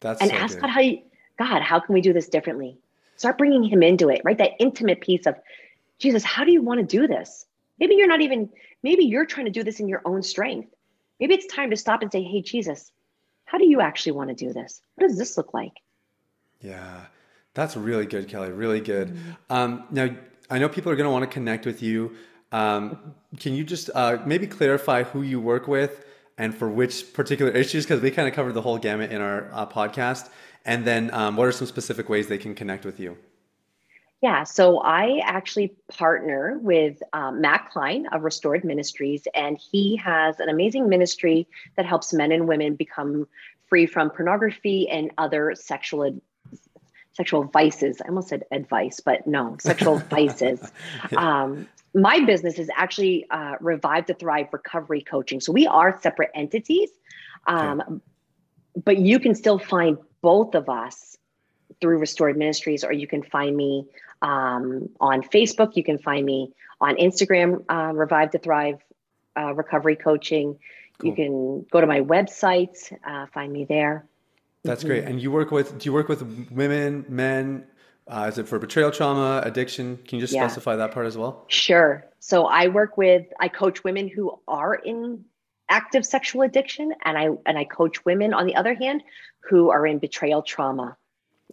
That's 0.01 0.21
and 0.21 0.31
so 0.31 0.37
ask 0.37 0.55
good. 0.55 0.63
God 0.63 0.71
how 0.71 0.81
you, 0.81 1.03
God, 1.39 1.63
how 1.63 1.81
can 1.81 1.95
we 1.95 2.01
do 2.01 2.13
this 2.13 2.29
differently? 2.29 2.79
Start 3.17 3.39
bringing 3.39 3.63
Him 3.63 3.83
into 3.83 4.09
it, 4.09 4.23
right? 4.25 4.39
That 4.39 4.53
intimate 4.59 5.01
piece 5.01 5.27
of 5.27 5.37
Jesus. 5.99 6.25
How 6.25 6.45
do 6.45 6.53
you 6.53 6.63
want 6.63 6.81
to 6.81 6.87
do 6.87 7.07
this? 7.07 7.47
Maybe 7.79 7.95
you're 7.95 8.09
not 8.09 8.21
even, 8.21 8.51
maybe 8.83 9.05
you're 9.05 9.27
trying 9.27 9.47
to 9.47 9.53
do 9.53 9.63
this 9.63 9.81
in 9.81 9.89
your 9.89 10.03
own 10.05 10.23
strength. 10.23 10.69
Maybe 11.21 11.35
it's 11.35 11.47
time 11.47 11.71
to 11.71 11.77
stop 11.77 12.03
and 12.03 12.13
say, 12.13 12.23
Hey, 12.23 12.43
Jesus, 12.43 12.93
how 13.45 13.59
do 13.59 13.67
you 13.67 13.81
actually 13.81 14.13
want 14.13 14.29
to 14.31 14.35
do 14.35 14.53
this? 14.53 14.83
What 14.97 15.09
does 15.09 15.19
this 15.19 15.37
look 15.37 15.55
like? 15.55 15.73
Yeah, 16.61 17.07
that's 17.55 17.77
really 17.77 18.07
good, 18.07 18.29
Kelly. 18.29 18.51
Really 18.51 18.81
good. 18.81 19.09
Mm-hmm. 19.09 19.31
Um, 19.51 19.85
now, 19.91 20.11
I 20.51 20.59
know 20.59 20.69
people 20.69 20.93
are 20.93 20.97
going 20.97 21.07
to 21.07 21.11
want 21.11 21.23
to 21.23 21.31
connect 21.31 21.67
with 21.67 21.83
you. 21.83 22.17
Um, 22.53 23.15
can 23.39 23.55
you 23.55 23.65
just 23.65 23.91
uh, 23.95 24.19
maybe 24.25 24.47
clarify 24.47 25.03
who 25.03 25.23
you 25.23 25.41
work 25.41 25.67
with 25.69 26.05
and 26.39 26.55
for 26.55 26.69
which 26.69 27.13
particular 27.13 27.53
issues? 27.53 27.85
Because 27.85 28.01
we 28.01 28.11
kind 28.11 28.29
of 28.29 28.35
covered 28.35 28.55
the 28.55 28.63
whole 28.63 28.79
gamut 28.79 29.11
in 29.11 29.21
our 29.21 29.51
uh, 29.53 29.67
podcast. 29.67 30.31
And 30.65 30.85
then, 30.85 31.13
um, 31.15 31.37
what 31.37 31.47
are 31.47 31.53
some 31.53 31.67
specific 31.67 32.09
ways 32.09 32.27
they 32.27 32.39
can 32.39 32.55
connect 32.55 32.85
with 32.85 32.99
you? 32.99 33.17
Yeah, 34.23 34.45
so 34.45 34.79
I 34.79 35.21
actually 35.25 35.77
partner 35.89 36.59
with 36.61 37.03
um, 37.13 37.41
Matt 37.41 37.71
Klein 37.71 38.07
of 38.13 38.23
Restored 38.25 38.65
Ministries, 38.65 39.29
and 39.35 39.59
he 39.59 39.95
has 39.97 40.41
an 40.41 40.49
amazing 40.49 40.89
ministry 40.89 41.47
that 41.77 41.85
helps 41.85 42.13
men 42.15 42.33
and 42.33 42.49
women 42.49 42.75
become 42.75 43.29
free 43.69 43.87
from 43.87 44.11
pornography 44.11 44.89
and 44.89 45.11
other 45.19 45.55
sexual 45.55 46.19
sexual 47.17 47.45
vices. 47.45 48.01
I 48.03 48.09
almost 48.09 48.29
said 48.29 48.45
advice, 48.53 49.01
but 49.01 49.27
no, 49.27 49.57
sexual 49.61 49.99
vices. 49.99 50.61
Um, 51.17 51.69
my 51.95 52.21
business 52.21 52.59
is 52.59 52.69
actually 52.77 53.27
uh, 53.31 53.55
Revive 53.61 54.05
to 54.07 54.15
Thrive 54.15 54.49
Recovery 54.53 55.01
Coaching. 55.01 55.41
So 55.41 55.51
we 55.51 55.67
are 55.67 55.99
separate 56.03 56.31
entities, 56.35 56.91
um, 57.47 57.81
okay. 57.81 57.95
but 58.85 58.99
you 58.99 59.19
can 59.19 59.35
still 59.35 59.59
find 59.59 59.97
both 60.21 60.55
of 60.55 60.69
us 60.69 61.17
through 61.81 61.99
Restored 61.99 62.37
Ministries, 62.37 62.85
or 62.85 62.93
you 62.93 63.07
can 63.07 63.23
find 63.23 63.57
me 63.57 63.87
um, 64.21 64.91
on 65.01 65.23
Facebook. 65.23 65.75
You 65.75 65.85
can 65.85 65.99
find 65.99 66.27
me 66.27 66.53
on 66.81 66.97
Instagram, 66.97 67.65
uh, 67.71 67.93
Revive 67.95 68.31
to 68.33 68.39
Thrive 68.39 68.79
uh, 69.39 69.55
Recovery 69.55 69.97
Coaching. 69.97 70.59
Cool. 70.99 71.11
You 71.11 71.17
can 71.17 71.67
go 71.71 71.81
to 71.81 71.87
my 71.87 72.01
website, 72.01 72.77
uh, 73.07 73.27
find 73.33 73.53
me 73.53 73.65
there. 73.65 74.05
That's 74.67 74.81
mm-hmm. 74.81 74.89
great. 74.89 75.05
And 75.05 75.21
you 75.21 75.31
work 75.31 75.51
with, 75.51 75.79
do 75.79 75.85
you 75.85 75.93
work 75.93 76.09
with 76.09 76.23
women, 76.51 77.05
men? 77.09 77.67
Uh, 78.09 78.31
is 78.31 78.39
it 78.39 78.47
for 78.47 78.59
betrayal 78.59 78.91
trauma, 78.91 79.43
addiction? 79.45 79.97
Can 80.07 80.19
you 80.19 80.21
just 80.21 80.35
yeah. 80.35 80.47
specify 80.47 80.77
that 80.77 80.93
part 80.93 81.07
as 81.07 81.17
well? 81.17 81.45
Sure. 81.49 82.05
So 82.21 82.47
I 82.47 82.69
work 82.69 82.97
with, 82.97 83.27
I 83.41 83.49
coach 83.49 83.83
women 83.83 84.09
who 84.09 84.39
are 84.47 84.75
in 84.75 85.25
active 85.69 86.07
sexual 86.07 86.43
addiction 86.43 86.93
and 87.05 87.19
I 87.19 87.29
and 87.45 87.59
I 87.59 87.65
coach 87.65 88.05
women 88.05 88.33
on 88.33 88.47
the 88.47 88.55
other 88.55 88.75
hand 88.75 89.03
who 89.41 89.71
are 89.71 89.87
in 89.87 89.99
betrayal 89.99 90.43
trauma. 90.43 90.97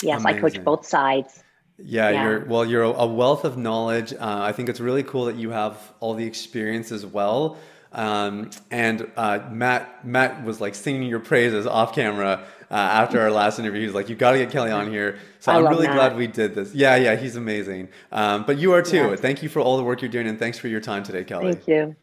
Yes, 0.02 0.22
Amazing. 0.22 0.38
I 0.38 0.42
coach 0.42 0.64
both 0.64 0.86
sides. 0.86 1.44
Yeah, 1.78 2.10
yeah, 2.10 2.24
you're 2.24 2.46
well. 2.46 2.66
You're 2.66 2.84
a 2.84 3.06
wealth 3.06 3.46
of 3.46 3.58
knowledge. 3.58 4.14
Uh, 4.14 4.18
I 4.22 4.52
think 4.52 4.70
it's 4.70 4.80
really 4.80 5.04
cool 5.04 5.26
that 5.26 5.36
you 5.36 5.50
have 5.50 5.78
all 6.00 6.14
the 6.14 6.26
experience 6.26 6.92
as 6.92 7.06
well. 7.06 7.58
Um, 7.92 8.50
and 8.72 9.12
uh, 9.16 9.40
Matt, 9.52 10.06
Matt 10.06 10.44
was 10.44 10.60
like 10.60 10.76
singing 10.76 11.04
your 11.04 11.20
praises 11.20 11.68
off 11.68 11.94
camera 11.94 12.46
uh, 12.74 12.76
after 12.76 13.22
our 13.22 13.30
last 13.30 13.60
interview. 13.60 13.82
He's 13.82 13.94
like, 13.94 14.10
"You 14.10 14.16
got 14.16 14.32
to 14.32 14.40
get 14.40 14.50
Kelly 14.50 14.72
on 14.72 14.92
here." 14.92 15.20
So 15.40 15.52
I 15.52 15.58
am 15.58 15.68
really 15.68 15.86
Matt. 15.86 15.96
glad 15.96 16.16
we 16.18 16.26
did 16.26 16.56
this. 16.56 16.74
Yeah, 16.74 16.96
yeah, 16.96 17.16
he's 17.16 17.36
amazing. 17.36 17.90
Um, 18.12 18.46
but 18.46 18.58
you 18.58 18.74
are 18.74 18.82
too. 18.82 19.10
Yeah. 19.10 19.16
Thank 19.16 19.44
you 19.44 19.50
for 19.50 19.60
all 19.60 19.78
the 19.78 19.84
work 19.84 20.02
you're 20.02 20.10
doing, 20.10 20.28
and 20.28 20.40
thanks 20.40 20.58
for 20.58 20.68
your 20.68 20.82
time 20.82 21.04
today, 21.04 21.24
Kelly. 21.24 21.54
Thank 21.54 21.68
you. 21.68 21.96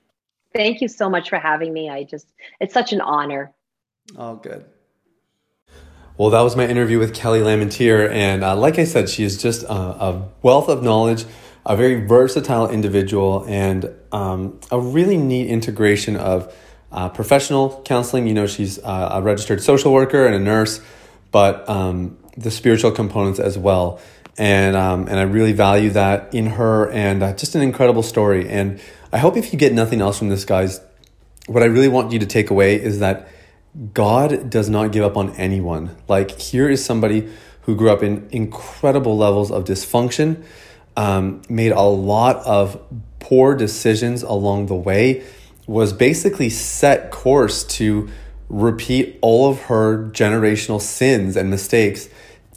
Thank 0.55 0.81
you 0.81 0.87
so 0.87 1.11
much 1.11 1.29
for 1.29 1.39
having 1.39 1.73
me. 1.73 1.91
I 1.91 2.05
just, 2.05 2.33
it's 2.61 2.75
such 2.75 2.93
an 2.93 3.01
honor. 3.01 3.53
Oh, 4.16 4.37
good. 4.37 4.64
Well, 6.16 6.31
that 6.31 6.41
was 6.41 6.57
my 6.57 6.66
interview 6.66 6.99
with 6.99 7.14
Kelly 7.14 7.41
Lamontier. 7.41 8.11
And 8.11 8.45
uh, 8.45 8.57
like 8.57 8.79
I 8.79 8.85
said, 8.85 9.09
she 9.09 9.23
is 9.23 9.41
just 9.41 9.62
a, 9.64 9.73
a, 9.73 10.29
wealth 10.43 10.68
of 10.68 10.83
knowledge, 10.83 11.25
a 11.64 11.77
very 11.77 12.05
versatile 12.05 12.68
individual, 12.68 13.45
and 13.47 13.91
um, 14.12 14.61
a 14.71 14.81
really 14.81 15.16
neat 15.16 15.49
integration 15.49 16.16
of 16.16 16.55
uh, 16.93 17.09
professional 17.09 17.82
counseling. 17.84 18.26
You 18.26 18.34
know, 18.34 18.47
she's 18.47 18.78
uh, 18.78 19.11
a 19.12 19.22
registered 19.22 19.62
social 19.62 19.93
worker 19.93 20.26
and 20.26 20.34
a 20.34 20.41
nurse, 20.41 20.80
but 21.30 21.68
um, 21.68 22.18
the 22.36 22.51
spiritual 22.51 22.91
components 22.91 23.38
as 23.38 23.57
well. 23.57 24.01
and 24.41 24.74
um, 24.74 25.07
and 25.07 25.18
I 25.18 25.22
really 25.22 25.53
value 25.53 25.91
that 25.91 26.34
in 26.34 26.47
her, 26.47 26.91
and 26.91 27.22
uh, 27.22 27.34
just 27.34 27.55
an 27.55 27.61
incredible 27.61 28.03
story. 28.03 28.49
And 28.49 28.80
I 29.12 29.18
hope 29.18 29.36
if 29.36 29.53
you 29.53 29.59
get 29.59 29.74
nothing 29.74 30.01
else 30.01 30.18
from 30.18 30.30
this, 30.30 30.47
guys, 30.47 30.80
what 31.47 31.62
I 31.62 31.66
really 31.66 31.88
want 31.88 32.12
you 32.12 32.18
to 32.20 32.26
take 32.26 32.51
away 32.51 32.80
is 32.80 33.01
that 33.01 33.28
God 33.93 34.49
does 34.49 34.70
not 34.70 34.93
give 34.93 35.05
up 35.05 35.16
on 35.16 35.34
anyone. 35.36 35.95
Like 36.09 36.41
here 36.41 36.68
is 36.68 36.84
somebody 36.84 37.28
who 37.62 37.76
grew 37.76 37.91
up 37.91 38.03
in 38.03 38.28
incredible 38.30 39.16
levels 39.16 39.51
of 39.51 39.64
dysfunction, 39.64 40.43
um, 40.97 41.43
made 41.49 41.72
a 41.72 41.82
lot 41.82 42.36
of 42.47 42.80
poor 43.18 43.55
decisions 43.55 44.22
along 44.22 44.66
the 44.66 44.74
way, 44.74 45.22
was 45.71 45.93
basically 45.93 46.51
set 46.51 47.12
course 47.12 47.62
to 47.62 48.09
repeat 48.49 49.16
all 49.23 49.49
of 49.49 49.61
her 49.62 50.11
generational 50.11 50.81
sins 50.81 51.37
and 51.37 51.49
mistakes. 51.49 52.09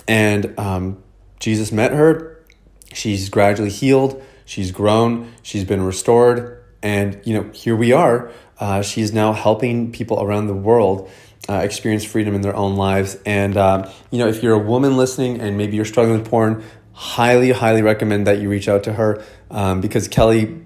And 0.08 0.58
um, 0.58 1.04
Jesus 1.40 1.72
met 1.72 1.92
her. 1.92 2.44
She's 2.92 3.30
gradually 3.30 3.70
healed. 3.70 4.20
She's 4.46 4.72
grown. 4.72 5.32
She's 5.44 5.64
been 5.64 5.84
restored. 5.84 6.64
And, 6.82 7.22
you 7.24 7.36
know, 7.36 7.52
here 7.52 7.76
we 7.76 7.92
are. 7.92 8.32
Uh, 8.60 8.82
she's 8.82 9.14
now 9.14 9.32
helping 9.34 9.92
people 9.92 10.20
around 10.20 10.48
the 10.48 10.56
world 10.56 11.08
uh, 11.48 11.58
experience 11.58 12.04
freedom 12.04 12.34
in 12.34 12.42
their 12.42 12.56
own 12.56 12.78
lives. 12.78 13.20
And, 13.28 13.56
uh, 13.56 13.92
you 14.10 14.18
know, 14.18 14.28
if 14.28 14.42
you're 14.42 14.56
a 14.56 14.66
woman 14.66 14.98
listening 14.98 15.40
and 15.40 15.56
maybe 15.56 15.76
you're 15.76 15.86
struggling 15.86 16.18
with 16.18 16.28
porn, 16.28 16.64
highly, 16.94 17.52
highly 17.52 17.84
recommend 17.84 18.26
that 18.26 18.40
you 18.40 18.50
reach 18.50 18.68
out 18.68 18.86
to 18.86 18.94
her 18.94 19.24
um, 19.52 19.82
because 19.82 20.08
Kelly 20.08 20.64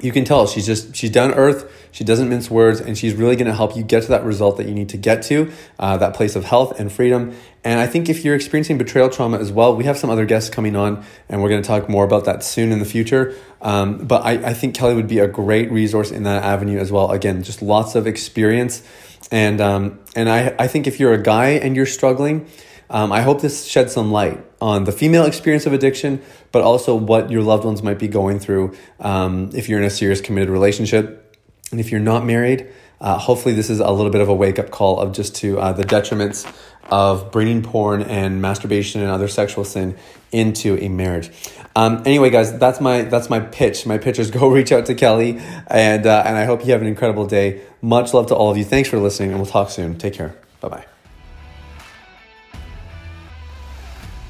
you 0.00 0.12
can 0.12 0.24
tell 0.24 0.46
she's 0.46 0.66
just 0.66 0.94
she's 0.94 1.10
down 1.10 1.32
earth 1.32 1.83
she 1.94 2.02
doesn't 2.02 2.28
mince 2.28 2.50
words 2.50 2.80
and 2.80 2.98
she's 2.98 3.14
really 3.14 3.36
going 3.36 3.46
to 3.46 3.54
help 3.54 3.76
you 3.76 3.84
get 3.84 4.02
to 4.02 4.08
that 4.08 4.24
result 4.24 4.56
that 4.56 4.66
you 4.66 4.74
need 4.74 4.88
to 4.88 4.96
get 4.96 5.22
to 5.22 5.52
uh, 5.78 5.96
that 5.96 6.12
place 6.12 6.34
of 6.34 6.44
health 6.44 6.78
and 6.80 6.90
freedom. 6.90 7.36
And 7.62 7.78
i 7.78 7.86
think 7.86 8.08
if 8.08 8.24
you're 8.24 8.34
experiencing 8.34 8.78
betrayal 8.78 9.08
trauma 9.08 9.38
as 9.38 9.52
well 9.52 9.76
we 9.76 9.84
have 9.84 9.96
some 9.96 10.10
other 10.10 10.26
guests 10.26 10.50
coming 10.50 10.74
on 10.74 11.04
and 11.28 11.40
we're 11.40 11.48
going 11.48 11.62
to 11.62 11.66
talk 11.66 11.88
more 11.88 12.04
about 12.04 12.24
that 12.24 12.42
soon 12.42 12.72
in 12.72 12.80
the 12.80 12.84
future. 12.84 13.34
Um, 13.62 13.98
but 13.98 14.24
I, 14.24 14.32
I 14.50 14.54
think 14.54 14.74
kelly 14.74 14.94
would 14.96 15.06
be 15.06 15.20
a 15.20 15.28
great 15.28 15.70
resource 15.70 16.10
in 16.10 16.24
that 16.24 16.42
avenue 16.42 16.80
as 16.80 16.90
well. 16.90 17.12
Again 17.12 17.44
just 17.44 17.62
lots 17.62 17.94
of 17.94 18.08
experience. 18.08 18.82
And 19.30 19.60
um, 19.60 20.00
and 20.16 20.28
I, 20.28 20.54
I 20.58 20.66
think 20.66 20.88
if 20.88 20.98
you're 20.98 21.14
a 21.14 21.22
guy 21.22 21.50
and 21.50 21.76
you're 21.76 21.86
struggling 21.86 22.48
um, 22.90 23.12
I 23.12 23.22
hope 23.22 23.40
this 23.40 23.64
sheds 23.64 23.92
some 23.92 24.12
light 24.12 24.44
on 24.60 24.84
the 24.84 24.92
female 24.92 25.24
experience 25.24 25.64
of 25.64 25.72
addiction, 25.72 26.22
but 26.52 26.62
also 26.62 26.94
what 26.94 27.30
your 27.30 27.42
loved 27.42 27.64
ones 27.64 27.82
might 27.82 27.98
be 27.98 28.08
going 28.08 28.38
through 28.38 28.76
um, 29.00 29.50
if 29.54 29.68
you're 29.68 29.78
in 29.78 29.84
a 29.84 29.90
serious 29.90 30.20
committed 30.20 30.50
relationship. 30.50 31.23
And 31.70 31.80
if 31.80 31.90
you're 31.90 32.00
not 32.00 32.24
married, 32.24 32.68
uh, 33.00 33.18
hopefully 33.18 33.54
this 33.54 33.70
is 33.70 33.80
a 33.80 33.90
little 33.90 34.10
bit 34.10 34.20
of 34.20 34.28
a 34.28 34.34
wake 34.34 34.58
up 34.58 34.70
call 34.70 35.00
of 35.00 35.12
just 35.12 35.34
to 35.36 35.58
uh, 35.58 35.72
the 35.72 35.84
detriments 35.84 36.50
of 36.90 37.32
bringing 37.32 37.62
porn 37.62 38.02
and 38.02 38.40
masturbation 38.40 39.00
and 39.00 39.10
other 39.10 39.28
sexual 39.28 39.64
sin 39.64 39.96
into 40.32 40.78
a 40.78 40.88
marriage. 40.88 41.30
Um, 41.76 42.02
anyway, 42.06 42.30
guys, 42.30 42.56
that's 42.58 42.80
my 42.80 43.02
that's 43.02 43.28
my 43.28 43.40
pitch. 43.40 43.86
My 43.86 43.98
pitch 43.98 44.18
is 44.18 44.30
go 44.32 44.48
reach 44.48 44.72
out 44.72 44.86
to 44.86 44.94
Kelly, 44.94 45.40
and 45.66 46.06
uh, 46.06 46.22
and 46.26 46.36
I 46.36 46.44
hope 46.44 46.64
you 46.64 46.72
have 46.72 46.82
an 46.82 46.86
incredible 46.86 47.26
day. 47.26 47.62
Much 47.82 48.14
love 48.14 48.28
to 48.28 48.34
all 48.34 48.50
of 48.50 48.56
you. 48.56 48.64
Thanks 48.64 48.88
for 48.88 48.98
listening, 48.98 49.30
and 49.30 49.38
we'll 49.38 49.50
talk 49.50 49.70
soon. 49.70 49.98
Take 49.98 50.14
care. 50.14 50.36
Bye 50.60 50.68
bye. 50.68 50.86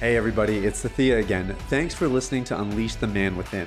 Hey 0.01 0.17
everybody, 0.17 0.67
it's 0.67 0.83
Thea 0.83 1.19
again. 1.19 1.55
Thanks 1.69 1.95
for 1.95 2.09
listening 2.09 2.45
to 2.45 2.61
Unleash 2.61 2.97
the 2.97 3.07
Man 3.07 3.37
Within. 3.37 3.67